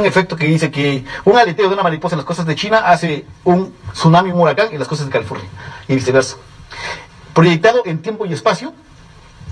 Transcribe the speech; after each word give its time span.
un 0.00 0.06
efecto 0.06 0.34
que 0.34 0.46
dice 0.46 0.72
que 0.72 1.04
un 1.24 1.36
aleteo 1.38 1.68
de 1.68 1.74
una 1.74 1.84
mariposa 1.84 2.16
en 2.16 2.18
las 2.18 2.26
costas 2.26 2.46
de 2.46 2.56
China 2.56 2.78
hace 2.78 3.24
un 3.44 3.72
tsunami, 3.92 4.32
un 4.32 4.40
huracán 4.40 4.70
en 4.72 4.80
las 4.80 4.88
costas 4.88 5.06
de 5.06 5.12
California 5.12 5.46
y 5.86 5.94
viceversa. 5.94 6.34
Proyectado 7.32 7.80
en 7.84 8.02
tiempo 8.02 8.26
y 8.26 8.32
espacio, 8.32 8.74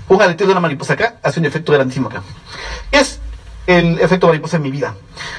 un 0.09 0.21
aleteo 0.21 0.45
de 0.47 0.51
una 0.51 0.59
mariposa 0.59 0.95
acá 0.95 1.15
hace 1.23 1.39
un 1.39 1.45
efecto 1.45 1.71
grandísimo 1.71 2.09
acá. 2.09 2.23
Es 2.91 3.21
el 3.67 3.99
efecto 4.01 4.27
mariposa 4.27 4.57
en 4.57 4.63
mi 4.63 4.71
vida. 4.71 4.95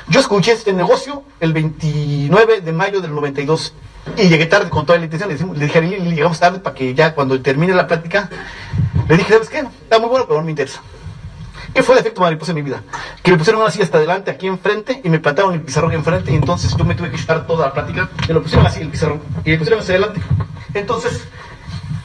Yo 0.09 0.21
escuché 0.21 0.53
este 0.53 0.73
negocio 0.73 1.23
el 1.39 1.53
29 1.53 2.63
de 2.63 2.73
mayo 2.73 3.03
del 3.03 3.15
92 3.15 3.75
y 4.17 4.29
llegué 4.29 4.47
tarde 4.47 4.71
con 4.71 4.87
toda 4.87 4.99
la 4.99 5.05
intención. 5.05 5.29
Le, 5.29 5.35
decimos- 5.35 5.59
le 5.59 5.67
dije 5.67 5.79
a 5.81 5.83
Lili, 5.83 6.15
llegamos 6.15 6.41
tarde 6.41 6.61
para 6.61 6.75
que 6.75 6.95
ya 6.95 7.15
cuando 7.15 7.39
termine 7.43 7.75
la 7.75 7.87
plática, 7.87 8.31
le 9.07 9.19
dije, 9.19 9.35
¿sabes 9.35 9.51
qué? 9.51 9.59
Está 9.59 9.99
muy 9.99 10.09
bueno, 10.09 10.25
pero 10.27 10.39
no 10.41 10.47
me 10.47 10.53
interesa. 10.53 10.81
¿Qué 11.75 11.83
fue 11.83 11.97
el 11.97 12.01
efecto 12.01 12.21
mariposa 12.21 12.53
en 12.53 12.57
mi 12.57 12.63
vida? 12.63 12.85
Que 13.23 13.33
me 13.33 13.37
pusieron 13.37 13.61
una 13.61 13.71
silla 13.71 13.85
hasta 13.85 13.99
adelante, 13.99 14.31
aquí 14.31 14.47
enfrente, 14.47 15.01
y 15.03 15.09
me 15.09 15.19
plantaron 15.19 15.55
el 15.55 15.61
pizarrón 15.61 15.93
enfrente, 15.93 16.31
y 16.31 16.37
entonces 16.37 16.77
yo 16.77 16.85
me 16.85 16.95
tuve 16.95 17.11
que 17.11 17.19
chutar 17.19 17.49
toda 17.49 17.67
la 17.67 17.73
plática, 17.73 18.09
me 18.29 18.35
lo 18.35 18.43
pusieron 18.43 18.65
así 18.65 18.81
el 18.81 18.91
pizarrón, 18.91 19.21
y 19.45 19.51
me 19.51 19.59
pusieron 19.59 19.81
hacia 19.81 19.97
adelante. 19.97 20.21
Entonces, 20.73 21.25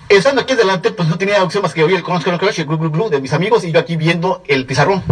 estando 0.10 0.42
aquí 0.42 0.54
adelante, 0.54 0.90
pues 0.90 1.08
no 1.08 1.20
tenía 1.20 1.44
opción 1.44 1.62
más 1.62 1.74
que 1.74 1.84
oír 1.84 1.98
el 1.98 2.04
Conozco 2.04 2.32
el 2.32 2.40
Crush 2.40 2.58
y 2.58 2.62
el 2.62 2.68
Glu 2.68 2.80
Glu 2.80 2.90
Glu 2.90 3.10
de 3.10 3.22
mis 3.22 3.32
amigos, 3.32 3.64
y 3.64 3.72
yo 3.72 3.80
aquí 3.80 3.96
viendo 3.96 4.42
el 4.48 4.66
pizarrón. 4.66 5.04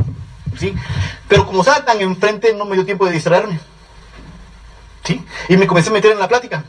¿Sí? 0.57 0.73
Pero 1.27 1.45
como 1.45 1.61
estaba 1.61 1.85
tan 1.85 2.01
enfrente, 2.01 2.55
no 2.55 2.65
me 2.65 2.73
dio 2.73 2.83
tiempo 2.83 3.05
de 3.05 3.11
distraerme. 3.11 3.59
¿Sí? 5.03 5.23
Y 5.49 5.57
me 5.57 5.67
comencé 5.67 5.91
a 5.91 5.93
meter 5.93 6.11
en 6.11 6.19
la 6.19 6.27
plática. 6.27 6.63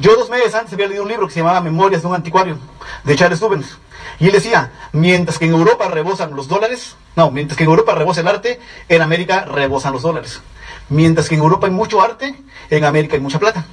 Yo 0.00 0.14
dos 0.16 0.30
meses 0.30 0.54
antes 0.54 0.72
había 0.72 0.86
leído 0.86 1.02
un 1.02 1.08
libro 1.08 1.26
que 1.26 1.34
se 1.34 1.40
llamaba 1.40 1.60
Memorias 1.60 2.02
de 2.02 2.08
un 2.08 2.14
anticuario, 2.14 2.58
de 3.04 3.16
Charles 3.16 3.40
Rubens. 3.40 3.78
Y 4.20 4.26
él 4.26 4.32
decía, 4.32 4.72
mientras 4.92 5.38
que 5.38 5.44
en 5.44 5.52
Europa 5.52 5.88
rebosan 5.88 6.34
los 6.34 6.48
dólares, 6.48 6.96
no, 7.16 7.30
mientras 7.30 7.56
que 7.56 7.64
en 7.64 7.70
Europa 7.70 7.94
rebosa 7.94 8.20
el 8.20 8.28
arte, 8.28 8.60
en 8.88 9.02
América 9.02 9.44
rebosan 9.44 9.92
los 9.92 10.02
dólares. 10.02 10.40
Mientras 10.88 11.28
que 11.28 11.34
en 11.34 11.42
Europa 11.42 11.66
hay 11.66 11.72
mucho 11.72 12.00
arte, 12.00 12.34
en 12.70 12.84
América 12.84 13.14
hay 13.14 13.20
mucha 13.20 13.38
plata. 13.38 13.64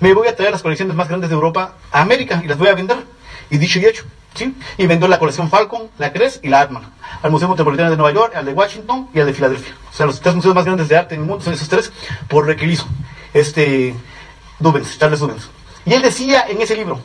Me 0.00 0.14
voy 0.14 0.28
a 0.28 0.36
traer 0.36 0.52
las 0.52 0.62
colecciones 0.62 0.94
más 0.94 1.08
grandes 1.08 1.30
de 1.30 1.34
Europa 1.34 1.74
a 1.90 2.00
América 2.00 2.40
y 2.44 2.48
las 2.48 2.58
voy 2.58 2.68
a 2.68 2.74
vender. 2.74 2.98
Y 3.50 3.58
dicho 3.58 3.78
y 3.78 3.86
hecho, 3.86 4.04
¿sí? 4.34 4.54
Y 4.78 4.86
vendió 4.86 5.08
la 5.08 5.18
colección 5.18 5.50
Falcon, 5.50 5.90
la 5.98 6.12
Cres 6.12 6.40
y 6.42 6.48
la 6.48 6.60
Atman. 6.60 6.84
Al 7.22 7.30
Museo 7.30 7.48
Metropolitano 7.48 7.90
de 7.90 7.96
Nueva 7.96 8.12
York, 8.12 8.34
al 8.34 8.44
de 8.44 8.52
Washington 8.52 9.08
y 9.12 9.20
al 9.20 9.26
de 9.26 9.34
Filadelfia. 9.34 9.74
O 9.90 9.94
sea, 9.94 10.06
los 10.06 10.20
tres 10.20 10.34
museos 10.34 10.54
más 10.54 10.64
grandes 10.64 10.88
de 10.88 10.96
arte 10.96 11.14
en 11.14 11.22
el 11.22 11.26
mundo 11.26 11.44
son 11.44 11.52
esos 11.52 11.68
tres, 11.68 11.92
por 12.28 12.46
lo 12.46 12.56
que 12.56 12.64
él 12.64 12.70
hizo. 12.72 12.86
Este, 13.34 13.94
Dubens, 14.58 14.98
Charles 14.98 15.20
Dubens. 15.20 15.50
Y 15.84 15.94
él 15.94 16.02
decía 16.02 16.44
en 16.48 16.60
ese 16.60 16.76
libro, 16.76 17.00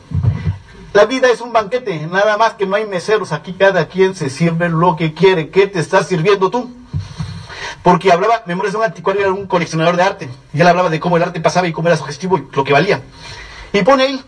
la 0.92 1.04
vida 1.04 1.28
es 1.30 1.40
un 1.40 1.52
banquete, 1.52 2.06
nada 2.06 2.36
más 2.36 2.54
que 2.54 2.66
no 2.66 2.76
hay 2.76 2.86
meseros, 2.86 3.32
aquí 3.32 3.52
cada 3.52 3.88
quien 3.88 4.14
se 4.14 4.30
sirve 4.30 4.68
lo 4.68 4.96
que 4.96 5.14
quiere, 5.14 5.50
¿qué 5.50 5.66
te 5.66 5.80
estás 5.80 6.08
sirviendo 6.08 6.50
tú? 6.50 6.74
Porque 7.82 8.12
hablaba, 8.12 8.42
Memorias 8.46 8.72
de 8.72 8.78
un 8.78 8.84
anticuario 8.84 9.22
era 9.22 9.32
un 9.32 9.46
coleccionador 9.46 9.96
de 9.96 10.02
arte, 10.02 10.28
y 10.52 10.60
él 10.60 10.66
hablaba 10.66 10.90
de 10.90 11.00
cómo 11.00 11.16
el 11.16 11.22
arte 11.22 11.40
pasaba 11.40 11.66
y 11.66 11.72
cómo 11.72 11.88
era 11.88 11.96
sugestivo 11.96 12.38
y 12.38 12.46
lo 12.52 12.64
que 12.64 12.72
valía. 12.72 13.02
Y 13.72 13.82
pone 13.82 14.06
él, 14.06 14.20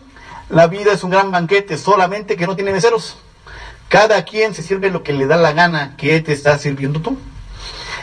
la 0.49 0.67
vida 0.67 0.91
es 0.91 1.03
un 1.03 1.09
gran 1.09 1.31
banquete, 1.31 1.77
solamente 1.77 2.35
que 2.35 2.45
no 2.45 2.55
tiene 2.55 2.71
meseros. 2.71 3.17
Cada 3.87 4.23
quien 4.23 4.53
se 4.53 4.63
sirve 4.63 4.89
lo 4.89 5.03
que 5.03 5.13
le 5.13 5.27
da 5.27 5.37
la 5.37 5.53
gana, 5.53 5.95
¿qué 5.97 6.19
te 6.21 6.33
estás 6.33 6.61
sirviendo 6.61 7.01
tú? 7.01 7.17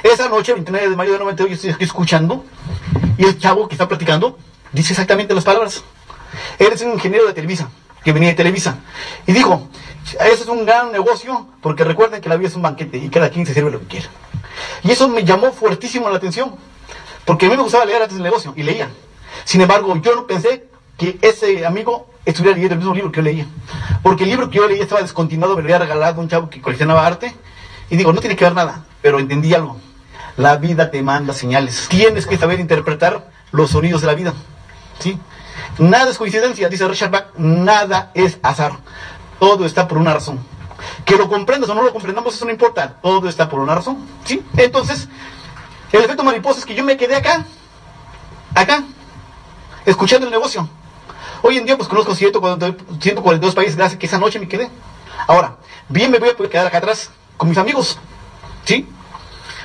Esa 0.02 0.28
noche, 0.28 0.52
29 0.54 0.90
de 0.90 0.96
mayo 0.96 1.12
de 1.12 1.18
98, 1.18 1.48
yo 1.48 1.54
estoy 1.54 1.70
aquí 1.70 1.84
escuchando, 1.84 2.44
y 3.16 3.24
el 3.24 3.38
chavo 3.38 3.68
que 3.68 3.74
está 3.74 3.86
platicando 3.86 4.38
dice 4.72 4.92
exactamente 4.92 5.34
las 5.34 5.44
palabras. 5.44 5.84
Él 6.58 6.68
es 6.72 6.82
un 6.82 6.92
ingeniero 6.92 7.26
de 7.26 7.32
Televisa, 7.32 7.68
que 8.04 8.12
venía 8.12 8.30
de 8.30 8.34
Televisa. 8.34 8.78
Y 9.26 9.32
dijo, 9.32 9.68
eso 10.12 10.42
es 10.42 10.48
un 10.48 10.64
gran 10.64 10.92
negocio, 10.92 11.48
porque 11.60 11.84
recuerden 11.84 12.20
que 12.20 12.28
la 12.28 12.36
vida 12.36 12.48
es 12.48 12.56
un 12.56 12.62
banquete 12.62 12.98
y 12.98 13.08
cada 13.08 13.30
quien 13.30 13.46
se 13.46 13.54
sirve 13.54 13.70
lo 13.70 13.80
que 13.80 13.86
quiere. 13.86 14.06
Y 14.82 14.90
eso 14.90 15.08
me 15.08 15.24
llamó 15.24 15.52
fuertísimo 15.52 16.08
la 16.08 16.16
atención, 16.16 16.54
porque 17.24 17.46
a 17.46 17.48
mí 17.50 17.56
me 17.56 17.62
gustaba 17.62 17.84
leer 17.84 18.02
antes 18.02 18.16
del 18.16 18.24
negocio, 18.24 18.52
y 18.56 18.62
leía. 18.62 18.88
Sin 19.44 19.60
embargo, 19.60 19.94
yo 19.96 20.14
no 20.14 20.26
pensé 20.26 20.68
que 20.96 21.18
ese 21.22 21.64
amigo 21.64 22.10
estuviera 22.24 22.54
leyendo 22.54 22.74
el 22.74 22.78
mismo 22.80 22.94
libro 22.94 23.12
que 23.12 23.18
yo 23.18 23.22
leía. 23.22 23.46
Porque 24.02 24.24
el 24.24 24.30
libro 24.30 24.50
que 24.50 24.58
yo 24.58 24.68
leía 24.68 24.82
estaba 24.82 25.00
descontinuado, 25.00 25.54
me 25.56 25.62
lo 25.62 25.66
había 25.66 25.78
regalado 25.78 26.20
un 26.20 26.28
chavo 26.28 26.50
que 26.50 26.60
coleccionaba 26.60 27.06
arte. 27.06 27.34
Y 27.90 27.96
digo, 27.96 28.12
no 28.12 28.20
tiene 28.20 28.36
que 28.36 28.44
ver 28.44 28.54
nada, 28.54 28.84
pero 29.00 29.18
entendí 29.18 29.54
algo. 29.54 29.78
La 30.36 30.56
vida 30.56 30.90
te 30.90 31.02
manda 31.02 31.32
señales. 31.32 31.86
Tienes 31.88 32.26
que 32.26 32.36
saber 32.36 32.60
interpretar 32.60 33.30
los 33.50 33.70
sonidos 33.70 34.02
de 34.02 34.06
la 34.06 34.14
vida. 34.14 34.34
¿Sí? 34.98 35.18
Nada 35.78 36.10
es 36.10 36.18
coincidencia, 36.18 36.68
dice 36.68 36.88
Richard 36.88 37.10
Bach, 37.10 37.26
nada 37.36 38.10
es 38.14 38.38
azar. 38.42 38.72
Todo 39.38 39.64
está 39.66 39.86
por 39.86 39.98
una 39.98 40.14
razón. 40.14 40.38
Que 41.04 41.16
lo 41.16 41.28
comprendas 41.28 41.68
o 41.70 41.74
no 41.74 41.82
lo 41.82 41.92
comprendamos, 41.92 42.34
eso 42.34 42.44
no 42.44 42.50
importa. 42.50 42.94
Todo 43.02 43.28
está 43.28 43.48
por 43.48 43.60
una 43.60 43.74
razón. 43.74 43.98
¿Sí? 44.24 44.42
Entonces, 44.56 45.08
el 45.92 46.02
efecto 46.02 46.24
mariposa 46.24 46.60
es 46.60 46.66
que 46.66 46.74
yo 46.74 46.84
me 46.84 46.96
quedé 46.96 47.16
acá, 47.16 47.44
acá, 48.54 48.84
escuchando 49.86 50.26
el 50.26 50.32
negocio. 50.32 50.68
Hoy 51.42 51.56
en 51.56 51.66
día, 51.66 51.76
pues 51.76 51.88
conozco 51.88 52.14
142 52.14 53.00
142 53.00 53.54
países, 53.54 53.76
gracias 53.76 53.98
que 53.98 54.06
esa 54.06 54.18
noche 54.18 54.38
me 54.38 54.48
quedé. 54.48 54.68
Ahora, 55.26 55.56
bien 55.88 56.10
me 56.10 56.18
voy 56.18 56.30
a 56.30 56.36
poder 56.36 56.50
quedar 56.50 56.66
acá 56.66 56.78
atrás 56.78 57.10
con 57.36 57.48
mis 57.48 57.58
amigos. 57.58 57.98
¿Sí? 58.64 58.88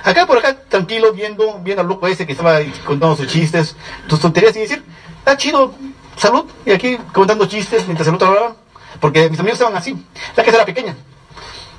Acá 0.03 0.25
por 0.27 0.37
acá, 0.37 0.59
tranquilo, 0.67 1.13
viendo, 1.13 1.59
viendo 1.59 1.81
al 1.81 1.87
loco 1.87 2.07
ese 2.07 2.25
que 2.25 2.33
estaba 2.33 2.59
contando 2.85 3.15
sus 3.15 3.27
chistes, 3.27 3.75
tus 4.07 4.19
tonterías 4.19 4.55
y 4.55 4.59
decir, 4.59 4.83
está 5.23 5.37
chido, 5.37 5.73
salud, 6.17 6.45
y 6.65 6.71
aquí 6.71 6.97
contando 7.13 7.45
chistes 7.45 7.85
mientras 7.85 8.07
el 8.09 8.15
otro 8.15 8.27
hablaba. 8.27 8.55
Porque 8.99 9.29
mis 9.29 9.39
amigos 9.39 9.57
estaban 9.57 9.75
así. 9.75 9.95
La 10.35 10.43
casa 10.43 10.57
era 10.57 10.65
pequeña, 10.65 10.95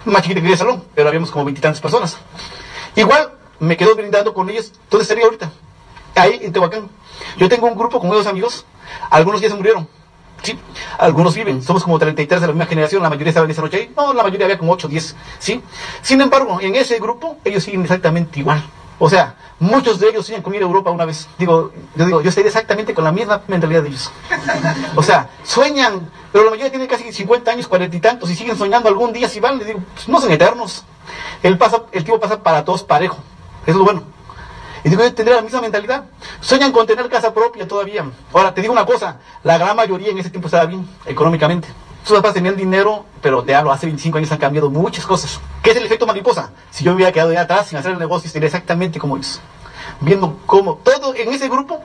más 0.06 0.22
chiquita 0.22 0.40
que 0.40 0.50
el 0.50 0.58
salón, 0.58 0.84
pero 0.94 1.08
habíamos 1.08 1.30
como 1.30 1.44
veintitantas 1.44 1.80
personas. 1.80 2.16
Igual 2.96 3.32
me 3.60 3.76
quedo 3.76 3.94
brindando 3.94 4.32
con 4.32 4.48
ellos. 4.50 4.72
¿Dónde 4.90 5.02
estaría 5.02 5.24
ahorita? 5.24 5.50
Ahí 6.16 6.40
en 6.42 6.52
Tehuacán. 6.52 6.88
Yo 7.36 7.48
tengo 7.48 7.66
un 7.66 7.76
grupo 7.76 8.00
con 8.00 8.10
dos 8.10 8.26
amigos, 8.26 8.64
algunos 9.10 9.40
ya 9.40 9.48
se 9.48 9.54
murieron. 9.54 9.86
Sí, 10.42 10.58
algunos 10.98 11.34
viven, 11.34 11.62
somos 11.62 11.82
como 11.84 11.98
33 11.98 12.40
de 12.40 12.46
la 12.46 12.52
misma 12.52 12.66
generación, 12.66 13.02
la 13.02 13.08
mayoría 13.08 13.30
estaban 13.30 13.50
esa 13.50 13.62
noche 13.62 13.78
ahí, 13.78 13.92
no, 13.96 14.12
la 14.12 14.22
mayoría 14.22 14.44
había 14.44 14.58
como 14.58 14.72
8, 14.72 14.88
10, 14.88 15.16
¿sí? 15.38 15.62
Sin 16.02 16.20
embargo, 16.20 16.58
en 16.60 16.74
ese 16.74 16.98
grupo 16.98 17.38
ellos 17.44 17.64
siguen 17.64 17.82
exactamente 17.82 18.40
igual. 18.40 18.62
O 18.98 19.10
sea, 19.10 19.34
muchos 19.58 19.98
de 19.98 20.08
ellos 20.08 20.26
siguen 20.26 20.42
con 20.42 20.54
ir 20.54 20.62
a 20.62 20.66
Europa 20.66 20.90
una 20.90 21.04
vez. 21.04 21.28
Digo, 21.38 21.72
yo 21.96 22.04
digo, 22.04 22.20
yo 22.20 22.28
estoy 22.28 22.44
exactamente 22.44 22.94
con 22.94 23.04
la 23.04 23.12
misma 23.12 23.42
mentalidad 23.48 23.82
de 23.82 23.88
ellos. 23.88 24.10
O 24.94 25.02
sea, 25.02 25.30
sueñan, 25.42 26.08
pero 26.32 26.44
la 26.44 26.50
mayoría 26.50 26.70
tiene 26.70 26.86
casi 26.86 27.12
50 27.12 27.50
años, 27.50 27.68
40 27.68 27.96
y 27.96 28.00
tantos, 28.00 28.30
y 28.30 28.34
siguen 28.34 28.56
soñando 28.56 28.88
algún 28.88 29.12
día 29.12 29.28
si 29.28 29.40
van, 29.40 29.58
les 29.58 29.66
digo, 29.66 29.80
pues 29.94 30.08
no 30.08 30.20
son 30.20 30.30
eternos. 30.30 30.84
El, 31.42 31.58
pasa, 31.58 31.82
el 31.92 32.04
tiempo 32.04 32.20
pasa 32.20 32.42
para 32.42 32.64
todos 32.64 32.82
parejo, 32.82 33.18
eso 33.62 33.72
es 33.72 33.76
lo 33.76 33.84
bueno. 33.84 34.02
Y 34.84 34.90
digo, 34.90 35.02
yo 35.02 35.14
tendré 35.14 35.34
la 35.34 35.40
misma 35.40 35.62
mentalidad. 35.62 36.04
Sueñan 36.40 36.70
con 36.70 36.86
tener 36.86 37.08
casa 37.08 37.32
propia 37.32 37.66
todavía. 37.66 38.04
Ahora, 38.34 38.52
te 38.52 38.60
digo 38.60 38.72
una 38.72 38.84
cosa, 38.84 39.18
la 39.42 39.56
gran 39.56 39.74
mayoría 39.74 40.10
en 40.10 40.18
ese 40.18 40.28
tiempo 40.28 40.48
estaba 40.48 40.66
bien, 40.66 40.86
económicamente. 41.06 41.68
Sus 42.04 42.16
papás 42.16 42.34
tenían 42.34 42.54
dinero, 42.54 43.06
pero 43.22 43.42
te 43.42 43.54
hablo, 43.54 43.72
hace 43.72 43.86
25 43.86 44.18
años 44.18 44.30
han 44.30 44.36
cambiado 44.36 44.68
muchas 44.68 45.06
cosas. 45.06 45.40
¿Qué 45.62 45.70
es 45.70 45.76
el 45.78 45.86
efecto 45.86 46.06
mariposa? 46.06 46.50
Si 46.70 46.84
yo 46.84 46.90
me 46.90 46.96
hubiera 46.96 47.12
quedado 47.12 47.30
allá 47.30 47.40
atrás 47.40 47.68
sin 47.68 47.78
hacer 47.78 47.92
el 47.92 47.98
negocio, 47.98 48.26
estaría 48.26 48.46
exactamente 48.46 48.98
como 48.98 49.16
ellos. 49.16 49.40
Viendo 50.02 50.38
cómo 50.44 50.74
todo 50.84 51.14
en 51.14 51.32
ese 51.32 51.48
grupo, 51.48 51.82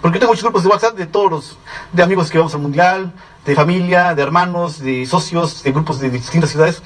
porque 0.00 0.18
tengo 0.18 0.32
muchos 0.32 0.44
grupos 0.44 0.62
de 0.62 0.70
WhatsApp 0.70 0.96
de 0.96 1.06
todos 1.06 1.30
los, 1.30 1.58
de 1.92 2.02
amigos 2.02 2.30
que 2.30 2.38
vamos 2.38 2.54
al 2.54 2.62
mundial, 2.62 3.12
de 3.44 3.54
familia, 3.54 4.14
de 4.14 4.22
hermanos, 4.22 4.78
de 4.78 5.04
socios, 5.04 5.62
de 5.62 5.72
grupos 5.72 6.00
de 6.00 6.08
distintas 6.08 6.48
ciudades. 6.48 6.82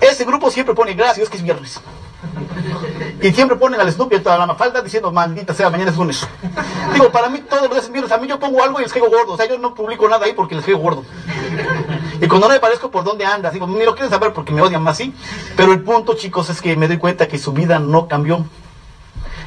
Ese 0.00 0.24
grupo 0.24 0.50
siempre 0.50 0.74
pone 0.74 0.94
gracias 0.94 1.28
que 1.28 1.36
es 1.36 1.42
viernes. 1.44 1.80
Y 3.20 3.32
siempre 3.32 3.56
ponen 3.56 3.80
al 3.80 3.90
Snoopy 3.90 4.16
a 4.16 4.22
toda 4.22 4.38
la 4.38 4.46
mafalda 4.46 4.80
diciendo, 4.80 5.10
maldita 5.12 5.54
sea, 5.54 5.70
mañana 5.70 5.90
es 5.90 5.96
lunes. 5.96 6.26
Digo, 6.92 7.10
para 7.10 7.28
mí 7.28 7.40
todos 7.40 7.62
los 7.62 7.70
días 7.72 7.84
es 7.84 7.92
viernes. 7.92 8.12
A 8.12 8.18
mí 8.18 8.28
yo 8.28 8.38
pongo 8.38 8.62
algo 8.62 8.80
y 8.80 8.84
les 8.84 8.92
caigo 8.92 9.08
gordo. 9.08 9.32
O 9.32 9.36
sea, 9.36 9.48
yo 9.48 9.58
no 9.58 9.74
publico 9.74 10.08
nada 10.08 10.26
ahí 10.26 10.32
porque 10.32 10.54
les 10.54 10.64
caigo 10.64 10.80
gordo. 10.80 11.04
Y 12.20 12.26
cuando 12.26 12.48
no 12.48 12.54
me 12.54 12.60
parezco 12.60 12.90
por 12.90 13.04
dónde 13.04 13.24
andas, 13.24 13.52
digo, 13.52 13.66
ni 13.66 13.84
lo 13.84 13.94
quieren 13.94 14.10
saber 14.10 14.32
porque 14.32 14.52
me 14.52 14.62
odian 14.62 14.82
más, 14.82 14.96
sí. 14.96 15.14
Pero 15.56 15.72
el 15.72 15.82
punto, 15.82 16.14
chicos, 16.14 16.50
es 16.50 16.60
que 16.60 16.76
me 16.76 16.88
doy 16.88 16.98
cuenta 16.98 17.28
que 17.28 17.38
su 17.38 17.52
vida 17.52 17.78
no 17.78 18.08
cambió. 18.08 18.44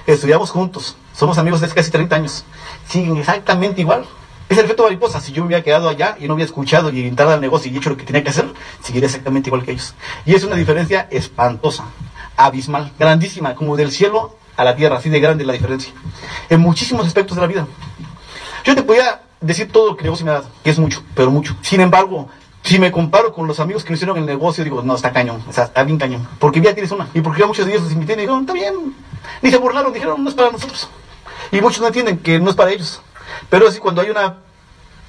Estudiamos 0.08 0.50
juntos, 0.52 0.98
somos 1.14 1.38
amigos 1.38 1.62
desde 1.62 1.76
casi 1.76 1.92
30 1.92 2.16
años. 2.16 2.44
Siguen 2.88 3.18
exactamente 3.18 3.82
igual. 3.82 4.06
Es 4.50 4.58
el 4.58 4.66
efecto 4.66 4.84
mariposa. 4.84 5.22
Si 5.22 5.32
yo 5.32 5.44
me 5.44 5.48
hubiera 5.48 5.64
quedado 5.64 5.88
allá 5.88 6.18
y 6.20 6.28
no 6.28 6.34
hubiera 6.34 6.48
escuchado 6.48 6.90
y 6.90 7.08
entrado 7.08 7.32
al 7.32 7.40
negocio 7.40 7.72
y 7.72 7.78
hecho 7.78 7.90
lo 7.90 7.98
que 7.98 8.04
tenía 8.04 8.24
que 8.24 8.32
hacer, 8.32 8.52
seguiría 8.82 9.08
exactamente 9.08 9.50
igual 9.50 9.64
que 9.64 9.72
ellos. 9.72 9.94
Y 10.26 10.34
es 10.34 10.44
una 10.44 10.56
diferencia 10.56 11.08
espantosa, 11.10 11.86
abismal, 12.46 12.92
grandísima, 12.98 13.56
como 13.56 13.76
del 13.76 13.92
cielo 13.92 14.36
a 14.58 14.64
la 14.64 14.76
tierra, 14.76 14.98
así 14.98 15.10
de 15.10 15.20
grande 15.20 15.46
la 15.46 15.54
diferencia. 15.54 15.94
En 16.50 16.62
muchísimos 16.62 17.06
aspectos 17.08 17.36
de 17.36 17.42
la 17.42 17.48
vida. 17.48 17.68
Yo 18.64 18.76
te 18.76 18.84
podía 18.84 19.22
decir 19.40 19.72
todo 19.72 19.92
lo 19.92 19.96
que 19.96 20.02
el 20.02 20.06
negocio 20.06 20.26
me 20.26 20.32
ha 20.32 20.44
que 20.64 20.70
es 20.70 20.80
mucho, 20.80 21.04
pero 21.16 21.32
mucho. 21.32 21.56
Sin 21.62 21.82
embargo, 21.82 22.30
si 22.64 22.78
me 22.78 22.92
comparo 22.92 23.34
con 23.34 23.48
los 23.48 23.60
amigos 23.60 23.84
que 23.84 23.90
me 23.90 23.96
hicieron 23.96 24.18
el 24.18 24.26
negocio, 24.26 24.64
digo, 24.64 24.84
no, 24.84 24.96
está 24.96 25.12
cañón, 25.12 25.44
está 25.50 25.84
bien 25.84 25.98
cañón. 25.98 26.28
Porque 26.40 26.62
ya 26.62 26.74
tienes 26.74 26.92
una. 26.92 27.08
Y 27.14 27.22
porque 27.22 27.42
ya 27.42 27.48
muchos 27.48 27.66
de 27.66 27.72
ellos 27.72 27.84
los 27.84 27.94
invité 27.94 28.14
y 28.14 28.18
dijeron, 28.18 28.42
está 28.42 28.54
bien. 28.54 28.96
Ni 29.42 29.50
se 29.50 29.58
burlaron, 29.58 29.92
dijeron, 29.92 30.24
no 30.24 30.30
es 30.30 30.36
para 30.36 30.52
nosotros. 30.52 30.90
Y 31.52 31.60
muchos 31.60 31.82
no 31.82 31.88
entienden 31.88 32.20
que 32.20 32.40
no 32.40 32.50
es 32.50 32.56
para 32.56 32.72
ellos. 32.72 33.02
Pero 33.50 33.68
así 33.68 33.80
cuando 33.80 34.02
hay 34.02 34.10
una 34.10 34.38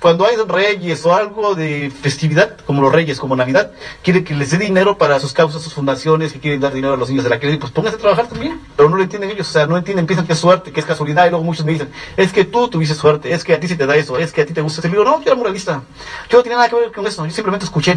cuando 0.03 0.27
hay 0.27 0.35
reyes 0.49 1.07
o 1.07 1.15
algo 1.15 1.55
de 1.55 1.89
festividad, 1.91 2.59
como 2.67 2.83
los 2.83 2.93
reyes, 2.93 3.21
como 3.21 3.37
Navidad, 3.37 3.71
quiere 4.03 4.25
que 4.25 4.35
les 4.35 4.51
dé 4.51 4.59
dinero 4.59 4.99
para 4.99 5.21
sus 5.21 5.33
causas, 5.33 5.63
sus 5.63 5.73
fundaciones, 5.73 6.33
que 6.33 6.41
quieren 6.41 6.61
dar 6.61 6.75
dinero 6.75 6.95
a 6.95 6.97
los 6.97 7.09
niños 7.09 7.23
de 7.23 7.31
la 7.31 7.39
calle, 7.39 7.57
pues 7.57 7.71
pónganse 7.71 7.99
a 7.99 8.01
trabajar 8.01 8.27
también. 8.27 8.61
Pero 8.77 8.89
no 8.89 8.97
lo 8.97 9.03
entienden 9.05 9.31
ellos, 9.31 9.49
o 9.49 9.53
sea, 9.53 9.69
no 9.69 9.77
entienden, 9.77 10.07
piensan 10.07 10.27
que 10.27 10.33
es 10.33 10.41
suerte, 10.41 10.73
que 10.73 10.81
es 10.81 10.87
casualidad, 10.87 11.27
y 11.27 11.31
luego 11.31 11.45
muchos 11.45 11.65
me 11.65 11.71
dicen, 11.71 11.89
es 12.17 12.33
que 12.33 12.45
tú 12.45 12.67
tuviste 12.67 12.97
suerte, 12.97 13.33
es 13.33 13.45
que 13.45 13.55
a 13.55 13.61
ti 13.61 13.69
se 13.69 13.77
te 13.77 13.87
da 13.87 13.95
eso, 13.95 14.19
es 14.19 14.33
que 14.33 14.43
a 14.43 14.47
ti 14.47 14.53
te 14.53 14.61
gusta 14.61 14.81
ese 14.81 14.89
libro. 14.89 15.05
No, 15.05 15.21
yo 15.21 15.27
era 15.27 15.37
moralista, 15.37 15.83
yo 16.29 16.39
no 16.39 16.43
tenía 16.43 16.59
nada 16.59 16.69
que 16.69 16.75
ver 16.75 16.91
con 16.91 17.07
eso, 17.07 17.25
yo 17.25 17.31
simplemente 17.31 17.65
escuché 17.65 17.97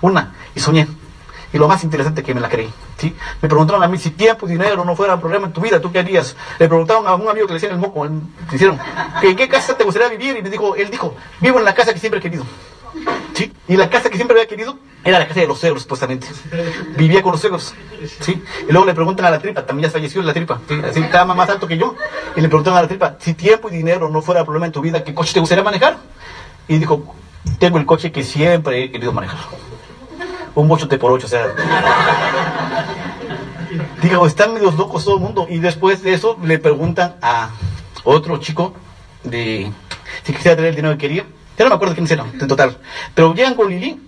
una 0.00 0.36
y 0.54 0.60
soñé. 0.60 0.86
Y 1.52 1.58
lo 1.58 1.68
más 1.68 1.84
interesante 1.84 2.22
que 2.22 2.34
me 2.34 2.40
la 2.40 2.48
creí, 2.48 2.72
¿sí? 2.96 3.14
Me 3.42 3.48
preguntaron 3.48 3.82
a 3.82 3.88
mí 3.88 3.98
si 3.98 4.10
tiempo 4.10 4.48
y 4.48 4.52
dinero 4.52 4.84
no 4.84 4.96
fueran 4.96 5.20
problema 5.20 5.46
en 5.46 5.52
tu 5.52 5.60
vida, 5.60 5.80
¿tú 5.80 5.92
qué 5.92 5.98
harías? 5.98 6.34
Le 6.58 6.66
preguntaron 6.66 7.06
a 7.06 7.14
un 7.14 7.28
amigo 7.28 7.46
que 7.46 7.52
le 7.52 7.60
decían 7.60 7.72
el 7.72 7.78
moco, 7.78 8.06
le 8.06 8.12
hicieron, 8.54 8.78
¿que 9.20 9.30
¿en 9.30 9.36
qué 9.36 9.48
casa 9.48 9.76
te 9.76 9.84
gustaría 9.84 10.08
vivir? 10.08 10.36
Y 10.38 10.42
me 10.42 10.48
dijo, 10.48 10.74
él 10.76 10.90
dijo, 10.90 11.14
vivo 11.40 11.58
en 11.58 11.64
la 11.64 11.74
casa 11.74 11.92
que 11.92 12.00
siempre 12.00 12.20
he 12.20 12.22
querido. 12.22 12.44
¿Sí? 13.34 13.52
Y 13.68 13.76
la 13.76 13.88
casa 13.88 14.08
que 14.08 14.16
siempre 14.16 14.36
había 14.36 14.48
querido 14.48 14.78
era 15.04 15.18
la 15.18 15.26
casa 15.26 15.40
de 15.40 15.46
los 15.46 15.58
suegros, 15.58 15.82
supuestamente. 15.82 16.26
Vivía 16.96 17.22
con 17.22 17.32
los 17.32 17.40
suegros. 17.40 17.74
¿Sí? 18.20 18.42
Y 18.68 18.72
luego 18.72 18.86
le 18.86 18.94
preguntan 18.94 19.26
a 19.26 19.30
la 19.30 19.38
tripa, 19.38 19.64
también 19.64 19.88
ya 19.88 19.92
falleció 19.92 20.22
la 20.22 20.32
tripa. 20.32 20.60
¿sí? 20.68 21.00
Estaba 21.00 21.34
más 21.34 21.48
alto 21.48 21.66
que 21.66 21.76
yo. 21.76 21.96
Y 22.36 22.40
le 22.40 22.48
preguntan 22.48 22.74
a 22.74 22.82
la 22.82 22.88
tripa, 22.88 23.16
si 23.18 23.34
tiempo 23.34 23.68
y 23.68 23.76
dinero 23.76 24.08
no 24.08 24.22
fuera 24.22 24.44
problema 24.44 24.66
en 24.66 24.72
tu 24.72 24.80
vida, 24.80 25.02
¿qué 25.04 25.14
coche 25.14 25.32
te 25.34 25.40
gustaría 25.40 25.64
manejar? 25.64 25.98
Y 26.68 26.78
dijo, 26.78 27.14
tengo 27.58 27.78
el 27.78 27.86
coche 27.86 28.12
que 28.12 28.22
siempre 28.22 28.84
he 28.84 28.90
querido 28.90 29.12
manejar 29.12 29.38
un 30.54 30.70
8 30.70 30.88
por 30.98 31.12
8, 31.12 31.26
o 31.26 31.28
sea. 31.28 31.46
Digo, 34.02 34.26
están 34.26 34.54
medios 34.54 34.74
locos 34.76 35.04
todo 35.04 35.16
el 35.16 35.22
mundo. 35.22 35.46
Y 35.48 35.58
después 35.58 36.02
de 36.02 36.12
eso 36.12 36.38
le 36.42 36.58
preguntan 36.58 37.16
a 37.22 37.50
otro 38.04 38.38
chico 38.38 38.74
de 39.24 39.70
si 40.24 40.32
quisiera 40.32 40.56
tener 40.56 40.70
el 40.70 40.76
dinero 40.76 40.94
que 40.94 41.00
quería. 41.00 41.24
Ya 41.56 41.64
no 41.64 41.70
me 41.70 41.76
acuerdo 41.76 41.94
quién 41.94 42.06
era, 42.10 42.24
en 42.24 42.48
total. 42.48 42.78
Pero 43.14 43.34
llegan 43.34 43.54
con 43.54 43.68
Lili. 43.68 44.00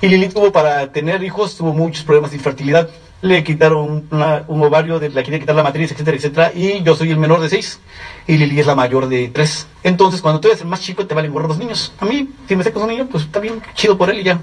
Y 0.00 0.08
Lili 0.08 0.28
tuvo 0.28 0.52
para 0.52 0.90
tener 0.92 1.22
hijos, 1.22 1.56
tuvo 1.56 1.72
muchos 1.72 2.04
problemas 2.04 2.30
de 2.30 2.36
infertilidad 2.36 2.88
le 3.24 3.42
quitaron 3.42 4.06
un 4.48 4.62
ovario, 4.62 5.00
le 5.00 5.22
querían 5.22 5.40
quitar 5.40 5.56
la 5.56 5.62
matriz, 5.62 5.90
etcétera, 5.90 6.16
etcétera, 6.16 6.52
y 6.54 6.82
yo 6.82 6.94
soy 6.94 7.10
el 7.10 7.16
menor 7.16 7.40
de 7.40 7.48
seis, 7.48 7.80
y 8.26 8.36
Lili 8.36 8.60
es 8.60 8.66
la 8.66 8.74
mayor 8.74 9.08
de 9.08 9.28
tres. 9.28 9.66
Entonces, 9.82 10.20
cuando 10.20 10.40
tú 10.40 10.48
eres 10.48 10.60
el 10.60 10.66
más 10.66 10.82
chico, 10.82 11.06
te 11.06 11.14
valen 11.14 11.32
gorro 11.32 11.48
los 11.48 11.56
niños. 11.56 11.94
A 12.00 12.04
mí, 12.04 12.28
si 12.46 12.54
me 12.54 12.62
sé 12.62 12.70
que 12.70 12.78
son 12.78 12.88
niños, 12.88 13.08
pues 13.10 13.24
está 13.24 13.40
bien 13.40 13.62
chido 13.74 13.96
por 13.96 14.10
él 14.10 14.18
y 14.20 14.24
ya. 14.24 14.40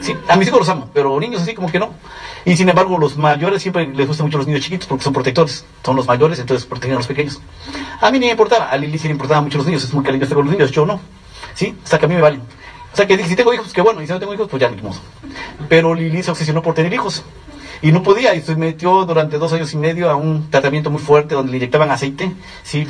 Sí, 0.00 0.16
a 0.28 0.36
mis 0.36 0.48
hijos 0.48 0.58
los 0.58 0.68
amo, 0.68 0.90
pero 0.92 1.18
niños 1.20 1.42
así 1.42 1.54
como 1.54 1.70
que 1.70 1.78
no. 1.78 1.90
Y 2.44 2.56
sin 2.56 2.68
embargo, 2.68 2.98
los 2.98 3.16
mayores 3.16 3.62
siempre 3.62 3.86
les 3.86 4.08
gustan 4.08 4.26
mucho 4.26 4.38
los 4.38 4.48
niños 4.48 4.62
chiquitos 4.62 4.88
porque 4.88 5.04
son 5.04 5.12
protectores. 5.12 5.64
Son 5.84 5.94
los 5.94 6.08
mayores, 6.08 6.40
entonces 6.40 6.66
protegen 6.66 6.94
a 6.94 6.98
los 6.98 7.06
pequeños. 7.06 7.40
A 8.00 8.10
mí 8.10 8.18
ni 8.18 8.26
me 8.26 8.32
importaba, 8.32 8.64
a 8.68 8.76
Lili 8.76 8.98
sí 8.98 9.06
le 9.06 9.12
importaban 9.12 9.44
mucho 9.44 9.58
los 9.58 9.66
niños, 9.68 9.84
es 9.84 9.94
muy 9.94 10.02
cariñosa 10.02 10.34
con 10.34 10.44
los 10.44 10.52
niños, 10.52 10.72
yo 10.72 10.84
no. 10.84 11.00
Sí, 11.54 11.76
o 11.84 11.86
sea 11.86 12.00
que 12.00 12.06
a 12.06 12.08
mí 12.08 12.16
me 12.16 12.20
valen. 12.20 12.40
O 12.92 12.96
sea 12.96 13.06
que 13.06 13.16
si 13.24 13.36
tengo 13.36 13.54
hijos, 13.54 13.72
qué 13.72 13.80
bueno, 13.80 14.02
y 14.02 14.06
si 14.06 14.12
no 14.12 14.18
tengo 14.18 14.34
hijos, 14.34 14.48
pues 14.48 14.60
ya 14.60 14.68
ni. 14.68 14.80
Pero 15.68 15.94
Lili 15.94 16.22
se 16.22 16.32
obsesionó 16.32 16.62
por 16.62 16.74
tener 16.74 16.92
hijos 16.92 17.24
y 17.84 17.92
no 17.92 18.02
podía 18.02 18.34
y 18.34 18.40
se 18.40 18.56
metió 18.56 19.04
durante 19.04 19.36
dos 19.36 19.52
años 19.52 19.74
y 19.74 19.76
medio 19.76 20.10
a 20.10 20.16
un 20.16 20.50
tratamiento 20.50 20.90
muy 20.90 21.02
fuerte 21.02 21.34
donde 21.34 21.52
le 21.52 21.58
inyectaban 21.58 21.90
aceite, 21.90 22.32
sí, 22.62 22.86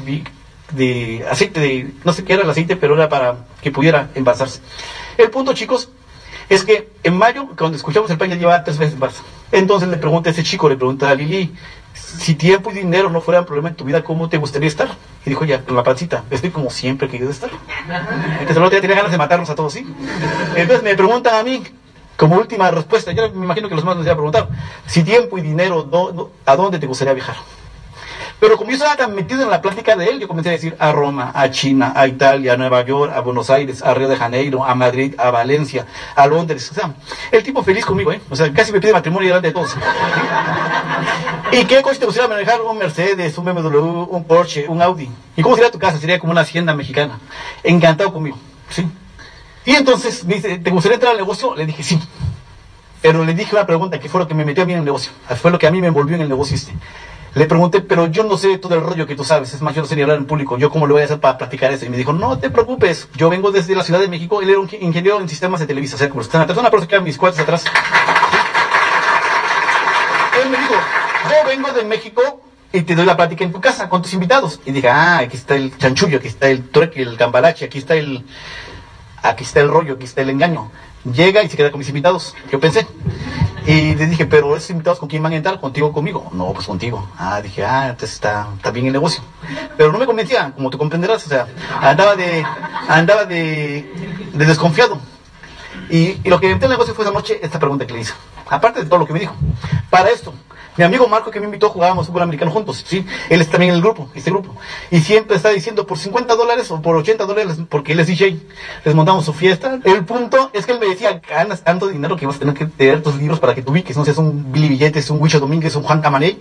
de 0.71 1.27
aceite 1.29 1.59
de, 1.59 1.93
no 2.05 2.13
sé 2.13 2.25
qué 2.25 2.35
era 2.35 2.45
el 2.45 2.51
aceite, 2.51 2.77
pero 2.77 2.95
era 2.95 3.09
para 3.09 3.39
que 3.61 3.73
pudiera 3.73 4.11
embarazarse. 4.15 4.61
El 5.19 5.31
punto, 5.31 5.53
chicos, 5.53 5.91
es 6.49 6.63
que 6.63 6.91
en 7.03 7.19
mayo, 7.19 7.49
cuando 7.59 7.77
escuchamos 7.77 8.09
el 8.13 8.19
pan, 8.19 8.31
ya 8.31 8.37
llevaba 8.37 8.63
tres 8.63 8.79
veces 8.79 8.95
embarazo. 8.95 9.25
Entonces 9.51 9.89
le 9.89 9.97
pregunta 9.97 10.31
a 10.31 10.33
ese 10.33 10.45
chico, 10.45 10.69
le 10.69 10.77
pregunta 10.77 11.11
a 11.11 11.15
Lili, 11.17 11.53
si 11.93 12.37
tiempo 12.37 12.71
y 12.71 12.75
dinero 12.75 13.11
no 13.11 13.21
fueran 13.21 13.47
problema 13.47 13.71
en 13.71 13.75
tu 13.75 13.85
vida, 13.85 14.05
¿cómo 14.05 14.29
te 14.29 14.37
gustaría 14.37 14.69
estar? 14.69 14.91
Y 15.27 15.31
dijo 15.31 15.45
ya, 15.45 15.65
con 15.65 15.75
la 15.75 15.83
pancita, 15.83 16.23
estoy 16.31 16.51
como 16.51 16.71
siempre 16.71 17.09
querido 17.09 17.31
estar. 17.31 17.51
Entonces 17.89 18.57
el 18.57 18.63
otro 18.63 18.71
día 18.71 18.81
tenía 18.81 18.95
ganas 18.95 19.11
de 19.11 19.19
matarnos 19.19 19.51
a 19.51 19.57
todos, 19.57 19.73
¿sí? 19.73 19.85
Entonces 20.55 20.85
me 20.85 20.95
preguntan 20.95 21.35
a 21.35 21.43
mí, 21.43 21.65
como 22.17 22.37
última 22.37 22.71
respuesta, 22.71 23.13
yo 23.13 23.31
me 23.31 23.45
imagino 23.45 23.69
que 23.69 23.75
los 23.75 23.85
más 23.85 23.97
nos 23.97 24.05
iban 24.05 24.15
a 24.15 24.17
preguntar, 24.17 24.49
si 24.87 25.03
tiempo 25.03 25.39
y 25.39 25.43
dinero, 25.43 25.89
¿a 26.47 26.57
dónde 26.57 26.79
te 26.79 26.87
gustaría 26.87 27.15
viajar? 27.15 27.37
Pero 28.41 28.57
como 28.59 28.71
yo 28.71 28.77
estaba 28.77 28.97
tan 28.97 29.15
metido 29.15 29.43
en 29.43 29.51
la 29.51 29.63
plática 29.63 29.97
de 29.97 30.07
él, 30.07 30.21
yo 30.21 30.29
comencé 30.29 30.51
a 30.51 30.53
decir 30.53 30.77
a 30.79 30.93
Roma, 30.93 31.33
a 31.35 31.51
China, 31.51 31.93
a 31.97 32.07
Italia, 32.07 32.53
a 32.53 32.57
Nueva 32.57 32.85
York, 32.85 33.13
a 33.15 33.21
Buenos 33.21 33.49
Aires, 33.49 33.81
a 33.81 33.95
Río 33.95 34.09
de 34.09 34.17
Janeiro, 34.17 34.65
a 34.65 34.75
Madrid, 34.75 35.15
a 35.17 35.31
Valencia, 35.31 35.87
a 36.15 36.27
Londres. 36.27 36.71
O 36.77 36.95
el 37.31 37.43
tipo 37.43 37.63
feliz 37.63 37.87
conmigo, 37.87 38.13
¿eh? 38.13 38.21
O 38.29 38.37
sea, 38.37 38.53
casi 38.53 38.73
me 38.73 38.81
pide 38.81 38.93
matrimonio 38.93 39.29
delante 39.29 39.49
de 39.49 39.55
todos. 39.55 39.75
¿Y 41.53 41.65
qué 41.65 41.81
coche 41.81 42.01
te 42.01 42.07
gustaría 42.07 42.29
manejar? 42.29 42.61
Un 42.61 42.77
Mercedes, 42.77 43.39
un 43.39 43.45
BMW, 43.45 43.79
un 44.11 44.25
Porsche, 44.25 44.69
un 44.69 44.83
Audi. 44.83 45.09
¿Y 45.37 45.43
cómo 45.43 45.55
sería 45.55 45.71
tu 45.71 45.79
casa? 45.79 45.99
Sería 45.99 46.19
como 46.19 46.33
una 46.33 46.43
hacienda 46.43 46.75
mexicana. 46.75 47.19
Encantado 47.63 48.13
conmigo, 48.13 48.37
¿sí? 48.69 48.87
Y 49.65 49.73
entonces 49.73 50.25
me 50.25 50.35
dice, 50.35 50.59
¿te 50.59 50.71
gustaría 50.71 50.95
entrar 50.95 51.13
al 51.13 51.19
negocio? 51.19 51.55
Le 51.55 51.67
dije, 51.67 51.83
sí. 51.83 52.01
Pero 53.01 53.25
le 53.25 53.35
dije 53.35 53.55
una 53.55 53.67
pregunta 53.67 53.99
que 53.99 54.09
fue 54.09 54.21
lo 54.21 54.29
que 54.29 54.35
me 54.35 54.45
metió 54.45 54.63
a 54.63 54.67
mí 54.67 54.73
en 54.73 54.81
el 54.81 54.85
negocio. 54.85 55.13
Fue 55.41 55.51
lo 55.51 55.59
que 55.59 55.67
a 55.67 55.71
mí 55.71 55.81
me 55.81 55.89
envolvió 55.89 56.17
en 56.17 56.23
el 56.23 56.29
negocio 56.29 56.57
este. 56.57 56.73
Le 57.35 57.47
pregunté, 57.47 57.81
pero 57.81 58.07
yo 58.07 58.23
no 58.25 58.39
sé 58.39 58.59
todo 58.59 58.77
el 58.77 58.81
rollo 58.81 59.07
que 59.07 59.17
tú 59.17 59.25
sabes. 59.25 59.53
Es 59.53 59.61
más, 59.61 59.75
yo 59.75 59.83
no 59.83 59.89
sé 59.89 59.97
ni 59.97 60.03
hablar 60.03 60.19
en 60.19 60.27
público. 60.27 60.57
¿Yo 60.57 60.71
cómo 60.71 60.87
lo 60.87 60.95
voy 60.95 61.03
a 61.03 61.07
hacer 61.07 61.19
para 61.19 61.37
practicar 61.37 61.73
eso? 61.73 61.85
Y 61.85 61.89
me 61.89 61.97
dijo, 61.97 62.13
no 62.13 62.39
te 62.39 62.49
preocupes. 62.49 63.09
Yo 63.17 63.29
vengo 63.29 63.51
desde 63.51 63.75
la 63.75 63.83
Ciudad 63.83 63.99
de 63.99 64.09
México. 64.09 64.41
Él 64.41 64.51
era 64.51 64.61
un 64.61 64.71
ingeniero 64.81 65.21
en 65.21 65.29
sistemas 65.29 65.61
de 65.61 65.67
televisión. 65.67 65.97
O 65.97 65.99
sea, 65.99 66.09
como 66.09 66.21
están 66.21 66.43
atrás. 66.43 66.57
Una 66.59 66.71
persona 66.71 66.89
que 66.89 67.01
mis 67.01 67.19
cuates 67.19 67.41
atrás. 67.41 67.65
Él 70.43 70.51
me 70.51 70.59
dijo, 70.59 70.75
yo 71.25 71.49
vengo 71.49 71.73
de 71.73 71.85
México 71.85 72.23
y 72.73 72.83
te 72.83 72.95
doy 72.95 73.05
la 73.05 73.17
plática 73.17 73.45
en 73.45 73.53
tu 73.53 73.61
casa 73.61 73.89
con 73.89 74.01
tus 74.03 74.15
invitados. 74.15 74.61
Y 74.65 74.73
dije, 74.73 74.89
ah, 74.89 75.19
aquí 75.19 75.37
está 75.37 75.57
el 75.57 75.77
chanchullo, 75.77 76.19
aquí 76.19 76.29
está 76.29 76.49
el 76.49 76.69
trueque, 76.71 77.03
el 77.03 77.17
cambalache, 77.17 77.65
aquí 77.65 77.79
está 77.79 77.95
el 77.95 78.25
aquí 79.25 79.43
está 79.43 79.61
el 79.61 79.69
rollo, 79.69 79.95
aquí 79.95 80.05
está 80.05 80.21
el 80.21 80.31
engaño. 80.31 80.71
Llega 81.05 81.43
y 81.43 81.49
se 81.49 81.57
queda 81.57 81.71
con 81.71 81.79
mis 81.79 81.89
invitados. 81.89 82.35
Yo 82.51 82.61
pensé. 82.61 82.87
Y 83.67 83.95
le 83.95 84.07
dije, 84.07 84.27
pero 84.27 84.55
esos 84.57 84.71
invitados 84.71 84.99
con 84.99 85.09
quién 85.09 85.23
van 85.23 85.33
a 85.33 85.37
entrar, 85.37 85.59
contigo 85.59 85.89
o 85.89 85.93
conmigo. 85.93 86.31
No, 86.33 86.53
pues 86.53 86.67
contigo. 86.67 87.09
Ah, 87.19 87.41
dije, 87.41 87.65
ah, 87.65 87.89
entonces 87.89 88.15
está, 88.15 88.49
está 88.57 88.71
bien 88.71 88.87
el 88.87 88.93
negocio. 88.93 89.23
Pero 89.77 89.91
no 89.91 89.99
me 89.99 90.07
convencía, 90.07 90.53
como 90.55 90.71
te 90.71 90.79
comprenderás, 90.79 91.27
o 91.27 91.29
sea, 91.29 91.47
andaba 91.81 92.15
de, 92.15 92.45
andaba 92.89 93.25
de, 93.25 93.91
de 94.35 94.47
desconfiado. 94.47 94.99
Y, 95.89 96.21
y, 96.23 96.29
lo 96.29 96.41
que 96.41 96.47
inventé 96.47 96.67
el 96.67 96.73
negocio 96.73 96.95
fue 96.95 97.05
esa 97.05 97.13
noche 97.13 97.41
esta 97.43 97.59
pregunta 97.59 97.87
que 97.87 97.95
le 97.95 98.01
hice. 98.01 98.15
Aparte 98.49 98.81
de 98.81 98.87
todo 98.87 98.99
lo 98.99 99.07
que 99.07 99.15
me 99.15 99.21
dijo. 99.21 99.35
Para 99.91 100.11
esto, 100.11 100.35
mi 100.77 100.85
amigo 100.85 101.07
Marco 101.09 101.31
que 101.31 101.41
me 101.41 101.47
invitó 101.47 101.71
jugábamos 101.71 102.07
fútbol 102.07 102.23
americano 102.23 102.51
juntos, 102.51 102.85
¿sí? 102.87 103.07
Él 103.29 103.41
está 103.41 103.53
también 103.53 103.71
en 103.71 103.77
el 103.77 103.83
grupo, 103.83 104.09
este 104.15 104.31
grupo. 104.31 104.55
Y 104.91 105.01
siempre 105.01 105.37
está 105.37 105.51
diciendo 105.51 105.87
por 105.87 105.99
50 105.99 106.35
dólares 106.35 106.71
o 106.71 106.83
por 106.83 106.97
80 106.97 107.25
dólares, 107.27 107.57
porque 107.69 107.93
él 107.93 108.01
es 108.01 108.09
DJ, 108.09 108.41
les 108.85 108.95
montamos 108.95 109.25
su 109.25 109.33
fiesta. 109.33 109.79
El 109.85 110.05
punto 110.05 110.51
es 110.53 110.67
que 110.67 110.73
él 110.73 110.81
me 110.81 110.87
decía, 110.87 111.21
ganas 111.29 111.63
tanto 111.63 111.87
dinero 111.87 112.17
que 112.17 112.27
vas 112.27 112.37
a 112.37 112.39
tener 112.41 112.55
que 112.55 112.67
tener 112.67 113.03
tus 113.03 113.17
libros 113.17 113.41
para 113.41 113.55
que 113.55 113.63
te 113.63 113.71
ubiques, 113.71 113.97
no 113.97 114.05
seas 114.05 114.19
un 114.19 114.53
Billy 114.53 114.69
Billetes, 114.69 115.11
un 115.11 115.23
Huicho 115.23 115.41
Domínguez, 115.41 115.77
un 115.77 115.83
Juan 115.83 116.01
Camaney. 116.01 116.41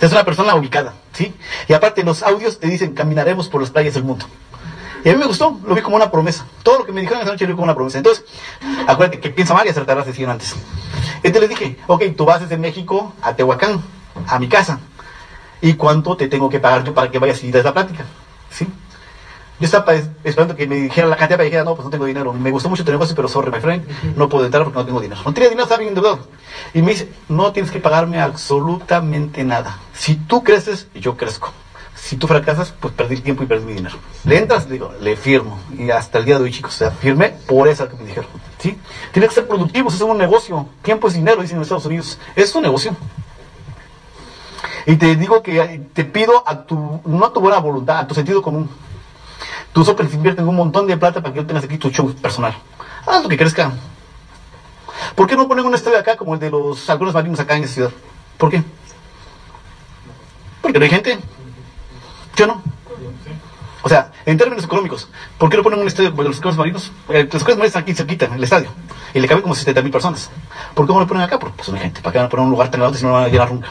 Es 0.00 0.12
una 0.12 0.24
persona 0.24 0.54
ubicada, 0.54 0.94
¿sí? 1.12 1.34
Y 1.68 1.72
aparte 1.72 2.02
los 2.02 2.22
audios 2.22 2.58
te 2.58 2.66
dicen, 2.66 2.94
caminaremos 2.94 3.48
por 3.48 3.60
las 3.60 3.70
playas 3.70 3.94
del 3.94 4.04
mundo. 4.04 4.26
Y 5.04 5.08
a 5.08 5.12
mí 5.12 5.18
me 5.18 5.26
gustó, 5.26 5.58
lo 5.66 5.74
vi 5.74 5.82
como 5.82 5.96
una 5.96 6.10
promesa. 6.10 6.46
Todo 6.62 6.80
lo 6.80 6.86
que 6.86 6.92
me 6.92 7.00
dijeron 7.00 7.22
esa 7.22 7.32
noche 7.32 7.44
lo 7.44 7.50
vi 7.50 7.54
como 7.54 7.64
una 7.64 7.74
promesa. 7.74 7.98
Entonces, 7.98 8.24
acuérdate 8.86 9.20
que 9.20 9.30
piensa 9.30 9.54
mal 9.54 9.66
y 9.66 9.70
acertarás, 9.70 10.06
decían 10.06 10.30
antes. 10.30 10.54
Entonces 11.22 11.48
les 11.48 11.58
dije, 11.58 11.78
ok, 11.86 12.02
tú 12.16 12.24
vas 12.24 12.40
desde 12.40 12.56
México 12.56 13.14
a 13.22 13.34
Tehuacán, 13.34 13.82
a 14.26 14.38
mi 14.38 14.48
casa. 14.48 14.80
¿Y 15.62 15.74
cuánto 15.74 16.16
te 16.16 16.28
tengo 16.28 16.48
que 16.48 16.58
pagar 16.58 16.84
yo 16.84 16.94
para 16.94 17.10
que 17.10 17.18
vayas 17.18 17.42
y 17.44 17.50
des 17.50 17.64
la 17.64 17.72
plática? 17.72 18.04
¿Sí? 18.50 18.66
Yo 19.58 19.66
estaba 19.66 19.92
esperando 19.94 20.56
que 20.56 20.66
me 20.66 20.76
dijera 20.76 21.06
la 21.06 21.16
cantidad, 21.16 21.36
me 21.36 21.44
dijera, 21.44 21.64
no, 21.64 21.74
pues 21.74 21.84
no 21.84 21.90
tengo 21.90 22.06
dinero. 22.06 22.32
Me 22.32 22.50
gustó 22.50 22.70
mucho 22.70 22.82
tu 22.82 22.92
negocio, 22.92 23.14
pero 23.14 23.28
sorry, 23.28 23.50
my 23.50 23.60
friend, 23.60 23.86
no 24.16 24.26
puedo 24.26 24.46
entrar 24.46 24.64
porque 24.64 24.78
no 24.78 24.86
tengo 24.86 25.00
dinero. 25.00 25.20
No 25.22 25.34
tenía 25.34 25.50
dinero, 25.50 25.64
estaba 25.64 25.80
bien 25.80 25.90
endeudado. 25.90 26.20
Y 26.72 26.80
me 26.80 26.92
dice, 26.92 27.12
no 27.28 27.52
tienes 27.52 27.70
que 27.70 27.78
pagarme 27.78 28.20
absolutamente 28.20 29.44
nada. 29.44 29.78
Si 29.92 30.16
tú 30.16 30.42
creces, 30.42 30.88
yo 30.94 31.18
crezco. 31.18 31.52
Si 32.02 32.16
tú 32.16 32.26
fracasas, 32.26 32.72
pues 32.80 32.94
perdí 32.94 33.16
el 33.16 33.22
tiempo 33.22 33.42
y 33.42 33.46
perdí 33.46 33.66
mi 33.66 33.74
dinero. 33.74 33.96
Le 34.24 34.38
entras, 34.38 34.68
digo, 34.68 34.92
le 35.00 35.16
firmo. 35.16 35.60
Y 35.76 35.90
hasta 35.90 36.18
el 36.18 36.24
día 36.24 36.38
de 36.38 36.44
hoy, 36.44 36.50
chicos, 36.50 36.74
o 36.74 36.78
sea, 36.78 36.90
firmé 36.90 37.28
por 37.46 37.68
eso 37.68 37.88
que 37.88 37.96
me 37.96 38.04
dijeron. 38.04 38.28
¿Sí? 38.58 38.76
Tienes 39.12 39.28
que 39.28 39.34
ser 39.36 39.46
productivos, 39.46 39.94
es 39.94 40.00
un 40.00 40.18
negocio. 40.18 40.66
Tiempo 40.82 41.08
es 41.08 41.14
dinero, 41.14 41.42
dicen 41.42 41.58
en 41.58 41.62
Estados 41.62 41.86
Unidos. 41.86 42.18
Es 42.34 42.54
un 42.54 42.62
negocio. 42.62 42.96
Y 44.86 44.96
te 44.96 45.14
digo 45.14 45.42
que 45.42 45.82
te 45.92 46.04
pido 46.04 46.42
a 46.46 46.64
tu, 46.64 47.00
no 47.04 47.26
a 47.26 47.32
tu 47.32 47.40
buena 47.40 47.58
voluntad, 47.58 47.98
a 47.98 48.06
tu 48.06 48.14
sentido 48.14 48.42
común. 48.42 48.68
Tú 49.72 49.84
solo 49.84 50.02
inviertes 50.02 50.44
un 50.44 50.56
montón 50.56 50.86
de 50.86 50.96
plata 50.96 51.20
para 51.20 51.32
que 51.32 51.40
tú 51.40 51.46
tengas 51.46 51.64
aquí 51.64 51.78
tu 51.78 51.90
show 51.90 52.12
personal. 52.14 52.56
Haz 53.06 53.22
lo 53.22 53.28
que 53.28 53.36
crezca. 53.36 53.72
¿Por 55.14 55.26
qué 55.26 55.36
no 55.36 55.46
ponen 55.46 55.66
un 55.66 55.74
estadio 55.74 55.98
acá 55.98 56.16
como 56.16 56.34
el 56.34 56.40
de 56.40 56.50
los 56.50 56.88
algunos 56.90 57.14
marinos 57.14 57.38
acá 57.38 57.56
en 57.56 57.64
esta 57.64 57.74
ciudad? 57.74 57.90
¿Por 58.36 58.50
qué? 58.50 58.62
Porque 60.62 60.78
no 60.78 60.84
hay 60.84 60.90
gente. 60.90 61.18
¿Yo 62.40 62.46
no? 62.46 62.62
O 63.82 63.88
sea, 63.90 64.12
en 64.24 64.38
términos 64.38 64.64
económicos, 64.64 65.08
¿por 65.36 65.50
qué 65.50 65.58
no 65.58 65.62
ponen 65.62 65.78
un 65.78 65.86
estadio 65.86 66.10
de 66.10 66.24
los 66.24 66.36
halcones 66.36 66.56
marinos? 66.56 66.90
Eh, 67.10 67.24
los 67.24 67.34
halcones 67.34 67.58
marinos 67.58 67.66
están 67.66 67.82
aquí 67.82 67.92
cerquita, 67.92 68.24
en 68.24 68.32
el 68.32 68.44
estadio, 68.44 68.70
y 69.12 69.20
le 69.20 69.28
caben 69.28 69.42
como 69.42 69.54
70 69.54 69.82
mil 69.82 69.92
personas. 69.92 70.30
¿Por 70.72 70.86
qué 70.86 70.92
no 70.94 71.00
lo 71.00 71.06
ponen 71.06 71.22
acá? 71.22 71.38
Porque 71.38 71.56
pues 71.58 71.68
hay 71.68 71.80
gente. 71.80 72.00
¿Para 72.00 72.12
qué 72.12 72.18
van 72.18 72.26
a 72.28 72.30
poner 72.30 72.44
un 72.46 72.50
lugar 72.50 72.70
tan 72.70 72.80
grande 72.80 72.96
si 72.96 73.04
no 73.04 73.12
van 73.12 73.24
a 73.24 73.28
llenar 73.28 73.52
nunca? 73.52 73.68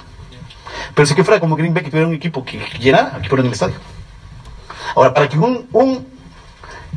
Pero 0.94 1.08
si 1.08 1.16
que 1.16 1.24
fuera 1.24 1.40
como 1.40 1.56
Green 1.56 1.74
Bay, 1.74 1.84
que 1.84 1.90
tuviera 1.90 2.08
un 2.08 2.14
equipo 2.14 2.46
que 2.46 2.60
llenara, 2.80 3.16
aquí 3.16 3.28
ponen 3.28 3.48
el 3.48 3.54
estadio. 3.54 3.78
Ahora, 4.96 5.16
para 5.16 5.28
que 5.28 5.40
un, 5.40 5.68
un 5.72 6.08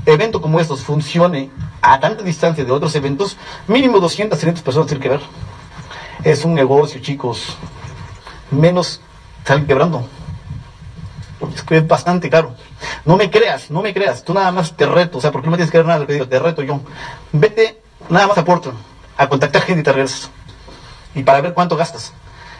evento 0.04 0.42
como 0.42 0.60
estos 0.60 0.82
funcione 0.82 1.48
a 1.80 1.98
tanta 2.00 2.22
distancia 2.22 2.66
de 2.66 2.70
otros 2.70 2.94
eventos, 2.96 3.38
mínimo 3.66 3.98
200, 3.98 4.38
300 4.38 4.62
personas 4.62 4.88
tienen 4.88 5.02
que 5.02 5.08
ver. 5.08 5.20
Es 6.22 6.44
un 6.44 6.52
negocio, 6.52 7.00
chicos. 7.00 7.56
Menos 8.50 9.00
salen 9.46 9.66
quebrando. 9.66 10.06
Es 11.54 11.62
que 11.62 11.80
bastante 11.80 12.30
caro. 12.30 12.54
No 13.04 13.16
me 13.16 13.30
creas, 13.30 13.70
no 13.70 13.82
me 13.82 13.92
creas. 13.92 14.24
Tú 14.24 14.34
nada 14.34 14.52
más 14.52 14.76
te 14.76 14.86
reto. 14.86 15.18
O 15.18 15.20
sea, 15.20 15.32
porque 15.32 15.46
no 15.46 15.52
me 15.52 15.56
tienes 15.56 15.70
que 15.70 15.78
ver 15.78 15.86
nada 15.86 15.98
de 15.98 16.04
lo 16.04 16.06
que 16.06 16.12
digo. 16.14 16.28
Te 16.28 16.38
reto 16.38 16.62
yo. 16.62 16.80
Vete, 17.32 17.80
nada 18.08 18.26
más 18.26 18.38
a 18.38 18.44
Portland, 18.44 18.78
a 19.16 19.28
contactar 19.28 19.62
gente 19.62 19.80
y 19.80 19.84
te 19.84 19.92
regresas. 19.92 20.30
Y 21.14 21.22
para 21.22 21.40
ver 21.40 21.54
cuánto 21.54 21.76
gastas. 21.76 22.12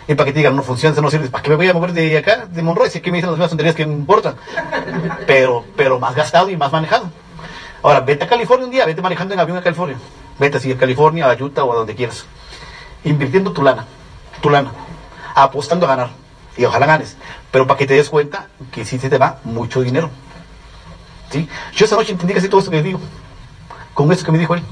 Y 0.08 0.14
para 0.14 0.26
que 0.26 0.32
te 0.32 0.40
digan, 0.40 0.56
no 0.56 0.62
funciona, 0.62 1.00
no 1.00 1.10
sirve. 1.10 1.28
¿Para 1.28 1.42
qué 1.42 1.50
me 1.50 1.56
voy 1.56 1.68
a 1.68 1.74
mover 1.74 1.92
de 1.92 2.18
acá, 2.18 2.46
de 2.46 2.62
Monroy? 2.62 2.90
Si 2.90 2.98
aquí 2.98 3.10
me 3.10 3.18
dicen 3.18 3.30
las 3.30 3.38
mismas 3.38 3.50
tonterías 3.50 3.74
que 3.74 3.86
me 3.86 3.94
importan. 3.94 4.34
Pero, 5.26 5.64
pero 5.76 6.00
más 6.00 6.14
gastado 6.14 6.50
y 6.50 6.56
más 6.56 6.72
manejado. 6.72 7.10
Ahora, 7.82 8.00
vete 8.00 8.24
a 8.24 8.28
California 8.28 8.66
un 8.66 8.72
día, 8.72 8.84
vete 8.84 9.00
manejando 9.00 9.34
en 9.34 9.40
avión 9.40 9.58
a 9.58 9.62
California. 9.62 9.96
Vete 10.38 10.56
así 10.56 10.72
a 10.72 10.76
California, 10.76 11.30
a 11.30 11.34
Utah 11.34 11.64
o 11.64 11.72
a 11.72 11.76
donde 11.76 11.94
quieras. 11.94 12.24
Invirtiendo 13.04 13.52
tu 13.52 13.62
lana, 13.62 13.86
tu 14.40 14.50
lana. 14.50 14.72
Apostando 15.34 15.86
a 15.86 15.88
ganar. 15.88 16.10
Y 16.56 16.64
ojalá 16.64 16.86
ganes. 16.86 17.16
Pero 17.50 17.66
para 17.66 17.78
que 17.78 17.86
te 17.86 17.94
des 17.94 18.10
cuenta 18.10 18.48
que 18.70 18.84
sí 18.84 18.98
se 18.98 19.08
te 19.08 19.18
va 19.18 19.40
mucho 19.44 19.82
dinero. 19.82 20.10
¿Sí? 21.30 21.48
Yo 21.74 21.86
esa 21.86 21.96
noche 21.96 22.12
entendí 22.12 22.34
casi 22.34 22.48
todo 22.48 22.60
esto 22.60 22.70
que 22.70 22.82
digo. 22.82 23.00
Con 23.94 24.10
esto 24.12 24.24
que 24.24 24.32
me 24.32 24.38
dijo 24.38 24.54
él. 24.54 24.62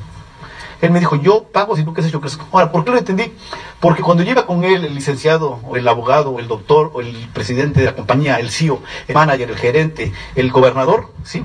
Él 0.80 0.90
me 0.92 0.98
dijo, 0.98 1.16
yo 1.16 1.44
pago 1.44 1.76
si 1.76 1.84
tú 1.84 1.92
quieres, 1.92 2.10
yo 2.10 2.20
crezco. 2.20 2.46
Ahora, 2.52 2.72
¿por 2.72 2.84
qué 2.84 2.90
lo 2.90 2.98
entendí? 2.98 3.32
Porque 3.80 4.02
cuando 4.02 4.22
lleva 4.22 4.46
con 4.46 4.64
él 4.64 4.84
el 4.84 4.94
licenciado, 4.94 5.60
o 5.68 5.76
el 5.76 5.86
abogado, 5.86 6.30
o 6.30 6.38
el 6.38 6.48
doctor, 6.48 6.90
o 6.94 7.02
el 7.02 7.28
presidente 7.34 7.80
de 7.80 7.86
la 7.86 7.94
compañía, 7.94 8.40
el 8.40 8.50
CEO, 8.50 8.80
el 9.06 9.14
manager, 9.14 9.50
el 9.50 9.58
gerente, 9.58 10.12
el 10.34 10.50
gobernador, 10.50 11.12
¿sí? 11.22 11.44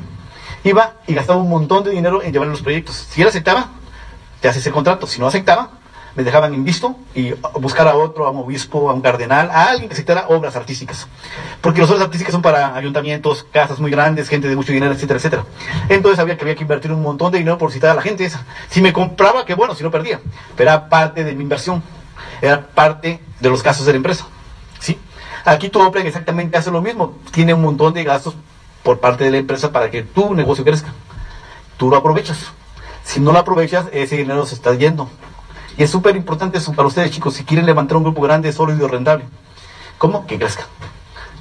Iba 0.63 0.95
y 1.05 1.13
gastaba 1.13 1.39
un 1.41 1.49
montón 1.49 1.83
de 1.83 1.91
dinero 1.91 2.23
en 2.23 2.31
llevar 2.31 2.47
los 2.47 2.61
proyectos. 2.61 2.95
Si 3.09 3.21
él 3.21 3.27
aceptaba, 3.27 3.71
te 4.39 4.47
hace 4.47 4.59
ese 4.59 4.71
contrato. 4.71 5.05
Si 5.05 5.19
no 5.19 5.27
aceptaba, 5.27 5.71
me 6.15 6.23
dejaban 6.23 6.53
invisto 6.53 6.95
y 7.13 7.33
buscar 7.59 7.87
a 7.87 7.95
otro, 7.95 8.25
a 8.25 8.31
un 8.31 8.37
obispo, 8.37 8.89
a 8.89 8.93
un 8.93 9.01
cardenal, 9.01 9.49
a 9.51 9.65
alguien 9.65 9.89
que 9.89 9.95
necesitara 9.95 10.27
obras 10.29 10.55
artísticas. 10.55 11.07
Porque 11.61 11.81
las 11.81 11.89
obras 11.89 12.03
artísticas 12.03 12.31
son 12.31 12.41
para 12.41 12.75
ayuntamientos, 12.75 13.45
casas 13.51 13.79
muy 13.79 13.91
grandes, 13.91 14.29
gente 14.29 14.47
de 14.47 14.55
mucho 14.55 14.71
dinero, 14.71 14.93
etcétera, 14.93 15.17
etcétera. 15.17 15.45
Entonces 15.89 16.19
había 16.19 16.37
que 16.37 16.43
había 16.43 16.55
que 16.55 16.63
invertir 16.63 16.91
un 16.91 17.01
montón 17.01 17.31
de 17.31 17.39
dinero 17.39 17.57
por 17.57 17.71
citar 17.71 17.91
a 17.91 17.95
la 17.95 18.01
gente 18.01 18.23
esa. 18.23 18.45
Si 18.69 18.81
me 18.81 18.93
compraba, 18.93 19.45
qué 19.45 19.55
bueno, 19.55 19.75
si 19.75 19.83
no 19.83 19.91
perdía. 19.91 20.21
Pero 20.55 20.69
era 20.69 20.87
parte 20.87 21.23
de 21.23 21.33
mi 21.33 21.43
inversión. 21.43 21.83
Era 22.41 22.65
parte 22.65 23.19
de 23.39 23.49
los 23.49 23.61
gastos 23.61 23.85
de 23.85 23.91
la 23.91 23.97
empresa. 23.97 24.25
¿Sí? 24.79 24.97
Aquí 25.43 25.69
tu 25.69 25.81
Open 25.81 26.07
exactamente 26.07 26.57
hace 26.57 26.71
lo 26.71 26.81
mismo. 26.81 27.17
Tiene 27.31 27.53
un 27.53 27.61
montón 27.61 27.93
de 27.93 28.03
gastos 28.03 28.35
por 28.83 28.99
parte 28.99 29.25
de 29.25 29.31
la 29.31 29.37
empresa 29.37 29.71
para 29.71 29.91
que 29.91 30.03
tu 30.03 30.33
negocio 30.33 30.63
crezca. 30.63 30.93
Tú 31.77 31.89
lo 31.89 31.97
aprovechas. 31.97 32.37
Si 33.03 33.19
no 33.19 33.31
lo 33.31 33.39
aprovechas, 33.39 33.87
ese 33.91 34.17
dinero 34.17 34.45
se 34.45 34.55
está 34.55 34.73
yendo. 34.75 35.09
Y 35.77 35.83
es 35.83 35.91
súper 35.91 36.15
importante 36.15 36.57
eso 36.57 36.73
para 36.73 36.87
ustedes, 36.87 37.11
chicos, 37.11 37.33
si 37.33 37.43
quieren 37.43 37.65
levantar 37.65 37.97
un 37.97 38.03
grupo 38.03 38.21
grande, 38.21 38.51
sólido, 38.51 38.87
rentable. 38.87 39.25
¿Cómo? 39.97 40.25
Que 40.25 40.37
crezca. 40.37 40.67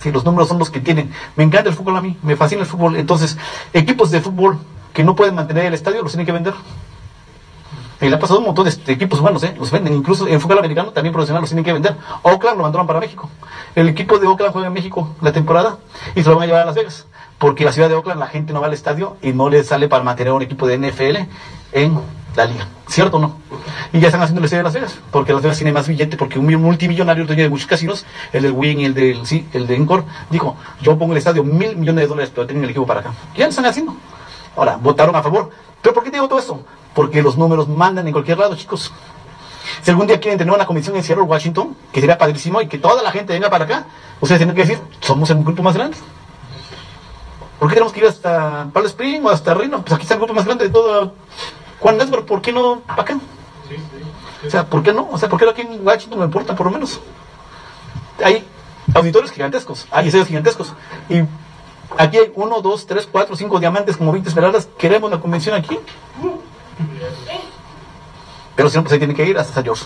Sí, 0.01 0.13
los 0.13 0.25
números 0.25 0.49
son 0.49 0.59
los 0.59 0.71
que 0.71 0.81
tienen. 0.81 1.13
Me 1.37 1.45
encanta 1.45 1.71
el 1.71 1.77
fútbol 1.77 1.97
a 1.97 2.01
mí, 2.01 2.19
me 2.23 2.37
fascina 2.37 2.63
el 2.63 2.67
fútbol. 2.67 2.97
Entonces, 2.97 3.39
equipos 3.73 4.11
de 4.11 4.21
fútbol 4.21 4.59
que 4.93 5.05
no 5.05 5.17
pueden 5.17 5.35
mantener 5.35 5.67
el 5.67 5.75
estadio 5.75 6.03
los 6.03 6.13
tienen 6.13 6.27
que 6.27 6.33
vender. 6.33 6.55
Y 8.01 8.09
le 8.09 8.17
ha 8.17 8.19
pasado 8.19 8.41
un 8.41 8.47
montón 8.47 8.67
de 8.67 8.93
equipos 8.93 9.21
humanos, 9.21 9.43
¿eh? 9.45 9.55
los 9.59 9.71
venden. 9.71 9.95
Incluso 9.95 10.27
en 10.27 10.41
fútbol 10.41 10.59
americano 10.59 10.91
también 10.91 11.13
profesional 11.13 11.41
los 11.41 11.51
tienen 11.51 11.65
que 11.65 11.73
vender. 11.73 11.97
Oakland 12.23 12.59
lo 12.59 12.65
mandaron 12.65 12.87
para 12.87 13.01
México. 13.01 13.31
El 13.75 13.89
equipo 13.89 14.19
de 14.19 14.27
Oakland 14.27 14.53
juega 14.53 14.69
en 14.69 14.75
México 14.75 15.15
la 15.21 15.33
temporada 15.33 15.79
y 16.15 16.23
se 16.23 16.29
lo 16.29 16.37
van 16.37 16.45
a 16.45 16.47
llevar 16.47 16.63
a 16.63 16.67
Las 16.67 16.75
Vegas. 16.75 17.07
Porque 17.39 17.65
la 17.65 17.73
ciudad 17.73 17.89
de 17.89 17.95
Oakland 17.95 18.21
la 18.21 18.27
gente 18.27 18.53
no 18.53 18.61
va 18.61 18.67
al 18.67 18.75
estadio 18.75 19.17
y 19.23 19.33
no 19.33 19.49
le 19.49 19.65
sale 19.65 19.89
para 19.89 20.03
mantener 20.03 20.33
un 20.33 20.43
equipo 20.43 20.67
de 20.67 20.79
NFL 20.79 21.17
en 21.73 21.99
la 22.37 22.45
liga. 22.47 22.69
¿Cierto 22.89 23.17
o 23.17 23.21
no? 23.21 23.37
Y 23.93 24.01
ya 24.01 24.09
están 24.09 24.23
haciendo 24.23 24.41
el 24.41 24.45
estadio 24.45 24.61
de 24.61 24.65
Las 24.65 24.75
Vegas, 24.75 24.99
porque 25.11 25.33
Las 25.33 25.43
Vegas 25.43 25.59
tiene 25.59 25.73
más 25.73 25.89
billete, 25.89 26.17
porque 26.17 26.39
un 26.39 26.47
multimillonario 26.61 27.27
dueño 27.27 27.45
de 27.45 27.49
muchos 27.49 27.67
casinos, 27.67 28.05
el 28.33 28.43
del 28.43 28.53
Wing 28.53 28.79
y 28.79 28.85
el 28.87 28.95
del, 28.95 29.27
sí, 29.27 29.47
el 29.53 29.67
de 29.67 29.77
Encore, 29.77 30.05
dijo, 30.31 30.57
yo 30.81 30.99
pongo 30.99 31.13
el 31.13 31.19
estadio 31.19 31.45
mil 31.45 31.77
millones 31.77 32.05
de 32.05 32.09
dólares, 32.09 32.33
pero 32.35 32.47
tengo 32.47 32.63
el 32.63 32.71
equipo 32.71 32.87
para 32.87 33.01
acá. 33.01 33.13
Ya 33.37 33.45
lo 33.45 33.51
están 33.51 33.67
haciendo. 33.67 33.95
Ahora, 34.57 34.77
votaron 34.77 35.15
a 35.17 35.23
favor. 35.23 35.51
¿Pero 35.81 35.95
por 35.95 36.05
qué 36.05 36.11
digo 36.11 36.29
todo 36.29 36.39
esto? 36.39 36.65
Porque 36.95 37.23
los 37.23 37.37
números 37.37 37.69
mandan 37.69 38.07
en 38.07 38.13
cualquier 38.13 38.39
lado, 38.39 38.57
chicos. 38.57 38.93
Si 39.83 39.91
algún 39.91 40.07
día 40.07 40.21
quieren 40.21 40.39
tener 40.39 40.53
una 40.53 40.67
comisión 40.67 40.97
en 40.97 41.03
Seattle, 41.03 41.25
Washington, 41.25 41.77
que 41.93 42.01
sería 42.01 42.19
padrísimo, 42.19 42.61
y 42.61 42.69
que 42.69 42.79
toda 42.79 43.03
la 43.03 43.11
gente 43.11 43.33
venga 43.33 43.51
para 43.51 43.65
acá, 43.65 43.87
ustedes 44.21 44.39
tienen 44.39 44.55
que 44.55 44.63
decir, 44.63 44.79
somos 45.01 45.31
el 45.31 45.43
grupo 45.43 45.63
más 45.63 45.75
grande. 45.75 45.97
¿Por 47.59 47.69
qué 47.69 47.75
tenemos 47.75 47.93
que 47.93 48.01
ir 48.01 48.07
hasta 48.07 48.69
Palo 48.73 48.87
Spring 48.87 49.25
o 49.25 49.31
hasta 49.31 49.55
Reno? 49.55 49.83
Pues 49.83 49.93
aquí 49.93 50.03
está 50.03 50.15
el 50.15 50.21
grupo 50.21 50.35
más 50.35 50.45
grande 50.45 50.65
de 50.65 50.71
todo 50.71 51.15
Juan 51.81 51.97
Nesbro, 51.99 52.25
¿por 52.27 52.41
qué 52.41 52.53
no 52.53 52.83
acá? 52.87 53.19
O 54.47 54.51
sea, 54.51 54.67
¿por 54.67 54.83
qué 54.83 54.93
no? 54.93 55.09
O 55.11 55.19
sea, 55.19 55.29
¿por 55.29 55.39
qué 55.39 55.49
aquí 55.49 55.63
en 55.63 55.87
Washington 55.87 56.19
me 56.19 56.25
importa 56.27 56.55
por 56.55 56.67
lo 56.67 56.73
menos? 56.73 57.01
Hay 58.23 58.47
auditorios 58.95 59.33
gigantescos, 59.33 59.87
hay 59.91 60.07
estadios 60.07 60.29
gigantescos. 60.29 60.73
Y 61.09 61.23
aquí 61.97 62.19
hay 62.19 62.33
uno, 62.35 62.61
dos, 62.61 62.87
tres, 62.87 63.09
cuatro, 63.11 63.37
cinco 63.37 63.59
diamantes 63.59 63.97
como 63.97 64.13
20 64.13 64.29
esmeraldas. 64.29 64.69
¿Queremos 64.79 65.11
la 65.11 65.21
convención 65.21 65.55
aquí? 65.55 65.79
Pero 68.57 68.71
si 68.71 68.77
no, 68.77 68.83
pues 68.83 68.93
ahí 68.93 68.99
tiene 68.99 69.15
que 69.15 69.25
ir 69.25 69.39
hasta 69.39 69.63
George. 69.63 69.85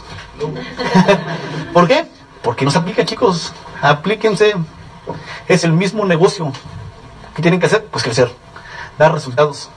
¿Por 1.72 1.88
qué? 1.88 2.06
Porque 2.42 2.64
no 2.64 2.70
se 2.70 2.78
aplica, 2.78 3.04
chicos. 3.04 3.52
Aplíquense. 3.80 4.54
Es 5.46 5.64
el 5.64 5.72
mismo 5.72 6.04
negocio. 6.04 6.52
¿Qué 7.34 7.42
tienen 7.42 7.60
que 7.60 7.66
hacer? 7.66 7.86
Pues 7.86 8.04
crecer. 8.04 8.30
Dar 8.98 9.12
resultados. 9.12 9.70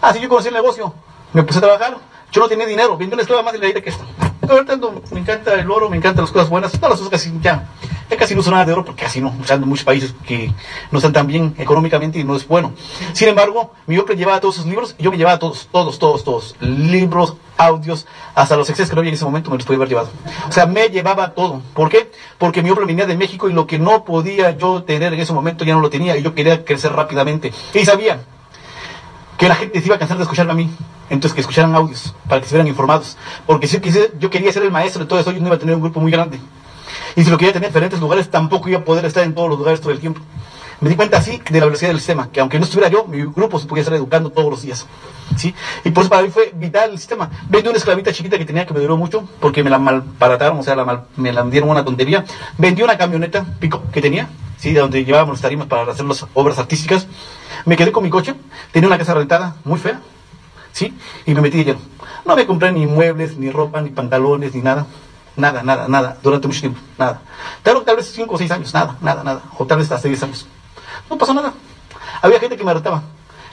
Ah, 0.00 0.12
si 0.12 0.20
yo 0.20 0.28
conocí 0.28 0.48
el 0.48 0.54
negocio. 0.54 0.92
Me 1.32 1.42
puse 1.42 1.58
a 1.58 1.62
trabajar. 1.62 1.96
Yo 2.30 2.40
no 2.40 2.48
tenía 2.48 2.66
dinero. 2.66 2.96
Vendí 2.96 3.12
una 3.12 3.22
esclava 3.22 3.42
más 3.42 3.52
de 3.52 3.58
la 3.58 3.80
que 3.80 3.90
esta. 3.90 4.04
Ahorita 4.48 4.76
me 5.12 5.20
encanta 5.20 5.54
el 5.54 5.70
oro, 5.70 5.88
me 5.88 5.96
encantan 5.96 6.24
las 6.24 6.32
cosas 6.32 6.48
buenas. 6.48 6.80
No, 6.80 6.88
las 6.88 6.98
cosas 6.98 7.10
casi 7.10 7.32
ya. 7.40 7.68
Ya 8.10 8.16
casi 8.16 8.34
no 8.34 8.40
uso 8.40 8.50
nada 8.50 8.64
de 8.64 8.72
oro 8.72 8.84
porque 8.84 9.04
casi 9.04 9.20
no. 9.20 9.34
O 9.40 9.44
sea, 9.44 9.56
en 9.56 9.68
muchos 9.68 9.84
países 9.84 10.14
que 10.26 10.52
no 10.90 10.98
están 10.98 11.12
tan 11.12 11.26
bien 11.26 11.54
económicamente 11.58 12.18
y 12.18 12.24
no 12.24 12.36
es 12.36 12.46
bueno. 12.46 12.72
Sin 13.12 13.28
embargo, 13.28 13.72
mi 13.86 13.96
Opel 13.98 14.18
llevaba 14.18 14.40
todos 14.40 14.56
sus 14.56 14.66
libros 14.66 14.94
yo 14.98 15.10
me 15.10 15.16
llevaba 15.16 15.38
todos, 15.38 15.68
todos, 15.70 15.98
todos, 15.98 16.24
todos. 16.24 16.56
Libros, 16.60 17.36
audios, 17.56 18.06
hasta 18.34 18.56
los 18.56 18.68
excesos 18.68 18.90
que 18.90 18.96
no 18.96 19.00
había 19.00 19.10
en 19.10 19.14
ese 19.14 19.24
momento 19.24 19.50
me 19.50 19.56
los 19.56 19.64
podía 19.64 19.76
haber 19.76 19.88
llevado. 19.88 20.10
O 20.48 20.52
sea, 20.52 20.66
me 20.66 20.88
llevaba 20.88 21.34
todo. 21.34 21.62
¿Por 21.74 21.88
qué? 21.88 22.10
Porque 22.38 22.62
mi 22.62 22.70
Opel 22.70 22.86
venía 22.86 23.06
de 23.06 23.16
México 23.16 23.48
y 23.48 23.52
lo 23.52 23.66
que 23.66 23.78
no 23.78 24.04
podía 24.04 24.50
yo 24.50 24.82
tener 24.82 25.14
en 25.14 25.20
ese 25.20 25.32
momento 25.32 25.64
ya 25.64 25.74
no 25.74 25.80
lo 25.80 25.88
tenía 25.88 26.16
y 26.16 26.22
yo 26.22 26.34
quería 26.34 26.64
crecer 26.64 26.92
rápidamente. 26.92 27.52
Y 27.72 27.84
sabía 27.84 28.20
que 29.42 29.48
la 29.48 29.56
gente 29.56 29.80
se 29.80 29.86
iba 29.86 29.96
a 29.96 29.98
cansar 29.98 30.18
de 30.18 30.22
escucharme 30.22 30.52
a 30.52 30.54
mí. 30.54 30.70
Entonces, 31.10 31.34
que 31.34 31.40
escucharan 31.40 31.74
audios, 31.74 32.14
para 32.28 32.40
que 32.40 32.46
se 32.46 32.54
vieran 32.54 32.68
informados. 32.68 33.16
Porque 33.44 33.66
si 33.66 33.80
yo, 34.20 34.30
quería 34.30 34.52
ser 34.52 34.62
el 34.62 34.70
maestro 34.70 35.02
eso, 35.18 35.32
yo 35.32 35.40
no 35.40 35.48
iba 35.48 35.56
a 35.56 35.58
tener 35.58 35.74
un 35.74 35.80
grupo 35.80 35.98
muy 35.98 36.12
grande. 36.12 36.38
Y 37.16 37.24
si 37.24 37.30
lo 37.30 37.36
quería 37.38 37.52
tener 37.52 37.66
en 37.66 37.70
diferentes 37.70 37.98
lugares, 37.98 38.30
tampoco 38.30 38.68
iba 38.68 38.78
a 38.78 38.84
poder 38.84 39.04
estar 39.04 39.24
en 39.24 39.34
todos 39.34 39.48
los 39.48 39.58
lugares 39.58 39.80
todo 39.80 39.90
el 39.90 39.98
tiempo. 39.98 40.20
Me 40.82 40.88
di 40.88 40.96
cuenta 40.96 41.18
así 41.18 41.40
de 41.48 41.60
la 41.60 41.66
velocidad 41.66 41.90
del 41.90 41.98
sistema, 41.98 42.28
que 42.32 42.40
aunque 42.40 42.58
no 42.58 42.64
estuviera 42.64 42.90
yo, 42.90 43.04
mi 43.04 43.22
grupo 43.22 43.56
se 43.60 43.68
podía 43.68 43.82
estar 43.82 43.96
educando 43.96 44.30
todos 44.30 44.50
los 44.50 44.62
días. 44.62 44.84
¿sí? 45.36 45.54
Y 45.84 45.92
por 45.92 46.02
eso 46.02 46.10
para 46.10 46.22
mí 46.22 46.28
fue 46.28 46.50
vital 46.56 46.90
el 46.90 46.98
sistema. 46.98 47.30
Vendí 47.48 47.68
una 47.68 47.78
esclavita 47.78 48.12
chiquita 48.12 48.36
que 48.36 48.44
tenía 48.44 48.66
que 48.66 48.74
me 48.74 48.80
duró 48.80 48.96
mucho, 48.96 49.28
porque 49.38 49.62
me 49.62 49.70
la 49.70 49.78
malparataron, 49.78 50.58
o 50.58 50.62
sea, 50.64 50.74
la 50.74 51.04
me 51.14 51.32
la 51.32 51.44
dieron 51.44 51.70
una 51.70 51.84
tontería. 51.84 52.24
Vendí 52.58 52.82
una 52.82 52.98
camioneta 52.98 53.46
pico 53.60 53.84
que 53.92 54.02
tenía, 54.02 54.28
¿sí? 54.58 54.72
de 54.72 54.80
donde 54.80 55.04
llevábamos 55.04 55.34
los 55.34 55.40
tarimas 55.40 55.68
para 55.68 55.88
hacer 55.88 56.04
las 56.04 56.26
obras 56.34 56.58
artísticas. 56.58 57.06
Me 57.64 57.76
quedé 57.76 57.92
con 57.92 58.02
mi 58.02 58.10
coche, 58.10 58.34
tenía 58.72 58.88
una 58.88 58.98
casa 58.98 59.14
rentada 59.14 59.54
muy 59.62 59.78
fea, 59.78 60.00
¿sí? 60.72 60.98
Y 61.26 61.34
me 61.34 61.42
metí 61.42 61.58
de 61.58 61.64
lleno. 61.64 61.80
No 62.26 62.34
me 62.34 62.44
compré 62.44 62.72
ni 62.72 62.86
muebles, 62.86 63.36
ni 63.36 63.50
ropa, 63.50 63.80
ni 63.80 63.90
pantalones, 63.90 64.52
ni 64.52 64.62
nada. 64.62 64.86
Nada, 65.36 65.62
nada, 65.62 65.86
nada, 65.86 66.18
durante 66.24 66.48
mucho 66.48 66.60
tiempo, 66.60 66.80
nada. 66.98 67.22
Tal, 67.62 67.84
tal 67.84 67.96
vez 67.96 68.10
5 68.12 68.34
o 68.34 68.36
6 68.36 68.50
años, 68.50 68.74
nada, 68.74 68.96
nada, 69.00 69.22
nada. 69.22 69.42
O 69.58 69.64
tal 69.64 69.78
vez 69.78 69.92
hasta 69.92 70.08
10 70.08 70.22
años. 70.24 70.46
No 71.08 71.18
pasó 71.18 71.34
nada. 71.34 71.52
Había 72.20 72.40
gente 72.40 72.56
que 72.56 72.64
me 72.64 72.74
retaba. 72.74 73.02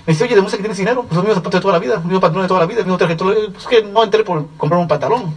Me 0.05 0.13
decía, 0.13 0.25
oye, 0.25 0.36
demuestra 0.36 0.58
que 0.58 0.63
tienes 0.63 0.77
dinero. 0.77 1.03
Pues 1.03 1.15
los 1.15 1.24
mismos 1.24 1.36
zapatos 1.36 1.60
de 1.60 1.62
toda 1.62 1.74
la 1.74 1.79
vida, 1.79 1.96
los 1.96 2.05
mismos 2.05 2.22
pantalones 2.22 2.46
de 2.46 2.48
toda 2.48 2.60
la 2.62 2.65
vida, 2.65 2.79
el 2.79 2.86
mismo 2.86 2.98
traje 2.98 3.15
de. 3.15 3.50
Pues 3.50 3.67
que 3.67 3.84
no 3.84 4.03
entré 4.03 4.24
por 4.24 4.46
comprar 4.58 4.79
un 4.79 4.88
pantalón. 4.88 5.34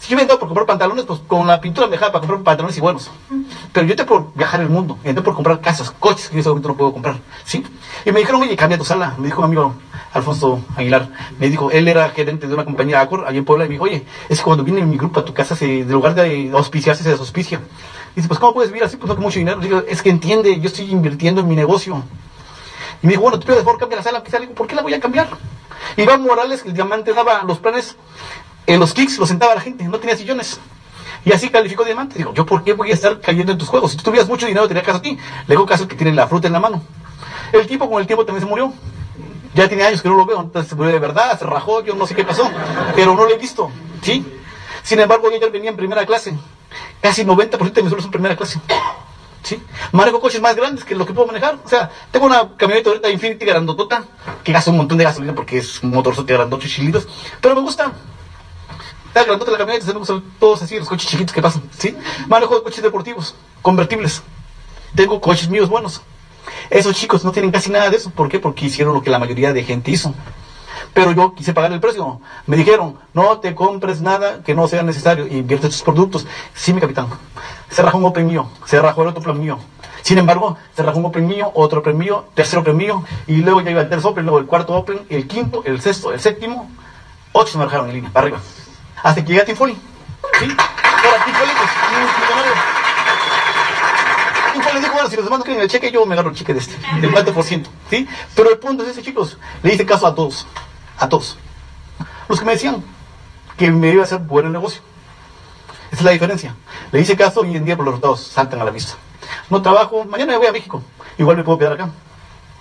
Si 0.00 0.10
yo 0.10 0.16
me 0.16 0.22
entré 0.22 0.38
por 0.38 0.48
comprar 0.48 0.66
pantalones, 0.66 1.04
pues 1.04 1.20
con 1.26 1.46
la 1.46 1.60
pintura 1.60 1.86
me 1.86 1.92
dejaba 1.92 2.12
para 2.12 2.20
comprar 2.20 2.42
pantalones 2.42 2.76
y 2.78 2.80
buenos. 2.80 3.10
Pero 3.72 3.86
yo 3.86 3.92
entré 3.92 4.06
por 4.06 4.32
viajar 4.34 4.60
el 4.60 4.70
mundo, 4.70 4.98
entré 5.04 5.22
por 5.22 5.34
comprar 5.34 5.60
casas, 5.60 5.90
coches 5.90 6.30
que 6.30 6.40
ese 6.40 6.48
momento 6.48 6.68
no 6.68 6.76
puedo 6.76 6.92
comprar. 6.92 7.18
¿Sí? 7.44 7.62
Y 8.06 8.10
me 8.10 8.20
dijeron, 8.20 8.40
oye, 8.40 8.56
cambia 8.56 8.78
tu 8.78 8.84
sala. 8.84 9.14
Me 9.18 9.26
dijo 9.26 9.40
un 9.40 9.44
amigo, 9.44 9.74
Alfonso 10.12 10.60
Aguilar, 10.74 11.08
me 11.38 11.48
dijo, 11.48 11.70
él 11.70 11.86
era 11.86 12.08
gerente 12.10 12.48
de 12.48 12.54
una 12.54 12.64
compañía 12.64 13.00
Acor, 13.00 13.26
allá 13.26 13.38
en 13.38 13.44
Puebla, 13.44 13.66
y 13.66 13.68
me 13.68 13.74
dijo, 13.74 13.84
oye, 13.84 14.06
es 14.28 14.38
que 14.38 14.44
cuando 14.44 14.64
viene 14.64 14.84
mi 14.86 14.96
grupo 14.96 15.20
a 15.20 15.24
tu 15.24 15.34
casa, 15.34 15.54
se, 15.54 15.84
de 15.84 15.92
lugar 15.92 16.14
de 16.14 16.50
auspiciarse, 16.52 17.02
se 17.02 17.10
desauspicia. 17.10 17.60
Y 18.12 18.16
dice, 18.16 18.28
pues, 18.28 18.40
¿cómo 18.40 18.54
puedes 18.54 18.70
vivir 18.70 18.84
así? 18.84 18.96
Pues 18.96 19.08
no 19.08 19.14
con 19.14 19.24
mucho 19.24 19.38
dinero. 19.38 19.60
digo, 19.60 19.82
es 19.86 20.02
que 20.02 20.10
entiende, 20.10 20.58
yo 20.60 20.66
estoy 20.66 20.90
invirtiendo 20.90 21.40
en 21.40 21.48
mi 21.48 21.56
negocio. 21.56 22.02
Y 23.02 23.06
me 23.06 23.12
dijo, 23.12 23.22
bueno, 23.22 23.38
tú 23.38 23.46
pides 23.46 23.62
por 23.62 23.78
cambiar 23.78 23.98
la 23.98 24.04
sala, 24.04 24.22
que 24.22 24.46
¿por 24.48 24.66
qué 24.66 24.74
la 24.74 24.82
voy 24.82 24.94
a 24.94 25.00
cambiar? 25.00 25.28
Iván 25.96 26.22
Morales, 26.22 26.62
el 26.66 26.74
diamante, 26.74 27.12
daba 27.12 27.42
los 27.44 27.58
planes, 27.58 27.96
en 28.66 28.80
los 28.80 28.92
kicks, 28.92 29.18
los 29.18 29.28
sentaba 29.28 29.54
la 29.54 29.60
gente, 29.60 29.84
no 29.84 29.98
tenía 29.98 30.16
sillones. 30.16 30.60
Y 31.24 31.32
así 31.32 31.50
calificó 31.50 31.84
diamante. 31.84 32.16
Digo, 32.18 32.32
¿yo 32.34 32.46
por 32.46 32.64
qué 32.64 32.72
voy 32.72 32.90
a 32.90 32.94
estar 32.94 33.20
cayendo 33.20 33.52
en 33.52 33.58
tus 33.58 33.68
juegos? 33.68 33.92
Si 33.92 33.96
tú 33.96 34.04
tuvieras 34.04 34.28
mucho 34.28 34.46
dinero, 34.46 34.66
tenía 34.68 34.82
caso 34.82 34.98
a 34.98 35.02
ti. 35.02 35.18
Le 35.46 35.54
digo 35.54 35.66
caso 35.66 35.86
que 35.86 35.96
tiene 35.96 36.12
la 36.12 36.26
fruta 36.26 36.46
en 36.46 36.52
la 36.52 36.60
mano. 36.60 36.82
El 37.52 37.66
tipo 37.66 37.90
con 37.90 38.00
el 38.00 38.06
tiempo 38.06 38.24
también 38.24 38.42
se 38.42 38.48
murió. 38.48 38.72
Ya 39.54 39.68
tiene 39.68 39.82
años 39.82 40.00
que 40.00 40.08
no 40.08 40.16
lo 40.16 40.26
veo, 40.26 40.40
entonces 40.40 40.78
de 40.78 40.98
verdad 40.98 41.36
se 41.38 41.44
rajó, 41.44 41.82
yo 41.84 41.94
no 41.96 42.06
sé 42.06 42.14
qué 42.14 42.24
pasó, 42.24 42.48
pero 42.94 43.16
no 43.16 43.24
lo 43.24 43.30
he 43.30 43.36
visto, 43.36 43.68
¿sí? 44.00 44.24
Sin 44.84 45.00
embargo, 45.00 45.26
ayer 45.26 45.50
venía 45.50 45.70
en 45.70 45.76
primera 45.76 46.06
clase, 46.06 46.38
casi 47.00 47.24
90% 47.24 47.72
de 47.72 47.82
mis 47.82 47.90
sueldo 47.90 48.06
en 48.06 48.10
primera 48.10 48.36
clase. 48.36 48.60
¿Sí? 49.42 49.62
Manejo 49.92 50.20
coches 50.20 50.40
más 50.40 50.54
grandes 50.54 50.84
que 50.84 50.94
lo 50.94 51.06
que 51.06 51.14
puedo 51.14 51.26
manejar. 51.26 51.58
O 51.64 51.68
sea, 51.68 51.90
tengo 52.10 52.26
una 52.26 52.56
camioneta 52.56 52.90
ahorita 52.90 53.10
Infinity 53.10 53.46
grandotota, 53.46 54.04
que 54.44 54.52
gasta 54.52 54.70
un 54.70 54.76
montón 54.76 54.98
de 54.98 55.04
gasolina 55.04 55.34
porque 55.34 55.58
es 55.58 55.82
un 55.82 55.90
motorzote 55.90 56.32
grandote 56.32 56.68
chilitos, 56.68 57.08
pero 57.40 57.54
me 57.54 57.62
gusta. 57.62 57.92
Está 59.08 59.24
grandota 59.24 59.50
la 59.50 59.58
camioneta, 59.58 59.86
se 59.86 59.92
me 59.92 59.98
gustan 59.98 60.22
todos 60.38 60.62
así, 60.62 60.78
los 60.78 60.88
coches 60.88 61.10
chiquitos 61.10 61.34
que 61.34 61.42
pasan, 61.42 61.62
¿sí? 61.76 61.96
Manejo 62.28 62.62
coches 62.62 62.82
deportivos, 62.82 63.34
convertibles. 63.60 64.22
Tengo 64.94 65.20
coches 65.20 65.48
míos 65.48 65.68
buenos. 65.68 66.02
Esos 66.68 66.94
chicos 66.94 67.24
no 67.24 67.32
tienen 67.32 67.50
casi 67.50 67.70
nada 67.70 67.90
de 67.90 67.96
eso. 67.96 68.10
¿Por 68.10 68.28
qué? 68.28 68.38
Porque 68.38 68.66
hicieron 68.66 68.94
lo 68.94 69.02
que 69.02 69.10
la 69.10 69.18
mayoría 69.18 69.52
de 69.52 69.64
gente 69.64 69.90
hizo. 69.90 70.14
Pero 70.92 71.12
yo 71.12 71.34
quise 71.34 71.52
pagar 71.52 71.72
el 71.72 71.80
precio. 71.80 72.20
Me 72.46 72.56
dijeron, 72.56 72.98
no 73.14 73.38
te 73.38 73.54
compres 73.54 74.00
nada 74.00 74.42
que 74.42 74.54
no 74.54 74.66
sea 74.66 74.82
necesario. 74.82 75.26
Invierte 75.26 75.68
tus 75.68 75.82
productos. 75.82 76.26
Sí, 76.54 76.72
mi 76.72 76.80
capitán. 76.80 77.06
Se 77.70 77.82
rajó 77.82 77.98
un 77.98 78.04
Open 78.04 78.26
mío. 78.26 78.48
Se 78.64 78.80
rajó 78.80 79.02
el 79.02 79.08
otro 79.08 79.22
plan 79.22 79.38
mío. 79.38 79.58
Sin 80.02 80.18
embargo, 80.18 80.56
se 80.74 80.82
rajó 80.82 80.98
un 80.98 81.06
Open 81.06 81.26
mío, 81.26 81.50
otro 81.54 81.80
Open 81.80 81.96
mío, 81.96 82.24
tercer 82.34 82.58
Open 82.58 82.76
mío. 82.76 83.04
Y 83.26 83.36
luego 83.36 83.60
ya 83.60 83.70
iba 83.70 83.82
el 83.82 83.88
tercer 83.88 84.10
Open, 84.10 84.24
luego 84.24 84.38
el 84.38 84.46
cuarto 84.46 84.74
Open, 84.74 85.00
el 85.08 85.28
quinto, 85.28 85.62
el 85.64 85.80
sexto, 85.80 86.12
el 86.12 86.20
séptimo. 86.20 86.70
Ocho 87.32 87.52
se 87.52 87.58
me 87.58 87.64
rajaron 87.64 87.88
en 87.88 87.94
línea, 87.94 88.10
para 88.10 88.26
arriba. 88.26 88.40
Hasta 89.02 89.22
que 89.22 89.28
llegué 89.28 89.42
a 89.42 89.44
Team 89.44 89.56
Foley. 89.56 89.76
¿Sí? 89.76 90.46
Ahora, 90.46 91.24
Team 91.24 91.36
Foley, 91.36 91.54
pues, 91.56 91.70
Foley 94.64 94.82
dijo, 94.82 94.92
bueno, 94.92 95.08
si 95.08 95.16
los 95.16 95.24
demás 95.24 95.38
no 95.38 95.44
quieren 95.44 95.62
el 95.62 95.68
cheque, 95.68 95.90
yo 95.90 96.04
me 96.06 96.14
agarro 96.14 96.30
el 96.30 96.36
cheque 96.36 96.52
de 96.52 96.60
este, 96.60 96.74
del 97.00 97.12
20%. 97.12 97.66
¿Sí? 97.88 98.08
Pero 98.34 98.50
el 98.50 98.58
punto 98.58 98.82
es 98.82 98.90
ese, 98.90 99.02
chicos. 99.02 99.38
Le 99.62 99.74
hice 99.74 99.86
caso 99.86 100.06
a 100.06 100.14
todos 100.14 100.46
a 101.00 101.08
todos. 101.08 101.36
Los 102.28 102.38
que 102.38 102.44
me 102.46 102.52
decían 102.52 102.84
que 103.56 103.70
me 103.70 103.90
iba 103.90 104.02
a 104.02 104.04
hacer 104.04 104.20
bueno 104.20 104.46
el 104.46 104.52
negocio. 104.52 104.82
Esa 105.90 106.00
es 106.00 106.04
la 106.04 106.12
diferencia. 106.12 106.54
Le 106.92 107.00
hice 107.00 107.16
caso 107.16 107.44
y 107.44 107.56
en 107.56 107.64
día 107.64 107.76
por 107.76 107.84
los 107.84 107.94
resultados 107.94 108.20
saltan 108.20 108.60
a 108.60 108.64
la 108.64 108.70
vista. 108.70 108.94
No 109.48 109.60
trabajo, 109.60 110.04
mañana 110.04 110.32
me 110.32 110.38
voy 110.38 110.46
a 110.46 110.52
México. 110.52 110.82
Igual 111.18 111.36
me 111.36 111.44
puedo 111.44 111.58
quedar 111.58 111.72
acá. 111.72 111.90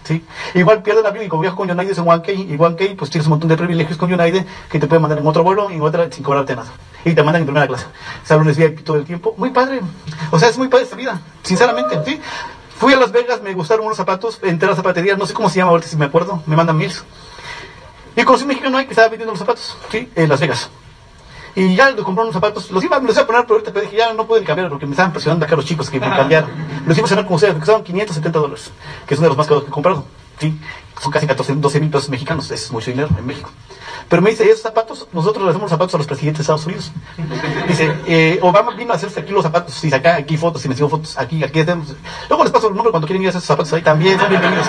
¿Sí? 0.04 0.26
Igual 0.56 0.82
pierdo 0.82 1.04
la 1.04 1.12
vida 1.12 1.26
y 1.26 1.28
como 1.28 1.44
viajo 1.44 1.58
con 1.58 1.70
United 1.70 2.00
en 2.00 2.08
One 2.08 2.24
y 2.34 2.58
One 2.58 2.96
pues 2.98 3.12
tienes 3.12 3.28
un 3.28 3.32
montón 3.32 3.48
de 3.48 3.58
privilegios 3.58 3.98
con 3.98 4.12
United 4.12 4.44
que 4.72 4.80
te 4.80 4.88
pueden 4.88 5.04
mandar 5.04 5.20
en 5.20 5.28
otro 5.28 5.44
vuelo 5.44 5.70
y 5.70 5.76
en 5.76 5.82
otra 5.82 6.12
sin 6.12 6.24
cobrarte 6.24 6.56
nada. 6.56 6.72
Y 7.06 7.14
te 7.14 7.22
mandan 7.22 7.44
en 7.44 7.46
primera 7.46 7.68
clase. 7.68 7.86
Salones 8.24 8.58
VIP 8.58 8.84
todo 8.84 8.98
el 8.98 9.06
tiempo. 9.06 9.36
Muy 9.38 9.52
padre. 9.52 9.82
O 10.32 10.40
sea, 10.40 10.50
es 10.50 10.58
muy 10.58 10.68
padre 10.68 10.86
esta 10.86 10.96
vida. 10.96 11.22
Sinceramente, 11.44 12.00
¿sí? 12.06 12.20
Fui 12.80 12.94
a 12.94 12.98
Las 12.98 13.12
Vegas, 13.12 13.42
me 13.42 13.54
gustaron 13.54 13.86
unos 13.86 13.98
zapatos, 13.98 14.40
entré 14.42 14.68
a 14.68 14.72
la 14.72 14.76
zapatería, 14.76 15.16
no 15.18 15.26
sé 15.26 15.34
cómo 15.34 15.50
se 15.50 15.58
llama 15.58 15.72
ahorita 15.72 15.90
si 15.90 15.98
me 15.98 16.06
acuerdo, 16.06 16.42
me 16.46 16.56
mandan 16.56 16.78
mil. 16.78 16.92
Y 18.20 18.24
conocí 18.26 18.44
un 18.44 18.50
mexicano 18.50 18.78
ahí 18.78 18.84
que 18.84 18.92
estaba 18.92 19.08
vendiendo 19.08 19.32
los 19.32 19.40
zapatos, 19.40 19.78
¿sí? 19.90 20.10
En 20.14 20.28
Las 20.28 20.42
Vegas. 20.42 20.70
Y 21.56 21.74
ya 21.74 21.90
le 21.90 22.04
compró 22.04 22.24
unos 22.24 22.34
zapatos, 22.34 22.70
los 22.70 22.84
iba, 22.84 23.00
me 23.00 23.08
los 23.08 23.16
iba 23.16 23.24
a 23.24 23.28
poner, 23.28 23.44
pero 23.44 23.54
ahorita 23.54 23.72
pero 23.72 23.86
dije, 23.86 23.96
ya 23.96 24.14
no 24.14 24.28
pueden 24.28 24.44
cambiar 24.44 24.68
porque 24.68 24.86
me 24.86 24.92
estaban 24.92 25.14
presionando 25.14 25.46
acá 25.46 25.56
los 25.56 25.64
chicos 25.64 25.90
que 25.90 26.02
me 26.02 26.10
cambiaran. 26.10 26.50
Los 26.86 26.98
iba 26.98 27.06
a 27.06 27.08
cenar 27.08 27.24
como 27.24 27.38
ustedes, 27.38 27.54
que 27.54 27.60
costaban 27.62 27.82
570 27.82 28.40
dólares, 28.40 28.72
que 29.08 29.16
son 29.16 29.24
de 29.24 29.30
los 29.30 29.38
más 29.38 29.48
caros 29.48 29.64
que 29.64 29.70
he 29.70 29.72
comprado, 29.72 30.04
¿sí? 30.38 30.60
Son 31.02 31.14
casi 31.14 31.28
14, 31.28 31.56
12 31.56 31.80
mil 31.80 31.90
pesos 31.90 32.10
mexicanos, 32.10 32.52
es 32.52 32.70
mucho 32.74 32.92
dinero 32.92 33.08
en 33.18 33.26
México. 33.26 33.50
Pero 34.10 34.22
me 34.22 34.32
dice, 34.32 34.44
esos 34.44 34.64
zapatos, 34.64 35.08
nosotros 35.14 35.46
le 35.46 35.52
hacemos 35.52 35.64
los 35.64 35.72
zapatos 35.72 35.96
a 35.96 35.98
los 36.00 36.08
presidentes 36.08 36.40
de 36.40 36.42
Estados 36.42 36.66
Unidos. 36.66 36.92
Dice, 37.70 37.96
eh, 38.06 38.40
Obama 38.42 38.76
vino 38.76 38.92
a 38.92 38.98
hacerse 38.98 39.22
aquí 39.22 39.32
los 39.32 39.44
zapatos, 39.44 39.82
y 39.82 39.90
saca 39.90 40.16
aquí 40.16 40.36
fotos, 40.36 40.66
y 40.66 40.68
me 40.68 40.74
enseñó 40.74 40.90
fotos, 40.90 41.18
aquí, 41.18 41.42
aquí 41.42 41.64
tenemos. 41.64 41.96
Luego 42.28 42.44
les 42.44 42.52
paso 42.52 42.68
el 42.68 42.76
nombre 42.76 42.92
cuando 42.92 43.08
quieren 43.08 43.22
ir 43.22 43.28
a 43.28 43.30
hacer 43.30 43.40
esos 43.40 43.48
zapatos 43.48 43.72
ahí 43.72 43.82
también, 43.82 44.20
son 44.20 44.30
bienvenidos. 44.30 44.68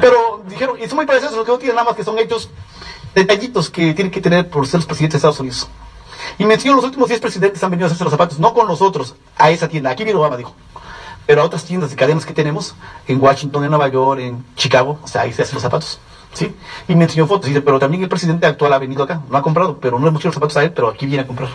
Pero 0.00 0.42
dijeron, 0.48 0.76
y 0.82 0.88
son 0.88 0.96
muy 0.96 1.06
parecidos, 1.06 1.36
lo 1.36 1.44
que 1.44 1.52
no 1.52 1.58
tienen 1.58 1.76
nada 1.76 1.86
más 1.86 1.96
que 1.96 2.02
son 2.02 2.18
hechos 2.18 2.50
detallitos 3.14 3.70
que 3.70 3.94
tienen 3.94 4.10
que 4.10 4.20
tener 4.20 4.48
por 4.48 4.66
ser 4.66 4.78
los 4.78 4.86
presidentes 4.86 5.14
de 5.14 5.18
Estados 5.18 5.40
Unidos. 5.40 5.68
Y 6.38 6.44
me 6.44 6.54
enseñó 6.54 6.74
los 6.74 6.84
últimos 6.84 7.08
10 7.08 7.20
presidentes 7.20 7.62
han 7.62 7.70
venido 7.70 7.86
a 7.86 7.88
hacerse 7.88 8.04
los 8.04 8.12
zapatos, 8.12 8.38
no 8.38 8.54
con 8.54 8.66
nosotros, 8.66 9.14
a 9.36 9.50
esa 9.50 9.68
tienda. 9.68 9.90
Aquí 9.90 10.04
viene 10.04 10.18
Obama, 10.18 10.36
dijo. 10.36 10.54
Pero 11.26 11.42
a 11.42 11.44
otras 11.44 11.64
tiendas 11.64 11.90
de 11.90 11.96
cadenas 11.96 12.26
que 12.26 12.32
tenemos, 12.32 12.74
en 13.06 13.22
Washington, 13.22 13.64
en 13.64 13.70
Nueva 13.70 13.88
York, 13.88 14.20
en 14.20 14.44
Chicago, 14.56 14.98
o 15.02 15.08
sea, 15.08 15.22
ahí 15.22 15.32
se 15.32 15.42
hacen 15.42 15.54
los 15.54 15.62
zapatos. 15.62 16.00
¿Sí? 16.32 16.54
Y 16.88 16.94
me 16.94 17.04
enseñó 17.04 17.26
fotos. 17.26 17.48
Dice, 17.48 17.60
pero 17.60 17.78
también 17.78 18.02
el 18.02 18.08
presidente 18.08 18.46
actual 18.46 18.72
ha 18.72 18.78
venido 18.78 19.04
acá. 19.04 19.20
No 19.28 19.36
ha 19.36 19.42
comprado, 19.42 19.78
pero 19.78 19.98
no 19.98 20.06
hemos 20.06 20.20
hecho 20.20 20.28
los 20.28 20.34
zapatos 20.34 20.56
a 20.56 20.64
él, 20.64 20.72
pero 20.72 20.88
aquí 20.88 21.06
viene 21.06 21.22
a 21.22 21.26
comprar. 21.26 21.50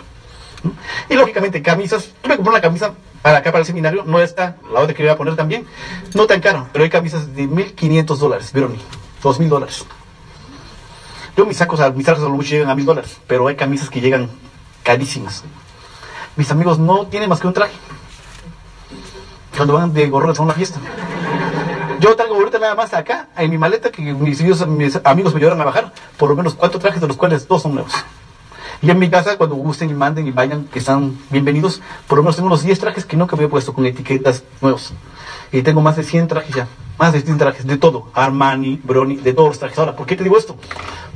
¿Mm? 0.62 0.68
Y 1.12 1.14
lógicamente, 1.16 1.60
camisas. 1.62 2.12
Yo 2.22 2.28
me 2.28 2.36
compré 2.36 2.52
una 2.52 2.60
camisa 2.60 2.94
para 3.20 3.38
acá, 3.38 3.50
para 3.50 3.60
el 3.60 3.66
seminario. 3.66 4.04
No 4.06 4.20
está, 4.20 4.56
la 4.72 4.80
otra 4.80 4.94
que 4.94 5.02
le 5.02 5.08
voy 5.08 5.14
a 5.14 5.18
poner 5.18 5.36
también. 5.36 5.66
No 6.14 6.26
tan 6.26 6.40
caro, 6.40 6.68
pero 6.72 6.84
hay 6.84 6.90
camisas 6.90 7.34
de 7.34 7.48
1.500 7.48 8.16
dólares, 8.16 8.52
¿vieron? 8.52 8.76
2.000 9.22 9.48
dólares. 9.48 9.84
Yo 11.38 11.46
mis 11.46 11.56
sacos, 11.56 11.78
mis 11.94 12.04
sacos 12.04 12.24
lo 12.24 12.30
mucho 12.30 12.48
llegan 12.48 12.68
a 12.68 12.74
mil 12.74 12.84
dólares, 12.84 13.16
pero 13.28 13.46
hay 13.46 13.54
camisas 13.54 13.88
que 13.88 14.00
llegan 14.00 14.28
carísimas. 14.82 15.44
Mis 16.34 16.50
amigos 16.50 16.80
no 16.80 17.06
tienen 17.06 17.28
más 17.28 17.38
que 17.38 17.46
un 17.46 17.52
traje. 17.52 17.74
Cuando 19.56 19.74
van 19.74 19.92
de 19.92 20.08
gorro 20.08 20.32
a 20.36 20.42
una 20.42 20.52
fiesta. 20.52 20.80
Yo 22.00 22.16
traigo 22.16 22.34
ahorita 22.34 22.58
nada 22.58 22.74
más 22.74 22.92
acá, 22.92 23.28
en 23.36 23.52
mi 23.52 23.56
maleta, 23.56 23.92
que 23.92 24.02
mis, 24.02 24.40
mis 24.40 24.96
amigos 25.04 25.32
me 25.32 25.38
ayudaron 25.38 25.60
a 25.60 25.64
bajar, 25.64 25.92
por 26.16 26.28
lo 26.28 26.34
menos 26.34 26.56
cuatro 26.56 26.80
trajes, 26.80 27.00
de 27.00 27.06
los 27.06 27.16
cuales 27.16 27.46
dos 27.46 27.62
son 27.62 27.72
nuevos. 27.74 27.92
Y 28.82 28.90
en 28.90 28.98
mi 28.98 29.08
casa, 29.08 29.38
cuando 29.38 29.54
gusten 29.54 29.90
y 29.90 29.94
manden 29.94 30.26
y 30.26 30.32
vayan, 30.32 30.64
que 30.64 30.80
están 30.80 31.20
bienvenidos, 31.30 31.80
por 32.08 32.18
lo 32.18 32.24
menos 32.24 32.34
tengo 32.34 32.48
unos 32.48 32.64
10 32.64 32.80
trajes 32.80 33.04
que 33.04 33.16
nunca 33.16 33.36
me 33.36 33.44
he 33.44 33.48
puesto 33.48 33.72
con 33.72 33.86
etiquetas 33.86 34.42
nuevos. 34.60 34.92
Y 35.52 35.62
tengo 35.62 35.80
más 35.80 35.96
de 35.96 36.04
100 36.04 36.28
trajes 36.28 36.54
ya, 36.54 36.68
más 36.98 37.12
de 37.12 37.20
100 37.20 37.38
trajes, 37.38 37.66
de 37.66 37.76
todo, 37.76 38.08
Armani, 38.14 38.80
Brony, 38.82 39.16
de 39.16 39.32
todos 39.32 39.48
los 39.48 39.58
trajes. 39.58 39.78
Ahora, 39.78 39.96
¿por 39.96 40.06
qué 40.06 40.16
te 40.16 40.24
digo 40.24 40.36
esto? 40.36 40.56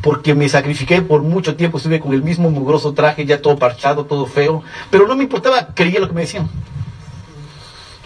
porque 0.02 0.34
me 0.34 0.48
sacrifiqué 0.48 1.00
por 1.00 1.22
mucho 1.22 1.54
tiempo, 1.54 1.78
estuve 1.78 2.00
con 2.00 2.12
el 2.12 2.22
mismo 2.22 2.50
mugroso 2.50 2.92
traje, 2.92 3.24
ya 3.24 3.40
todo 3.40 3.56
parchado, 3.56 4.04
todo 4.04 4.26
feo, 4.26 4.62
pero 4.90 5.06
no 5.06 5.14
me 5.14 5.22
importaba, 5.22 5.68
creía 5.74 6.00
lo 6.00 6.08
que 6.08 6.14
me 6.14 6.22
decían. 6.22 6.50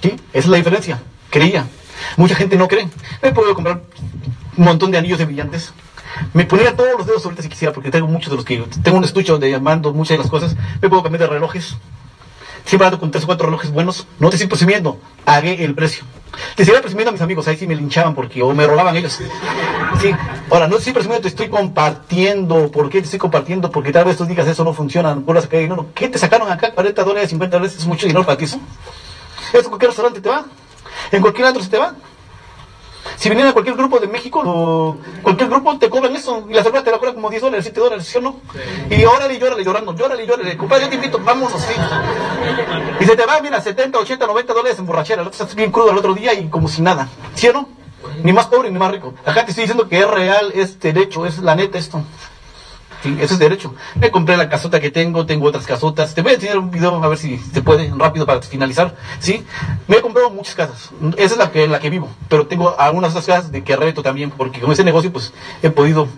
¿Sí? 0.02 0.10
Esa 0.10 0.38
es 0.38 0.46
la 0.46 0.58
diferencia, 0.58 1.00
creía. 1.30 1.66
Mucha 2.18 2.34
gente 2.34 2.56
no 2.56 2.68
cree. 2.68 2.88
Me 3.22 3.32
puedo 3.32 3.54
comprar 3.54 3.82
un 4.56 4.64
montón 4.64 4.90
de 4.90 4.98
anillos 4.98 5.18
de 5.18 5.24
brillantes. 5.24 5.72
Me 6.34 6.44
ponía 6.44 6.76
todos 6.76 6.98
los 6.98 7.06
dedos 7.06 7.24
ahorita 7.24 7.42
si 7.42 7.48
quisiera, 7.48 7.72
porque 7.72 7.90
tengo 7.90 8.06
muchos 8.06 8.30
de 8.30 8.36
los 8.36 8.44
que... 8.44 8.62
Tengo 8.82 8.98
un 8.98 9.04
estucho 9.04 9.38
de 9.38 9.58
mando, 9.58 9.92
muchas 9.94 10.18
de 10.18 10.22
las 10.22 10.30
cosas. 10.30 10.54
Me 10.82 10.88
puedo 10.90 11.02
cambiar 11.02 11.22
de 11.22 11.26
relojes. 11.28 11.76
Siempre 12.66 12.98
con 12.98 13.12
tres 13.12 13.22
o 13.22 13.26
cuatro 13.26 13.46
relojes 13.46 13.70
buenos. 13.70 14.08
No 14.18 14.28
te 14.28 14.34
estoy 14.34 14.48
presumiendo. 14.48 14.98
Hagué 15.24 15.64
el 15.64 15.72
precio. 15.74 16.04
Te 16.56 16.64
seguía 16.64 16.80
presumiendo 16.80 17.10
a 17.10 17.12
mis 17.12 17.22
amigos. 17.22 17.46
Ahí 17.46 17.56
sí 17.56 17.64
me 17.66 17.76
linchaban 17.76 18.12
porque... 18.12 18.42
O 18.42 18.52
me 18.52 18.66
robaban 18.66 18.96
ellos. 18.96 19.20
Sí. 20.00 20.10
Ahora, 20.50 20.66
no 20.66 20.74
te 20.74 20.78
estoy 20.78 20.92
presumiendo, 20.92 21.22
te 21.22 21.28
estoy 21.28 21.48
compartiendo. 21.48 22.68
¿Por 22.72 22.90
qué 22.90 22.98
te 22.98 23.04
estoy 23.04 23.20
compartiendo? 23.20 23.70
Porque 23.70 23.92
tal 23.92 24.04
vez 24.04 24.16
tú 24.16 24.26
digas 24.26 24.48
eso 24.48 24.64
no 24.64 24.72
funciona. 24.72 25.14
No 25.14 25.20
puedo 25.20 25.40
sacar 25.40 25.60
dinero. 25.60 25.86
¿Qué 25.94 26.08
te 26.08 26.18
sacaron 26.18 26.50
acá? 26.50 26.72
40 26.72 27.04
dólares, 27.04 27.30
50 27.30 27.56
dólares. 27.56 27.76
Es 27.78 27.86
mucho 27.86 28.08
dinero 28.08 28.26
para 28.26 28.36
ti. 28.36 28.46
Eso 28.46 28.58
en 29.52 29.64
cualquier 29.64 29.90
restaurante 29.90 30.20
te 30.20 30.28
va. 30.28 30.44
En 31.12 31.20
cualquier 31.20 31.46
otro 31.46 31.62
se 31.62 31.70
te 31.70 31.78
va. 31.78 31.94
Si 33.16 33.28
venían 33.28 33.48
a 33.48 33.52
cualquier 33.52 33.76
grupo 33.76 33.98
de 33.98 34.06
México, 34.06 34.42
o 34.44 34.96
cualquier 35.22 35.48
grupo 35.48 35.78
te 35.78 35.88
cobran 35.88 36.14
eso. 36.14 36.46
Y 36.48 36.54
la 36.54 36.62
cerveza 36.62 36.84
te 36.84 36.90
la 36.90 36.98
cobran 36.98 37.14
como 37.14 37.30
10 37.30 37.42
dólares, 37.42 37.64
7 37.64 37.80
dólares, 37.80 38.06
¿sí 38.06 38.18
o 38.18 38.20
no? 38.20 38.36
Y 38.90 39.04
órale 39.04 39.38
llórale 39.38 39.64
llorando, 39.64 39.94
llórale 39.94 40.24
y 40.24 40.26
llórale. 40.26 40.56
Compadre, 40.56 40.84
yo 40.84 40.90
te 40.90 40.96
invito, 40.96 41.18
vámonos, 41.18 41.60
sí. 41.60 41.74
Y 43.00 43.04
se 43.04 43.16
te 43.16 43.26
va, 43.26 43.40
mira, 43.40 43.60
70, 43.60 43.98
80, 43.98 44.26
90 44.26 44.52
dólares 44.52 44.78
en 44.78 44.86
borrachera. 44.86 45.22
El 45.22 45.28
otro 45.28 45.40
estás 45.40 45.54
bien 45.54 45.72
crudo 45.72 45.90
el 45.90 45.98
otro 45.98 46.14
día 46.14 46.34
y 46.34 46.48
como 46.48 46.68
si 46.68 46.82
nada. 46.82 47.08
¿Sí 47.34 47.48
o 47.48 47.52
no? 47.52 47.68
Ni 48.22 48.32
más 48.32 48.46
pobre 48.46 48.70
ni 48.70 48.78
más 48.78 48.92
rico. 48.92 49.14
Acá 49.24 49.44
te 49.44 49.50
estoy 49.50 49.62
diciendo 49.62 49.88
que 49.88 49.98
es 49.98 50.08
real, 50.08 50.52
es 50.54 50.78
derecho, 50.78 51.26
es 51.26 51.38
la 51.38 51.54
neta 51.54 51.78
esto. 51.78 52.02
Sí, 53.06 53.16
eso 53.20 53.34
es 53.34 53.38
derecho. 53.38 53.72
Me 53.94 54.10
compré 54.10 54.36
la 54.36 54.48
casota 54.48 54.80
que 54.80 54.90
tengo, 54.90 55.26
tengo 55.26 55.46
otras 55.46 55.64
casotas. 55.64 56.12
Te 56.12 56.22
voy 56.22 56.32
a 56.32 56.34
enseñar 56.34 56.58
un 56.58 56.72
video 56.72 57.04
a 57.04 57.06
ver 57.06 57.16
si 57.16 57.38
se 57.38 57.62
puede 57.62 57.88
rápido 57.96 58.26
para 58.26 58.42
finalizar. 58.42 58.96
Sí, 59.20 59.46
me 59.86 59.98
he 59.98 60.00
comprado 60.00 60.28
muchas 60.30 60.56
casas. 60.56 60.90
Esa 61.16 61.34
es 61.34 61.36
la 61.36 61.52
que, 61.52 61.68
la 61.68 61.78
que 61.78 61.88
vivo. 61.88 62.08
Pero 62.28 62.48
tengo 62.48 62.74
algunas 62.80 63.12
otras 63.12 63.26
casas 63.26 63.52
de 63.52 63.62
que 63.62 63.76
reto 63.76 64.02
también, 64.02 64.32
porque 64.32 64.58
con 64.58 64.72
ese 64.72 64.82
negocio 64.82 65.12
pues 65.12 65.32
he 65.62 65.70
podido 65.70 66.08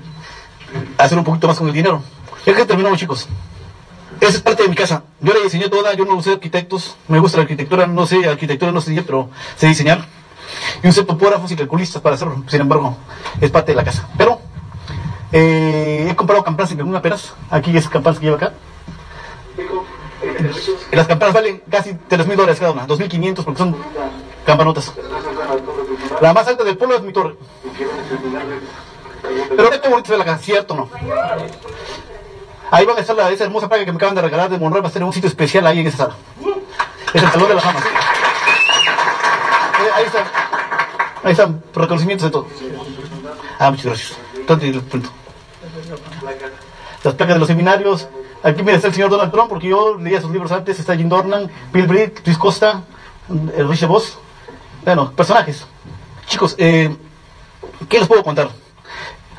hacer 0.96 1.18
un 1.18 1.24
poquito 1.24 1.46
más 1.46 1.59
con 1.59 1.68
el 1.68 1.74
dinero. 1.74 2.03
Ya 2.46 2.55
que 2.55 2.64
terminamos, 2.64 2.98
chicos. 2.98 3.29
Esa 4.18 4.38
es 4.38 4.40
parte 4.40 4.62
de 4.62 4.70
mi 4.70 4.74
casa. 4.74 5.03
Yo 5.20 5.35
la 5.35 5.40
diseñé 5.40 5.68
toda, 5.68 5.92
yo 5.92 6.07
no 6.07 6.14
usé 6.14 6.33
arquitectos. 6.33 6.96
Me 7.07 7.18
gusta 7.18 7.37
la 7.37 7.42
arquitectura, 7.42 7.87
no 7.87 8.07
sé, 8.07 8.27
arquitectura 8.27 8.72
no 8.72 8.81
sé, 8.81 9.03
pero 9.03 9.29
sé 9.57 9.66
diseñar. 9.66 10.07
Y 10.83 10.88
usé 10.88 11.05
topógrafos 11.05 11.53
y 11.53 11.57
calculistas 11.57 12.01
para 12.01 12.14
hacerlo. 12.14 12.42
Sin 12.46 12.62
embargo, 12.62 12.96
es 13.42 13.51
parte 13.51 13.72
de 13.72 13.77
la 13.77 13.85
casa. 13.85 14.09
Pero 14.16 14.48
eh, 15.33 16.09
he 16.11 16.17
comprado 16.17 16.43
campanas 16.45 16.73
en 16.73 16.79
alguna 16.79 16.99
apenas. 16.99 17.35
Aquí 17.51 17.77
es 17.77 17.88
campanas 17.88 18.19
que 18.19 18.27
lleva 18.27 18.37
acá. 18.37 18.53
Las 20.93 21.07
campanas 21.07 21.35
valen 21.35 21.62
casi 21.71 21.95
3 21.95 22.27
mil 22.27 22.37
dólares 22.37 22.59
cada 22.59 22.73
una, 22.73 22.87
2.500 22.87 23.45
porque 23.45 23.59
son 23.59 23.77
campanotas. 24.45 24.93
La 26.21 26.33
más 26.33 26.47
alta 26.49 26.64
del 26.64 26.77
pueblo 26.77 26.97
es 26.97 27.03
mi 27.03 27.12
torre. 27.12 27.37
Pero 29.57 29.71
qué 29.71 29.88
bonito 29.88 30.12
se 30.12 30.19
la 30.19 30.25
casa, 30.25 30.38
¿cierto 30.38 30.75
no? 30.75 30.88
Ahí 32.71 32.85
van 32.85 32.97
a 32.99 33.01
estar 33.01 33.17
la, 33.17 33.31
esa 33.31 33.45
hermosa 33.45 33.69
placa 33.69 33.85
que 33.85 33.93
me 33.93 33.97
acaban 33.97 34.14
de 34.14 34.23
regalar 34.23 34.51
de 34.51 34.59
Monroe, 34.59 34.83
va 34.83 34.88
a 34.88 34.93
ser 34.93 35.03
un 35.03 35.12
sitio 35.12 35.29
especial 35.29 35.67
ahí 35.67 35.81
en 35.81 35.87
esa 35.87 35.97
sala. 35.97 36.14
Es 37.14 37.23
el 37.23 37.31
Salón 37.31 37.49
de 37.49 37.55
la 37.55 37.61
Fama. 37.61 37.81
Eh, 39.81 39.91
ahí 39.95 40.05
está. 40.05 40.25
Ahí 41.25 41.33
están 41.33 41.62
reconocimientos 41.75 42.27
de 42.27 42.31
todo. 42.31 42.47
Ah, 43.59 43.71
muchas 43.71 43.87
gracias. 43.87 44.28
El. 44.49 44.83
Las 47.05 47.15
placas 47.15 47.35
de 47.35 47.39
los 47.39 47.49
seminarios. 47.49 48.09
Aquí 48.43 48.63
me 48.63 48.73
está 48.73 48.89
el 48.89 48.95
señor 48.95 49.11
Donald 49.11 49.31
Trump, 49.31 49.49
porque 49.49 49.69
yo 49.69 49.99
leía 49.99 50.21
sus 50.21 50.31
libros 50.31 50.51
antes. 50.53 50.79
Está 50.79 50.97
Jim 50.97 51.09
Dornan, 51.09 51.51
Bill 51.73 51.87
Britt, 51.87 52.27
Luis 52.27 52.39
Costa, 52.39 52.83
el 53.29 53.67
Voss. 53.87 54.19
Bueno, 54.85 55.13
personajes. 55.13 55.67
Chicos, 56.27 56.55
eh, 56.59 56.97
¿qué 57.89 57.99
les 57.99 58.09
puedo 58.09 58.23
contar? 58.23 58.49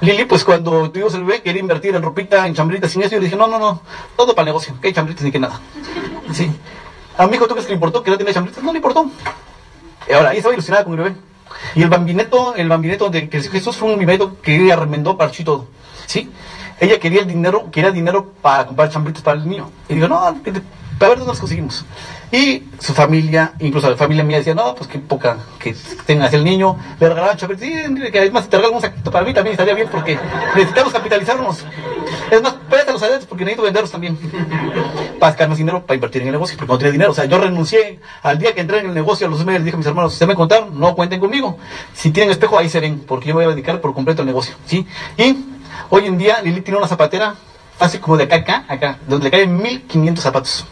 Lili, 0.02 0.26
pues 0.26 0.46
cuando 0.46 0.92
tuvimos 0.92 1.14
el 1.16 1.24
bebé, 1.24 1.42
quería 1.42 1.60
invertir 1.60 1.96
en 1.96 2.02
ropita, 2.02 2.46
en 2.48 2.54
chambritas, 2.54 2.92
sin 2.92 3.02
eso. 3.02 3.16
Yo 3.16 3.22
dije, 3.22 3.36
no, 3.36 3.48
no, 3.48 3.60
no, 3.60 3.82
todo 4.16 4.34
para 4.34 4.44
el 4.44 4.48
negocio, 4.48 4.76
que 4.80 4.88
hay 4.88 4.94
chambritas 4.94 5.24
ni 5.24 5.32
que 5.32 5.40
nada. 5.40 5.60
Sí. 6.32 6.52
A 7.18 7.28
mi 7.28 7.36
hijo, 7.36 7.48
¿tú 7.48 7.54
crees 7.54 7.66
que 7.66 7.72
le 7.72 7.76
importó 7.76 8.04
que 8.04 8.12
no 8.12 8.18
tenía 8.18 8.34
chambritas? 8.34 8.64
No 8.64 8.72
le 8.72 8.78
importó. 8.78 9.10
Y 10.08 10.14
ahora, 10.14 10.30
ella 10.30 10.38
estaba 10.38 10.54
ilusionada 10.54 10.86
con 10.86 10.94
mi 10.94 11.04
bebé. 11.04 11.16
Y 11.76 11.84
el 11.84 11.90
bambineto, 11.90 12.56
el 12.56 12.70
bambineto 12.70 13.10
de 13.10 13.30
que 13.30 13.42
Jesús 13.42 13.78
fue 13.78 13.88
un 13.88 13.96
bambineto 13.96 14.42
que 14.42 14.56
ella 14.56 14.76
remendó, 14.76 15.18
todo. 15.44 15.68
¿Sí? 16.06 16.30
Ella 16.80 17.00
quería 17.00 17.22
el 17.22 17.28
dinero, 17.28 17.70
quería 17.72 17.92
dinero 17.92 18.34
para 18.42 18.66
comprar 18.66 18.90
chambritas 18.90 19.22
para 19.22 19.38
el 19.40 19.48
niño. 19.48 19.70
Y 19.88 19.96
digo, 19.96 20.08
no, 20.08 20.20
para 20.22 21.10
ver 21.10 21.18
dónde 21.18 21.32
los 21.32 21.40
conseguimos. 21.40 21.86
Y 22.32 22.64
su 22.80 22.94
familia, 22.94 23.54
incluso 23.60 23.90
la 23.90 23.98
familia 23.98 24.24
mía 24.24 24.38
decía, 24.38 24.54
no, 24.54 24.76
pues 24.76 24.88
qué 24.88 25.00
poca 25.00 25.38
que 25.58 25.76
tengas 26.06 26.32
el 26.34 26.44
niño, 26.44 26.78
le 27.00 27.10
regalaban 27.10 27.38
chambritas. 27.38 27.68
Sí, 27.68 28.12
que 28.12 28.20
además 28.20 28.48
te 28.48 28.58
regalan 28.58 28.76
un 28.76 28.82
saquito 28.82 29.12
para 29.12 29.26
mí 29.26 29.34
también 29.34 29.54
estaría 29.54 29.74
bien 29.74 29.88
porque 29.90 30.18
necesitamos 30.56 30.94
capitalizarnos. 30.94 31.66
Es 32.32 32.42
más, 32.42 32.56
a 33.04 33.08
ellos 33.08 33.26
porque 33.26 33.46
necesito 33.46 33.64
venderlos 33.64 33.92
también. 33.92 34.18
Para 35.20 35.34
sacarnos 35.34 35.58
dinero 35.58 35.86
para 35.86 35.96
invertir 35.96 36.22
en 36.22 36.30
el 36.30 36.34
negocio, 36.34 36.58
porque 36.58 36.72
no 36.72 36.78
tenía 36.78 36.92
dinero. 36.92 37.12
O 37.12 37.14
sea, 37.14 37.26
yo 37.26 37.38
renuncié 37.38 38.00
al 38.24 38.40
día 38.40 38.54
que 38.54 38.62
entré 38.62 38.80
en 38.80 38.88
el 38.88 38.94
negocio 38.94 39.28
a 39.28 39.30
los 39.30 39.44
meses, 39.46 39.64
dije 39.64 39.76
a 39.76 39.78
mis 39.78 39.88
hermanos, 39.88 40.14
se 40.14 40.26
me 40.26 40.36
contaron, 40.36 40.80
no 40.80 40.96
cuenten 40.96 41.20
conmigo. 41.20 41.58
Si 41.94 42.12
tienen 42.12 42.32
espejo, 42.32 42.58
ahí 42.58 42.70
se 42.70 42.80
ven, 42.80 43.00
porque 43.00 43.30
yo 43.30 43.36
voy 43.36 43.46
a 43.46 43.50
dedicar 43.50 43.82
por 43.82 43.94
completo 43.94 44.22
al 44.22 44.28
negocio. 44.28 44.56
¿sí? 44.66 44.86
Y 45.18 45.46
hoy 45.90 46.06
en 46.06 46.18
día 46.18 46.42
Lili 46.42 46.62
tiene 46.62 46.78
una 46.78 46.88
zapatera, 46.88 47.36
hace 47.80 48.00
como 48.00 48.18
de 48.18 48.24
acá 48.24 48.38
acá, 48.38 48.66
acá, 48.68 48.98
donde 49.08 49.26
le 49.26 49.32
caen 49.32 49.62
1500 49.62 50.24
zapatos. 50.24 50.66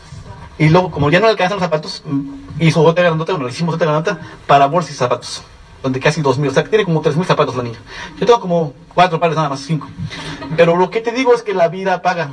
Y 0.59 0.69
luego, 0.69 0.91
como 0.91 1.09
ya 1.09 1.19
no 1.19 1.25
le 1.25 1.31
alcanzan 1.31 1.57
los 1.57 1.63
zapatos, 1.63 2.03
hizo 2.59 2.81
otra 2.83 3.03
grandota, 3.03 3.33
bueno, 3.33 3.47
le 3.47 3.53
hicimos 3.53 3.75
otra 3.75 3.87
grandota 3.87 4.19
para 4.47 4.65
bolsas 4.67 4.91
y 4.91 4.95
zapatos. 4.95 5.43
Donde 5.83 5.99
casi 5.99 6.21
2.000, 6.21 6.47
o 6.47 6.51
sea, 6.51 6.63
que 6.63 6.69
tiene 6.69 6.85
como 6.85 7.03
3.000 7.03 7.25
zapatos 7.25 7.55
la 7.55 7.63
niña. 7.63 7.77
Yo 8.19 8.25
tengo 8.25 8.39
como 8.39 8.73
cuatro 8.93 9.19
pares 9.19 9.35
nada 9.35 9.49
más, 9.49 9.59
cinco. 9.61 9.87
Pero 10.55 10.75
lo 10.75 10.89
que 10.89 11.01
te 11.01 11.11
digo 11.11 11.33
es 11.35 11.43
que 11.43 11.53
la 11.53 11.67
vida 11.67 12.01
paga. 12.01 12.31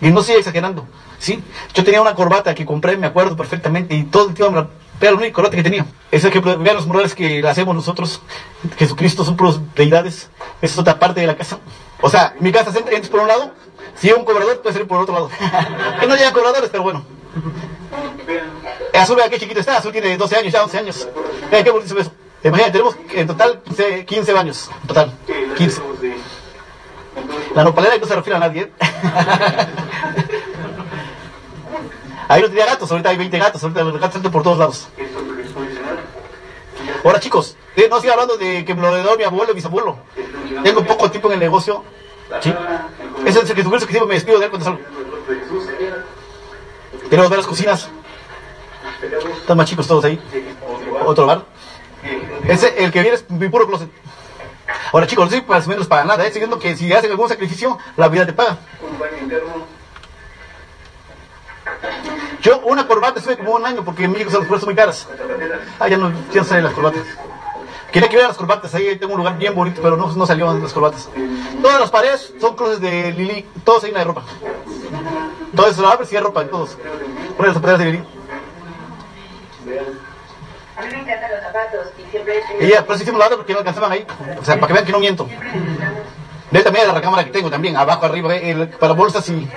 Y 0.00 0.10
no 0.10 0.20
estoy 0.20 0.36
exagerando, 0.36 0.86
¿sí? 1.18 1.42
Yo 1.74 1.84
tenía 1.84 2.00
una 2.00 2.14
corbata 2.14 2.54
que 2.54 2.64
compré, 2.64 2.96
me 2.96 3.06
acuerdo 3.06 3.36
perfectamente, 3.36 3.94
y 3.94 4.04
todo 4.04 4.28
el 4.28 4.34
tiempo 4.34 4.52
me 4.52 4.60
la 4.62 4.68
era 5.00 5.12
la 5.12 5.18
única 5.18 5.32
corbata 5.32 5.56
que 5.56 5.62
tenía. 5.62 5.86
Ese 6.10 6.28
ejemplo, 6.28 6.58
vean 6.58 6.76
los 6.76 6.86
murales 6.86 7.14
que 7.14 7.46
hacemos 7.46 7.74
nosotros. 7.74 8.20
Jesucristo 8.76 9.24
son 9.24 9.36
puros 9.36 9.60
deidades. 9.74 10.28
Esa 10.60 10.72
es 10.74 10.78
otra 10.78 10.98
parte 10.98 11.20
de 11.20 11.26
la 11.26 11.36
casa. 11.36 11.58
O 12.00 12.10
sea, 12.10 12.34
mi 12.40 12.50
casa 12.50 12.76
entras 12.76 13.08
por 13.08 13.20
un 13.20 13.28
lado, 13.28 13.52
si 14.00 14.12
un 14.12 14.24
cobrador, 14.24 14.60
puede 14.60 14.74
ser 14.74 14.86
por 14.86 15.00
otro 15.00 15.14
lado. 15.14 15.30
que 16.00 16.06
no 16.06 16.16
llega 16.16 16.32
cobradores, 16.32 16.70
pero 16.70 16.82
bueno. 16.82 17.04
Azul, 18.94 19.16
vea 19.16 19.28
qué 19.28 19.38
chiquito 19.38 19.60
está. 19.60 19.78
Azul 19.78 19.92
tiene 19.92 20.16
12 20.16 20.36
años, 20.36 20.52
ya 20.52 20.62
11 20.64 20.78
años. 20.78 21.08
Vean 21.50 21.64
qué 21.64 21.70
bonito 21.70 21.94
es 21.94 22.00
eso. 22.00 22.12
Imagínate, 22.44 22.72
tenemos 22.72 22.96
en 23.12 23.26
total 23.26 23.60
15, 23.64 24.04
15 24.04 24.32
baños. 24.32 24.70
En 24.82 24.88
total, 24.88 25.12
15. 25.56 25.82
La 27.54 27.64
nopalera 27.64 27.96
no 27.96 28.06
se 28.06 28.14
refiere 28.14 28.36
a 28.36 28.40
nadie. 28.40 28.62
¿eh? 28.62 28.72
Ahí 32.28 32.42
no 32.42 32.48
tenía 32.48 32.66
gatos, 32.66 32.90
ahorita 32.90 33.08
hay 33.08 33.16
20 33.16 33.38
gatos, 33.38 33.62
ahorita 33.62 33.82
los 33.84 33.94
gatos 33.94 34.16
están 34.16 34.30
por 34.30 34.42
todos 34.42 34.58
lados. 34.58 34.88
Ahora 37.02 37.20
chicos, 37.20 37.56
eh, 37.74 37.86
no 37.88 37.96
estoy 37.96 38.10
hablando 38.10 38.36
de 38.36 38.66
que 38.66 38.74
me 38.74 38.82
lo 38.82 38.94
heredó 38.94 39.16
mi 39.16 39.24
abuelo 39.24 39.52
y 39.52 39.54
mi 39.56 39.62
abuelo. 39.62 39.96
Tengo 40.62 40.84
poco 40.84 41.10
tiempo 41.10 41.28
en 41.28 41.34
el 41.34 41.40
negocio. 41.40 41.82
¿Sí? 42.40 42.54
Ese 43.24 43.40
es 43.40 43.50
el 43.50 43.56
que 43.56 43.62
que 43.62 43.78
siempre 43.78 44.06
me 44.06 44.14
despido 44.14 44.38
de 44.38 44.44
él 44.46 44.50
cuando 44.50 44.64
salgo. 44.64 44.80
Queremos 47.08 47.30
ver 47.30 47.38
las 47.38 47.46
cocinas. 47.46 47.88
Están 49.40 49.56
más 49.56 49.68
chicos 49.68 49.86
todos 49.86 50.04
ahí. 50.04 50.20
Otro 51.04 51.26
bar. 51.26 51.44
Ese, 52.46 52.84
el 52.84 52.92
que 52.92 53.00
viene 53.02 53.16
es 53.16 53.30
mi 53.30 53.48
puro 53.48 53.66
closet. 53.66 53.90
Ahora 54.92 55.06
chicos, 55.06 55.26
no 55.26 55.30
soy 55.30 55.40
para 55.42 55.64
menos 55.66 55.86
para 55.86 56.04
nada, 56.04 56.26
¿eh? 56.26 56.32
siguiendo 56.32 56.58
que 56.58 56.76
si 56.76 56.92
hacen 56.92 57.10
algún 57.10 57.28
sacrificio, 57.28 57.78
la 57.96 58.08
vida 58.08 58.26
te 58.26 58.32
paga. 58.32 58.58
Yo 62.40 62.60
una 62.60 62.86
corbata 62.86 63.18
estuve 63.18 63.36
como 63.36 63.52
un 63.52 63.66
año 63.66 63.84
porque 63.84 64.04
en 64.04 64.12
México 64.12 64.30
se 64.30 64.40
las 64.40 64.64
muy 64.64 64.74
caras. 64.74 65.08
Ah, 65.78 65.88
ya 65.88 65.96
no, 65.96 66.12
ya 66.32 66.40
no 66.40 66.44
salen 66.44 66.64
las 66.64 66.72
corbatas. 66.72 67.02
Quería 67.92 68.08
que 68.08 68.16
viera 68.16 68.28
las 68.28 68.36
corbatas, 68.36 68.74
ahí 68.74 68.96
tengo 68.96 69.14
un 69.14 69.18
lugar 69.18 69.38
bien 69.38 69.54
bonito, 69.54 69.80
pero 69.82 69.96
no, 69.96 70.12
no 70.12 70.26
salió 70.26 70.52
las 70.52 70.72
corbatas. 70.72 71.08
Todas 71.62 71.80
las 71.80 71.90
paredes 71.90 72.34
son 72.38 72.54
closets 72.54 72.80
de 72.80 73.12
Lili, 73.12 73.46
todos 73.64 73.84
hay 73.84 73.90
una 73.90 74.00
de 74.00 74.04
ropa. 74.04 74.22
Eso 75.68 75.82
lo 75.82 75.88
abres 75.88 76.12
y 76.12 76.16
hay 76.16 76.22
ropa 76.22 76.42
en 76.42 76.50
todos. 76.50 76.76
Ponen 77.36 77.52
las 77.52 77.62
paredes 77.62 77.78
de 77.78 77.84
Lili. 77.86 78.04
A 80.76 80.82
mí 80.82 80.88
me 80.92 81.00
encantan 81.00 81.30
los 81.30 81.40
zapatos 81.40 81.86
y 81.98 82.10
siempre... 82.10 82.42
Ella, 82.60 82.84
pero 82.86 82.96
sí 82.96 83.02
hicimos 83.02 83.18
la 83.18 83.26
otra 83.26 83.36
porque 83.38 83.52
no 83.52 83.58
alcanzaban 83.60 83.90
ahí. 83.90 84.06
O 84.40 84.44
sea, 84.44 84.54
para 84.56 84.66
que 84.68 84.72
vean 84.74 84.84
que 84.84 84.92
no 84.92 85.00
miento. 85.00 85.28
Ve 86.50 86.62
también 86.62 86.86
la 86.86 86.94
recámara 86.94 87.24
que 87.24 87.30
tengo 87.30 87.50
también, 87.50 87.76
abajo, 87.76 88.06
arriba, 88.06 88.34
el, 88.36 88.68
para 88.68 88.92
bolsas 88.92 89.28
y 89.28 89.48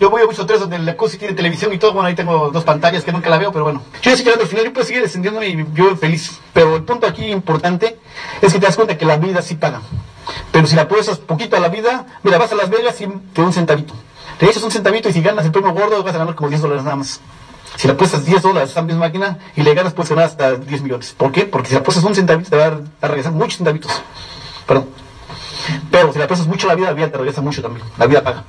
yo 0.00 0.08
voy 0.08 0.22
a 0.22 0.26
muchos 0.26 0.46
tres 0.46 0.60
donde 0.60 0.78
la 0.78 0.96
cosa 0.96 1.18
tiene 1.18 1.34
televisión 1.34 1.72
y 1.74 1.78
todo. 1.78 1.92
Bueno, 1.92 2.08
ahí 2.08 2.14
tengo 2.14 2.50
dos 2.50 2.64
pantallas 2.64 3.04
que 3.04 3.12
nunca 3.12 3.28
la 3.28 3.36
veo, 3.36 3.52
pero 3.52 3.64
bueno. 3.64 3.82
Yo 4.00 4.10
estoy 4.10 4.24
llegando 4.24 4.44
al 4.44 4.48
final 4.48 4.66
y 4.66 4.70
puedo 4.70 4.86
seguir 4.86 5.02
descendiéndome 5.02 5.48
y 5.48 5.66
yo 5.74 5.94
feliz. 5.94 6.40
Pero 6.54 6.76
el 6.76 6.84
punto 6.84 7.06
aquí 7.06 7.26
importante 7.26 7.98
es 8.40 8.52
que 8.52 8.58
te 8.58 8.64
das 8.64 8.76
cuenta 8.76 8.96
que 8.96 9.04
la 9.04 9.18
vida 9.18 9.42
sí 9.42 9.56
paga. 9.56 9.82
Pero 10.52 10.66
si 10.66 10.74
la 10.74 10.82
apuestas 10.82 11.18
poquito 11.18 11.56
a 11.56 11.60
la 11.60 11.68
vida, 11.68 12.06
mira, 12.22 12.38
vas 12.38 12.50
a 12.50 12.54
Las 12.54 12.70
Vegas 12.70 12.98
y 13.02 13.08
te 13.34 13.42
un 13.42 13.52
centavito. 13.52 13.92
Te 14.38 14.46
echas 14.46 14.62
un 14.62 14.70
centavito 14.70 15.10
y 15.10 15.12
si 15.12 15.20
ganas 15.20 15.44
el 15.44 15.52
premio 15.52 15.74
gordo 15.74 16.02
vas 16.02 16.14
a 16.14 16.18
ganar 16.18 16.34
como 16.34 16.48
10 16.48 16.62
dólares 16.62 16.82
nada 16.82 16.96
más. 16.96 17.20
Si 17.76 17.86
le 17.86 17.92
apuestas 17.92 18.24
10 18.24 18.40
dólares 18.40 18.70
a 18.70 18.72
esa 18.72 18.82
misma 18.82 19.00
máquina 19.00 19.38
y 19.54 19.62
le 19.62 19.74
ganas, 19.74 19.92
puedes 19.92 20.08
ganar 20.08 20.24
hasta 20.24 20.54
10 20.54 20.82
millones. 20.82 21.14
¿Por 21.14 21.30
qué? 21.30 21.44
Porque 21.44 21.68
si 21.68 21.74
le 21.74 21.80
apuestas 21.80 22.04
un 22.04 22.14
centavito 22.14 22.48
te 22.48 22.56
va 22.56 22.80
a 23.02 23.06
regresar 23.06 23.32
muchos 23.32 23.58
centavitos. 23.58 23.92
Perdón. 24.66 24.99
Pero 25.90 26.12
si 26.12 26.18
le 26.18 26.24
apuestas 26.24 26.48
mucho 26.48 26.66
la 26.66 26.74
vida, 26.74 26.88
la 26.88 26.94
vida 26.94 27.10
te 27.10 27.18
regresa 27.18 27.40
mucho 27.40 27.62
también. 27.62 27.86
La 27.98 28.06
vida 28.06 28.22
paga. 28.22 28.44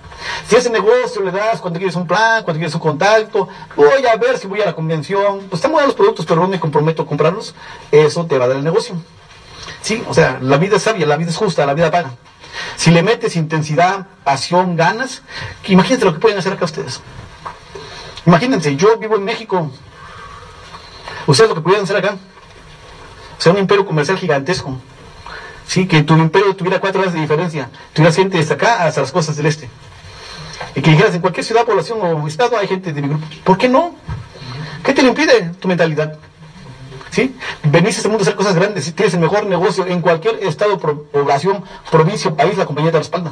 Si 0.47 0.55
ese 0.55 0.69
negocio 0.69 1.21
le 1.21 1.31
das 1.31 1.59
cuando 1.59 1.79
quieres 1.79 1.95
un 1.95 2.07
plan, 2.07 2.43
cuando 2.43 2.59
quieres 2.59 2.73
un 2.75 2.81
contacto, 2.81 3.47
voy 3.75 4.05
a 4.05 4.15
ver 4.15 4.37
si 4.37 4.47
voy 4.47 4.61
a 4.61 4.65
la 4.65 4.73
convención, 4.73 5.39
pues 5.49 5.59
están 5.59 5.71
buenos 5.71 5.89
los 5.89 5.95
productos, 5.95 6.25
pero 6.25 6.41
no 6.41 6.47
me 6.47 6.59
comprometo 6.59 7.03
a 7.03 7.05
comprarlos, 7.05 7.55
eso 7.91 8.25
te 8.25 8.37
va 8.37 8.45
a 8.45 8.47
dar 8.49 8.57
el 8.57 8.63
negocio. 8.63 8.95
Sí, 9.81 10.03
o 10.07 10.13
sea, 10.13 10.39
la 10.41 10.57
vida 10.57 10.77
es 10.77 10.83
sabia, 10.83 11.05
la 11.05 11.17
vida 11.17 11.29
es 11.29 11.37
justa, 11.37 11.65
la 11.65 11.73
vida 11.73 11.91
paga. 11.91 12.11
Si 12.75 12.91
le 12.91 13.03
metes 13.03 13.35
intensidad, 13.35 14.07
pasión, 14.23 14.75
ganas, 14.75 15.21
imagínate 15.65 16.05
lo 16.05 16.13
que 16.13 16.19
pueden 16.19 16.37
hacer 16.37 16.53
acá 16.53 16.65
ustedes. 16.65 17.01
Imagínense, 18.25 18.75
yo 18.75 18.97
vivo 18.97 19.15
en 19.15 19.23
México. 19.23 19.71
Ustedes 21.27 21.49
lo 21.49 21.55
que 21.55 21.61
pudieran 21.61 21.83
hacer 21.83 21.97
acá. 21.97 22.17
O 23.37 23.41
sea, 23.41 23.51
un 23.51 23.59
imperio 23.59 23.85
comercial 23.85 24.17
gigantesco. 24.17 24.77
Sí, 25.71 25.87
que 25.87 26.03
tu 26.03 26.17
imperio 26.17 26.53
tuviera 26.53 26.81
cuatro 26.81 26.99
horas 26.99 27.13
de 27.13 27.21
diferencia. 27.21 27.69
Tuvieras 27.93 28.17
gente 28.17 28.37
desde 28.37 28.55
acá 28.55 28.83
hasta 28.83 28.99
las 28.99 29.11
costas 29.13 29.37
del 29.37 29.45
este. 29.45 29.69
Y 30.75 30.81
que 30.81 30.91
dijeras, 30.91 31.15
en 31.15 31.21
cualquier 31.21 31.45
ciudad, 31.45 31.63
población 31.63 31.99
o 32.01 32.27
estado 32.27 32.57
hay 32.57 32.67
gente 32.67 32.91
de 32.91 33.01
mi 33.01 33.07
grupo. 33.07 33.25
¿Por 33.45 33.57
qué 33.57 33.69
no? 33.69 33.95
¿Qué 34.83 34.91
te 34.91 35.01
lo 35.01 35.07
impide 35.07 35.51
tu 35.61 35.69
mentalidad? 35.69 36.17
¿Sí? 37.11 37.37
Venís 37.63 37.95
a 37.95 37.97
este 37.99 38.09
mundo 38.09 38.23
a 38.23 38.23
hacer 38.23 38.35
cosas 38.35 38.55
grandes. 38.55 38.83
Si 38.83 38.91
tienes 38.91 39.13
el 39.13 39.21
mejor 39.21 39.45
negocio 39.45 39.87
en 39.87 40.01
cualquier 40.01 40.43
estado, 40.43 40.77
población, 40.77 41.63
provincia, 41.89 42.35
país, 42.35 42.57
la 42.57 42.65
compañía 42.65 42.91
te 42.91 42.97
respalda. 42.97 43.31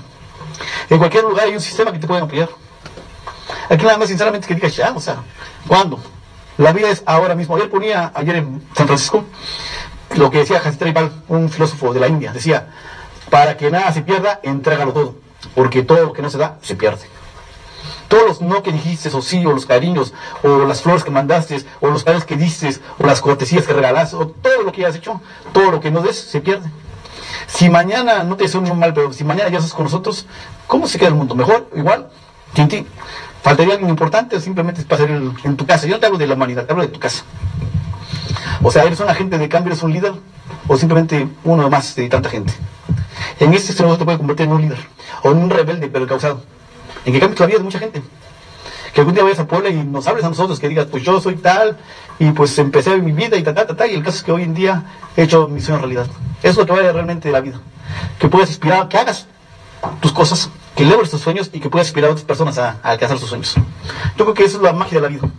En 0.90 0.98
cualquier 0.98 1.26
lugar 1.26 1.46
hay 1.48 1.56
un 1.56 1.60
sistema 1.60 1.92
que 1.92 2.00
te 2.00 2.08
puede 2.08 2.22
apoyar. 2.22 2.48
Aquí 3.70 3.84
nada 3.84 3.98
más, 3.98 4.08
sinceramente, 4.08 4.48
que 4.48 4.56
digas, 4.56 4.74
ya, 4.78 4.94
o 4.96 5.02
sea, 5.02 5.18
¿cuándo? 5.68 6.00
La 6.58 6.72
vida 6.72 6.90
es 6.90 7.04
ahora 7.06 7.36
mismo. 7.36 7.58
Ayer 7.58 7.70
ponía, 7.70 8.14
ayer 8.16 8.38
en 8.38 8.64
San 8.76 8.88
Francisco, 8.88 9.26
lo 10.16 10.32
que 10.32 10.40
decía 10.40 10.60
Jacinto 10.60 11.12
un 11.28 11.50
filósofo 11.50 11.94
de 11.94 12.00
la 12.00 12.08
India, 12.08 12.32
decía, 12.32 12.68
para 13.30 13.58
que 13.58 13.70
nada 13.70 13.92
se 13.94 14.02
pierda, 14.02 14.40
entrégalo 14.44 14.94
todo, 14.94 15.16
porque 15.56 15.84
todo 15.84 16.04
lo 16.04 16.14
que 16.14 16.22
no 16.22 16.30
se 16.30 16.38
da, 16.38 16.58
se 16.62 16.76
pierde. 16.76 17.08
Todos 18.08 18.26
los 18.26 18.42
no 18.42 18.64
que 18.64 18.72
dijiste, 18.72 19.10
o 19.10 19.22
sí, 19.22 19.46
o 19.46 19.52
los 19.52 19.68
cariños, 19.68 20.14
o 20.42 20.66
las 20.66 20.82
flores 20.82 21.04
que 21.04 21.12
mandaste, 21.12 21.64
o 21.80 21.90
los 21.90 22.04
padres 22.04 22.26
que 22.26 22.36
dices, 22.36 22.82
o 22.98 23.06
las 23.06 23.22
cortesías 23.22 23.68
que 23.68 23.74
regalaste, 23.74 24.16
o 24.16 24.28
todo 24.28 24.64
lo 24.64 24.72
que 24.72 24.84
hayas 24.84 24.96
hecho, 24.96 25.22
todo 25.54 25.70
lo 25.70 25.80
que 25.80 25.92
no 25.92 26.02
des, 26.02 26.18
se 26.18 26.42
pierde. 26.42 26.70
Si 27.46 27.70
mañana, 27.70 28.24
no 28.24 28.36
te 28.36 28.46
deseo 28.46 28.62
un 28.62 28.80
mal, 28.80 28.94
pero 28.96 29.14
si 29.14 29.24
mañana 29.24 29.50
ya 29.50 29.60
estás 29.60 29.74
con 29.74 29.84
nosotros, 29.84 30.26
¿cómo 30.66 30.88
se 30.88 30.98
queda 30.98 31.10
el 31.10 31.16
mundo? 31.16 31.36
¿Mejor? 31.36 31.70
¿Igual? 31.76 32.10
¿Tintín? 32.54 32.88
¿Faltaría 33.44 33.74
alguien 33.74 33.92
importante 33.92 34.36
o 34.36 34.40
simplemente 34.40 34.82
es 34.82 34.88
pasar 34.88 35.10
en 35.10 35.56
tu 35.56 35.66
casa? 35.68 35.86
Yo 35.86 35.94
no 35.94 36.00
te 36.00 36.08
hablo 36.08 36.18
de 36.18 36.28
la 36.28 36.34
humanidad, 36.34 36.66
te 36.66 36.72
hablo 36.72 36.84
de 36.84 36.90
tu 36.90 37.00
casa. 37.00 37.24
O 38.62 38.72
sea, 38.72 38.84
¿eres 38.84 39.00
un 39.00 39.10
agente 39.10 39.38
de 39.38 39.48
cambio, 39.48 39.72
eres 39.72 39.84
un 39.84 39.94
líder? 39.94 40.14
¿O 40.68 40.78
simplemente 40.78 41.28
uno 41.44 41.70
más 41.70 41.96
de 41.96 42.10
tanta 42.10 42.30
gente? 42.30 42.54
En 43.40 43.54
este 43.54 43.82
no 43.84 43.98
te 43.98 44.06
puede 44.06 44.18
convertir 44.18 44.48
en 44.48 44.52
un 44.52 44.62
líder, 44.62 44.80
o 45.24 45.32
en 45.32 45.38
un 45.38 45.50
rebelde, 45.50 45.88
pero 45.88 46.08
causado. 46.08 46.42
En 47.06 47.14
que 47.14 47.20
cambies 47.20 47.40
la 47.40 47.46
vida 47.46 47.58
de 47.58 47.64
mucha 47.64 47.80
gente. 47.80 48.02
Que 48.94 49.02
algún 49.02 49.14
día 49.14 49.24
vayas 49.24 49.40
a 49.40 49.48
Puebla 49.48 49.70
y 49.70 49.84
nos 49.84 50.08
hables 50.08 50.26
a 50.26 50.30
nosotros, 50.30 50.60
que 50.60 50.68
digas, 50.68 50.88
pues 50.88 51.04
yo 51.04 51.22
soy 51.22 51.36
tal, 51.36 51.78
y 52.18 52.32
pues 52.32 52.58
empecé 52.58 52.98
mi 52.98 53.12
vida 53.12 53.38
y 53.38 53.44
tal, 53.44 53.54
tal, 53.54 53.68
tal, 53.68 53.90
y 53.90 53.94
el 53.94 54.04
caso 54.04 54.18
es 54.18 54.24
que 54.24 54.32
hoy 54.32 54.44
en 54.44 54.54
día 54.54 54.84
he 55.16 55.24
hecho 55.24 55.48
mi 55.48 55.62
sueño 55.62 55.80
realidad. 55.80 56.08
Eso 56.42 56.52
es 56.52 56.58
lo 56.58 56.66
que 56.66 56.72
vale 56.74 56.92
realmente 56.92 57.30
de 57.30 57.32
la 57.32 57.42
vida. 57.42 57.60
Que 58.18 58.28
puedas 58.28 58.50
inspirar, 58.50 58.88
que 58.90 58.98
hagas 58.98 59.28
tus 60.02 60.12
cosas, 60.12 60.50
que 60.76 60.86
logres 60.86 61.12
tus 61.12 61.22
sueños 61.22 61.50
y 61.54 61.60
que 61.60 61.70
puedas 61.70 61.88
inspirar 61.88 62.10
a 62.10 62.14
otras 62.14 62.26
personas 62.26 62.58
a, 62.58 62.80
a 62.84 62.90
alcanzar 62.90 63.18
sus 63.20 63.30
sueños. 63.30 63.56
Yo 64.18 64.26
creo 64.26 64.34
que 64.34 64.44
eso 64.44 64.58
es 64.58 64.64
la 64.64 64.74
magia 64.74 65.00
de 65.00 65.02
la 65.02 65.08
vida. 65.08 65.30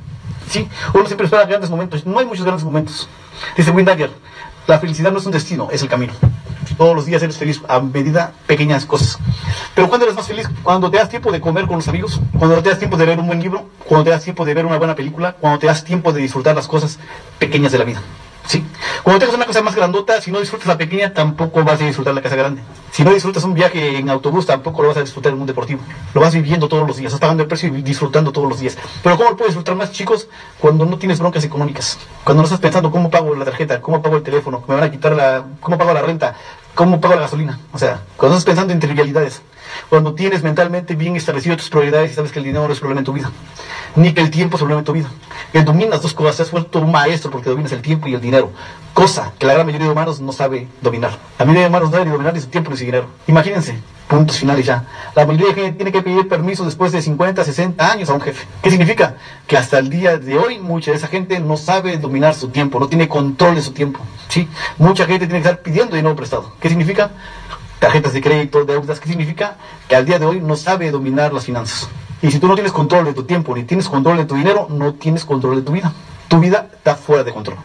Sí, 0.50 0.68
uno 0.94 1.06
siempre 1.06 1.26
espera 1.26 1.44
grandes 1.44 1.70
momentos, 1.70 2.04
no 2.04 2.18
hay 2.18 2.26
muchos 2.26 2.44
grandes 2.44 2.64
momentos. 2.64 3.08
Dice 3.56 3.70
Dyer, 3.70 4.10
la 4.66 4.80
felicidad 4.80 5.12
no 5.12 5.18
es 5.18 5.26
un 5.26 5.30
destino, 5.30 5.68
es 5.70 5.80
el 5.82 5.88
camino. 5.88 6.12
Todos 6.76 6.96
los 6.96 7.06
días 7.06 7.22
eres 7.22 7.38
feliz 7.38 7.60
a 7.68 7.78
medida 7.78 8.32
pequeñas 8.48 8.84
cosas. 8.84 9.16
Pero 9.76 9.88
¿cuándo 9.88 10.06
eres 10.06 10.16
más 10.16 10.26
feliz? 10.26 10.48
Cuando 10.64 10.90
te 10.90 10.96
das 10.96 11.08
tiempo 11.08 11.30
de 11.30 11.40
comer 11.40 11.68
con 11.68 11.76
los 11.76 11.86
amigos, 11.86 12.20
cuando 12.36 12.60
te 12.60 12.68
das 12.68 12.80
tiempo 12.80 12.96
de 12.96 13.06
leer 13.06 13.20
un 13.20 13.28
buen 13.28 13.40
libro, 13.40 13.66
cuando 13.86 14.04
te 14.04 14.10
das 14.10 14.24
tiempo 14.24 14.44
de 14.44 14.54
ver 14.54 14.66
una 14.66 14.76
buena 14.76 14.96
película, 14.96 15.34
cuando 15.34 15.60
te 15.60 15.68
das 15.68 15.84
tiempo 15.84 16.12
de 16.12 16.20
disfrutar 16.20 16.56
las 16.56 16.66
cosas 16.66 16.98
pequeñas 17.38 17.70
de 17.70 17.78
la 17.78 17.84
vida. 17.84 18.02
¿Sí? 18.46 18.66
Cuando 19.03 19.20
tengas 19.20 19.37
una 19.37 19.46
cosa 19.46 19.62
más 19.62 19.74
grandota, 19.74 20.20
si 20.20 20.31
no 20.31 20.40
disfrutas 20.40 20.66
la 20.66 20.76
pequeña, 20.76 21.14
tampoco 21.14 21.62
vas 21.62 21.81
a 21.81 21.85
disfrutar 21.85 22.14
la 22.14 22.22
casa 22.22 22.37
grande. 22.37 22.62
Si 22.90 23.05
no 23.05 23.12
disfrutas 23.12 23.44
un 23.44 23.55
viaje 23.55 23.98
en 23.98 24.11
autobús, 24.11 24.46
tampoco 24.46 24.83
lo 24.83 24.88
vas 24.88 24.96
a 24.96 25.03
disfrutar 25.03 25.33
en 25.33 25.40
un 25.40 25.46
deportivo. 25.46 25.81
Lo 26.14 26.20
vas 26.20 26.35
viviendo 26.35 26.68
todos 26.68 26.87
los 26.87 26.96
días, 26.96 27.12
estás 27.12 27.20
pagando 27.20 27.44
el 27.44 27.48
precio 27.48 27.68
y 27.74 27.83
disfrutando 27.83 28.33
todos 28.33 28.48
los 28.48 28.59
días. 28.59 28.76
Pero 29.03 29.16
¿cómo 29.16 29.31
lo 29.31 29.37
puedes 29.37 29.55
disfrutar 29.55 29.76
más, 29.76 29.92
chicos? 29.92 30.29
Cuando 30.59 30.85
no 30.85 30.98
tienes 30.98 31.20
broncas 31.20 31.44
económicas. 31.44 31.98
Cuando 32.24 32.42
no 32.42 32.44
estás 32.44 32.61
pensando 32.61 32.90
cómo 32.90 33.11
pago 33.11 33.35
la 33.35 33.44
tarjeta, 33.44 33.81
cómo 33.81 34.03
pago 34.03 34.16
el 34.16 34.22
teléfono, 34.22 34.64
me 34.66 34.74
van 34.74 34.85
a 34.85 34.90
quitar 34.90 35.12
la... 35.12 35.44
cómo 35.61 35.79
pago 35.79 35.94
la 35.94 36.03
renta, 36.03 36.35
cómo 36.74 37.00
pago 37.00 37.14
la 37.14 37.22
gasolina. 37.22 37.61
O 37.72 37.79
sea, 37.79 38.03
cuando 38.16 38.37
estás 38.37 38.46
pensando 38.46 38.72
en 38.72 38.81
trivialidades. 38.81 39.42
Cuando 39.88 40.14
tienes 40.14 40.42
mentalmente 40.42 40.94
bien 40.94 41.16
establecido 41.16 41.56
tus 41.56 41.70
prioridades 41.70 42.12
y 42.12 42.14
sabes 42.14 42.33
que 42.33 42.38
el 42.38 42.44
dinero 42.44 42.66
no 42.66 42.72
es 42.72 42.78
problema 42.78 43.00
en 43.00 43.04
tu 43.04 43.12
vida. 43.12 43.30
Ni 43.96 44.12
que 44.12 44.20
el 44.20 44.30
tiempo 44.30 44.56
es 44.56 44.61
problema 44.61 44.80
en 44.80 44.85
tu 44.85 44.92
vida. 44.92 45.11
Que 45.52 45.62
dominas 45.62 46.02
dos 46.02 46.14
cosas, 46.14 46.40
has 46.40 46.50
vuelto 46.50 46.80
un 46.80 46.92
maestro 46.92 47.30
porque 47.30 47.50
dominas 47.50 47.72
el 47.72 47.83
tiempo 47.83 48.09
y 48.09 48.14
el 48.14 48.20
dinero. 48.20 48.50
Cosa 48.94 49.33
que 49.38 49.46
la 49.46 49.54
gran 49.54 49.66
mayoría 49.66 49.87
de 49.87 49.92
humanos 49.92 50.20
no 50.20 50.33
sabe 50.33 50.68
dominar. 50.80 51.12
La 51.38 51.44
mayoría 51.44 51.62
de 51.62 51.68
humanos 51.68 51.90
no 51.90 51.92
sabe 51.92 52.04
ni 52.04 52.12
dominar 52.12 52.35
ni 52.35 52.40
su 52.40 52.48
tiempo 52.48 52.70
ni 52.70 52.76
su 52.76 52.85
dinero. 52.85 53.06
Imagínense, 53.26 53.78
puntos 54.11 54.38
finales 54.38 54.66
ya. 54.66 54.85
La 55.14 55.24
mayoría 55.24 55.48
de 55.48 55.54
gente 55.54 55.72
tiene 55.72 55.92
que 55.92 56.02
pedir 56.02 56.28
permiso 56.28 56.64
después 56.64 56.90
de 56.92 57.00
50, 57.00 57.44
60 57.44 57.90
años 57.92 58.11
a 58.11 58.14
un 58.14 58.20
jefe. 58.20 58.46
¿Qué 58.61 58.70
significa? 58.70 59.14
Que 59.46 59.56
hasta 59.56 59.78
el 59.78 59.88
día 59.88 60.18
de 60.18 60.37
hoy 60.37 60.59
mucha 60.59 60.90
de 60.90 60.96
esa 60.96 61.06
gente 61.06 61.38
no 61.38 61.56
sabe 61.56 61.96
dominar 61.96 62.35
su 62.35 62.48
tiempo, 62.48 62.80
no 62.80 62.88
tiene 62.88 63.09
control 63.09 63.54
de 63.54 63.62
su 63.62 63.72
tiempo. 63.72 64.00
¿sí? 64.28 64.48
Mucha 64.78 65.06
gente 65.06 65.26
tiene 65.26 65.42
que 65.42 65.48
estar 65.48 65.62
pidiendo 65.62 65.94
dinero 65.94 66.16
prestado. 66.16 66.52
¿Qué 66.61 66.68
significa? 66.68 67.11
Tarjetas 67.80 68.12
de 68.12 68.20
crédito, 68.20 68.64
deudas, 68.64 69.00
¿qué 69.00 69.08
significa? 69.08 69.56
Que 69.88 69.96
al 69.96 70.06
día 70.06 70.20
de 70.20 70.26
hoy 70.26 70.40
no 70.40 70.54
sabe 70.54 70.90
dominar 70.92 71.32
las 71.32 71.46
finanzas. 71.46 71.88
Y 72.22 72.30
si 72.30 72.38
tú 72.38 72.46
no 72.46 72.54
tienes 72.54 72.72
control 72.72 73.06
de 73.06 73.14
tu 73.14 73.24
tiempo, 73.24 73.56
ni 73.56 73.64
tienes 73.64 73.88
control 73.88 74.18
de 74.18 74.26
tu 74.26 74.36
dinero, 74.36 74.68
no 74.70 74.94
tienes 74.94 75.24
control 75.24 75.56
de 75.56 75.62
tu 75.62 75.72
vida. 75.72 75.92
Tu 76.28 76.38
vida 76.38 76.68
está 76.72 76.94
fuera 76.94 77.24
de 77.24 77.32
control. 77.32 77.56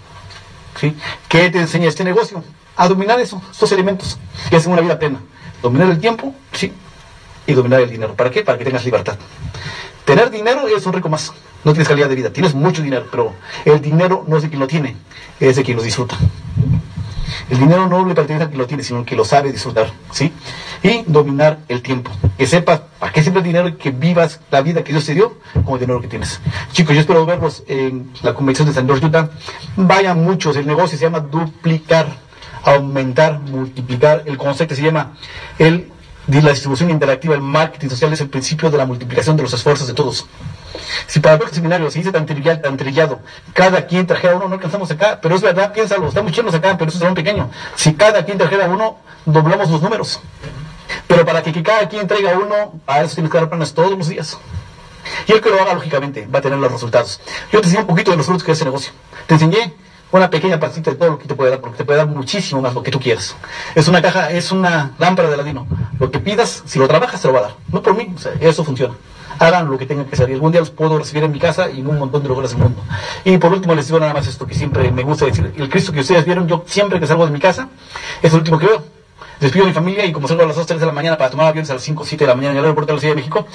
¿Sí? 0.79 0.95
¿Qué 1.27 1.49
te 1.49 1.59
enseña 1.59 1.87
este 1.89 2.03
negocio? 2.03 2.43
A 2.77 2.87
dominar 2.87 3.19
eso, 3.19 3.41
estos 3.51 3.71
elementos 3.73 4.17
que 4.49 4.55
hacen 4.55 4.71
una 4.71 4.81
vida 4.81 4.97
plena. 4.97 5.19
Dominar 5.61 5.89
el 5.89 5.99
tiempo, 5.99 6.33
sí, 6.53 6.71
y 7.45 7.53
dominar 7.53 7.81
el 7.81 7.89
dinero. 7.89 8.15
¿Para 8.15 8.31
qué? 8.31 8.41
Para 8.41 8.57
que 8.57 8.63
tengas 8.63 8.85
libertad. 8.85 9.17
Tener 10.05 10.31
dinero 10.31 10.67
es 10.67 10.85
un 10.85 10.93
rico 10.93 11.09
más. 11.09 11.33
No 11.63 11.71
tienes 11.73 11.87
calidad 11.87 12.07
de 12.07 12.15
vida, 12.15 12.31
tienes 12.31 12.53
mucho 12.53 12.81
dinero, 12.81 13.07
pero 13.09 13.33
el 13.65 13.81
dinero 13.81 14.23
no 14.27 14.37
es 14.37 14.43
de 14.43 14.49
quien 14.49 14.59
lo 14.59 14.67
tiene, 14.67 14.95
es 15.39 15.55
de 15.55 15.63
quien 15.63 15.77
lo 15.77 15.83
disfruta. 15.83 16.15
El 17.49 17.59
dinero 17.59 17.87
no 17.87 18.05
le 18.05 18.15
pertenece 18.15 18.45
a 18.45 18.47
quien 18.47 18.59
lo 18.59 18.67
tiene, 18.67 18.83
sino 18.83 19.05
que 19.05 19.15
lo 19.15 19.25
sabe 19.25 19.51
disfrutar, 19.51 19.91
¿sí? 20.11 20.31
Y 20.83 21.03
dominar 21.07 21.59
el 21.67 21.81
tiempo. 21.81 22.11
Que 22.37 22.47
sepas 22.47 22.81
para 22.99 23.11
qué 23.11 23.23
sirve 23.23 23.39
el 23.39 23.43
dinero 23.43 23.67
y 23.67 23.73
que 23.73 23.91
vivas 23.91 24.39
la 24.51 24.61
vida 24.61 24.83
que 24.83 24.91
Dios 24.91 25.05
te 25.05 25.13
dio 25.13 25.37
con 25.63 25.75
el 25.75 25.79
dinero 25.79 26.01
que 26.01 26.07
tienes. 26.07 26.39
Chicos, 26.71 26.95
yo 26.95 27.01
espero 27.01 27.25
verlos 27.25 27.63
en 27.67 28.11
la 28.21 28.33
convención 28.33 28.67
de 28.67 28.73
San 28.73 28.85
George 28.85 29.05
Utah. 29.05 29.29
Vayan 29.75 30.23
muchos, 30.23 30.55
el 30.57 30.67
negocio 30.67 30.97
se 30.97 31.03
llama 31.03 31.19
duplicar, 31.19 32.07
aumentar, 32.63 33.39
multiplicar. 33.39 34.23
El 34.25 34.37
concepto 34.37 34.75
se 34.75 34.81
llama 34.81 35.13
el 35.59 35.91
la 36.27 36.49
distribución 36.49 36.89
interactiva, 36.89 37.35
el 37.35 37.41
marketing 37.41 37.89
social 37.89 38.11
es 38.13 38.21
el 38.21 38.29
principio 38.29 38.71
de 38.71 38.77
la 38.77 38.85
multiplicación 38.85 39.37
de 39.37 39.43
los 39.43 39.53
esfuerzos 39.53 39.87
de 39.87 39.93
todos. 39.93 40.25
Si 41.07 41.19
para 41.19 41.35
el 41.35 41.51
seminario 41.51 41.89
se 41.91 41.99
dice 41.99 42.11
tan 42.11 42.25
trillado, 42.25 42.61
tan 42.61 42.77
trillado, 42.77 43.19
cada 43.53 43.85
quien 43.85 44.05
trajera 44.07 44.35
uno, 44.35 44.47
no 44.47 44.55
alcanzamos 44.55 44.89
acá, 44.91 45.19
pero 45.21 45.35
es 45.35 45.41
verdad, 45.41 45.73
piénsalo, 45.73 46.07
estamos 46.07 46.31
llenos 46.31 46.53
acá, 46.53 46.77
pero 46.77 46.89
eso 46.89 46.97
es 46.97 47.09
un 47.09 47.15
pequeño. 47.15 47.49
Si 47.75 47.93
cada 47.93 48.23
quien 48.25 48.37
trajera 48.37 48.67
uno, 48.67 48.97
doblamos 49.25 49.69
los 49.69 49.81
números. 49.81 50.19
Pero 51.07 51.25
para 51.25 51.41
que, 51.41 51.63
cada 51.63 51.87
quien 51.87 52.07
traiga 52.07 52.37
uno, 52.37 52.79
a 52.87 53.01
eso 53.01 53.15
tienes 53.15 53.31
que 53.31 53.37
dar 53.37 53.49
planes 53.49 53.73
todos 53.73 53.97
los 53.97 54.07
días. 54.07 54.37
Y 55.27 55.33
el 55.33 55.41
que 55.41 55.49
lo 55.49 55.61
haga, 55.61 55.73
lógicamente, 55.73 56.27
va 56.27 56.39
a 56.39 56.41
tener 56.41 56.57
los 56.57 56.71
resultados. 56.71 57.19
Yo 57.51 57.61
te 57.61 57.67
enseñé 57.67 57.81
un 57.81 57.87
poquito 57.87 58.11
de 58.11 58.17
los 58.17 58.25
frutos 58.25 58.43
que 58.43 58.51
es 58.51 58.57
ese 58.57 58.65
negocio. 58.65 58.91
Te 59.27 59.35
enseñé 59.35 59.73
una 60.11 60.29
pequeña 60.29 60.59
partita 60.59 60.91
de 60.91 60.97
todo 60.97 61.11
lo 61.11 61.19
que 61.19 61.27
te 61.27 61.35
puede 61.35 61.51
dar, 61.51 61.59
porque 61.59 61.77
te 61.77 61.85
puede 61.85 61.97
dar 61.99 62.07
muchísimo 62.07 62.61
más 62.61 62.73
lo 62.73 62.83
que 62.83 62.91
tú 62.91 62.99
quieras. 62.99 63.35
Es 63.75 63.87
una 63.87 64.01
caja, 64.01 64.31
es 64.31 64.51
una 64.51 64.93
lámpara 64.97 65.29
de 65.29 65.37
ladino. 65.37 65.67
Lo 65.99 66.11
que 66.11 66.19
pidas, 66.19 66.63
si 66.65 66.79
lo 66.79 66.87
trabajas, 66.87 67.21
te 67.21 67.27
lo 67.27 67.33
va 67.33 67.39
a 67.39 67.43
dar. 67.43 67.55
No 67.71 67.81
por 67.81 67.95
mí, 67.95 68.13
eso 68.39 68.63
funciona. 68.63 68.95
Hagan 69.39 69.69
lo 69.69 69.77
que 69.77 69.85
tengan 69.85 70.05
que 70.05 70.15
hacer. 70.15 70.29
Y 70.29 70.33
algún 70.33 70.51
día 70.51 70.61
los 70.61 70.69
puedo 70.69 70.97
recibir 70.97 71.23
en 71.23 71.31
mi 71.31 71.39
casa 71.39 71.69
y 71.69 71.79
en 71.79 71.87
un 71.87 71.99
montón 71.99 72.23
de 72.23 72.29
lugares 72.29 72.51
del 72.51 72.61
mundo. 72.61 72.81
Y 73.23 73.37
por 73.37 73.51
último 73.51 73.75
les 73.75 73.87
digo 73.87 73.99
nada 73.99 74.13
más 74.13 74.27
esto 74.27 74.45
que 74.45 74.55
siempre 74.55 74.91
me 74.91 75.03
gusta 75.03 75.25
decir. 75.25 75.53
El 75.57 75.69
Cristo 75.69 75.91
que 75.91 76.01
ustedes 76.01 76.25
vieron, 76.25 76.47
yo 76.47 76.63
siempre 76.67 76.99
que 76.99 77.07
salgo 77.07 77.25
de 77.25 77.31
mi 77.31 77.39
casa, 77.39 77.69
es 78.21 78.31
el 78.31 78.39
último 78.39 78.59
que 78.59 78.67
veo. 78.67 78.83
Despido 79.39 79.65
a 79.65 79.67
mi 79.67 79.73
familia 79.73 80.05
y 80.05 80.13
como 80.13 80.27
salgo 80.27 80.43
a 80.43 80.47
las 80.47 80.55
2, 80.55 80.65
3 80.65 80.79
de 80.79 80.85
la 80.85 80.91
mañana 80.93 81.17
para 81.17 81.29
tomar 81.29 81.47
aviones 81.47 81.69
a 81.69 81.73
las 81.73 81.83
5, 81.83 82.05
7 82.05 82.23
de 82.23 82.27
la 82.27 82.35
mañana 82.35 82.53
en 82.53 82.57
el 82.59 82.63
aeropuerto 82.63 82.93
de 82.93 82.97
la 82.97 82.99
Ciudad 83.01 83.15
de 83.15 83.17
México, 83.17 83.45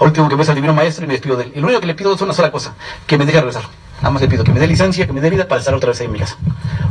al 0.00 0.06
último 0.08 0.28
que 0.28 0.34
veo 0.34 0.42
es 0.42 0.48
al 0.48 0.56
Divino 0.56 0.74
Maestro 0.74 1.04
y 1.04 1.08
me 1.08 1.14
despido 1.14 1.36
de 1.36 1.44
él. 1.44 1.52
Y 1.54 1.60
lo 1.60 1.66
único 1.66 1.80
que 1.80 1.86
le 1.86 1.94
pido 1.94 2.12
es 2.14 2.20
una 2.20 2.32
sola 2.32 2.50
cosa, 2.50 2.74
que 3.06 3.16
me 3.16 3.24
deje 3.24 3.38
regresar. 3.38 3.62
Nada 3.98 4.10
más 4.10 4.22
le 4.22 4.28
pido 4.28 4.44
que 4.44 4.52
me 4.52 4.60
dé 4.60 4.66
licencia, 4.66 5.06
que 5.06 5.12
me 5.12 5.20
dé 5.20 5.30
vida 5.30 5.48
para 5.48 5.58
estar 5.58 5.74
otra 5.74 5.90
vez 5.90 6.00
ahí 6.00 6.06
en 6.06 6.12
mi 6.12 6.18
casa. 6.18 6.36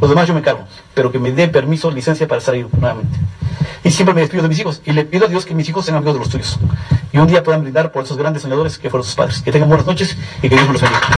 Los 0.02 0.10
demás 0.10 0.28
yo 0.28 0.34
me 0.34 0.42
cargo, 0.42 0.66
pero 0.94 1.12
que 1.12 1.20
me 1.20 1.32
dé 1.32 1.48
permiso, 1.48 1.90
licencia 1.90 2.28
para 2.28 2.40
estar 2.40 2.54
ahí 2.54 2.66
nuevamente. 2.80 3.18
Y 3.84 3.92
siempre 3.92 4.14
me 4.14 4.22
despido 4.22 4.44
de 4.44 4.50
mis 4.50 4.60
hijos 4.60 4.82
y 4.86 4.92
le 4.92 5.06
pido 5.06 5.26
a 5.26 5.30
Dios 5.30 5.46
que 5.46 5.56
mis 5.56 5.68
hijos 5.70 5.86
sean 5.86 5.98
amigos 5.98 6.16
de 6.16 6.20
los 6.20 6.30
tuyos. 6.30 6.60
Y 7.14 7.18
un 7.18 7.28
día 7.28 7.44
puedan 7.44 7.62
brindar 7.62 7.92
por 7.92 8.04
esos 8.04 8.18
grandes 8.18 8.42
soñadores 8.42 8.78
que 8.78 8.90
fueron 8.90 9.06
sus 9.06 9.16
padres. 9.16 9.42
Que 9.42 9.52
tengan 9.52 9.70
buenas 9.70 9.88
noches 9.88 10.18
y 10.42 10.50
que 10.50 10.56
Dios 10.56 10.68
los 10.68 10.82
bendiga. 10.82 11.02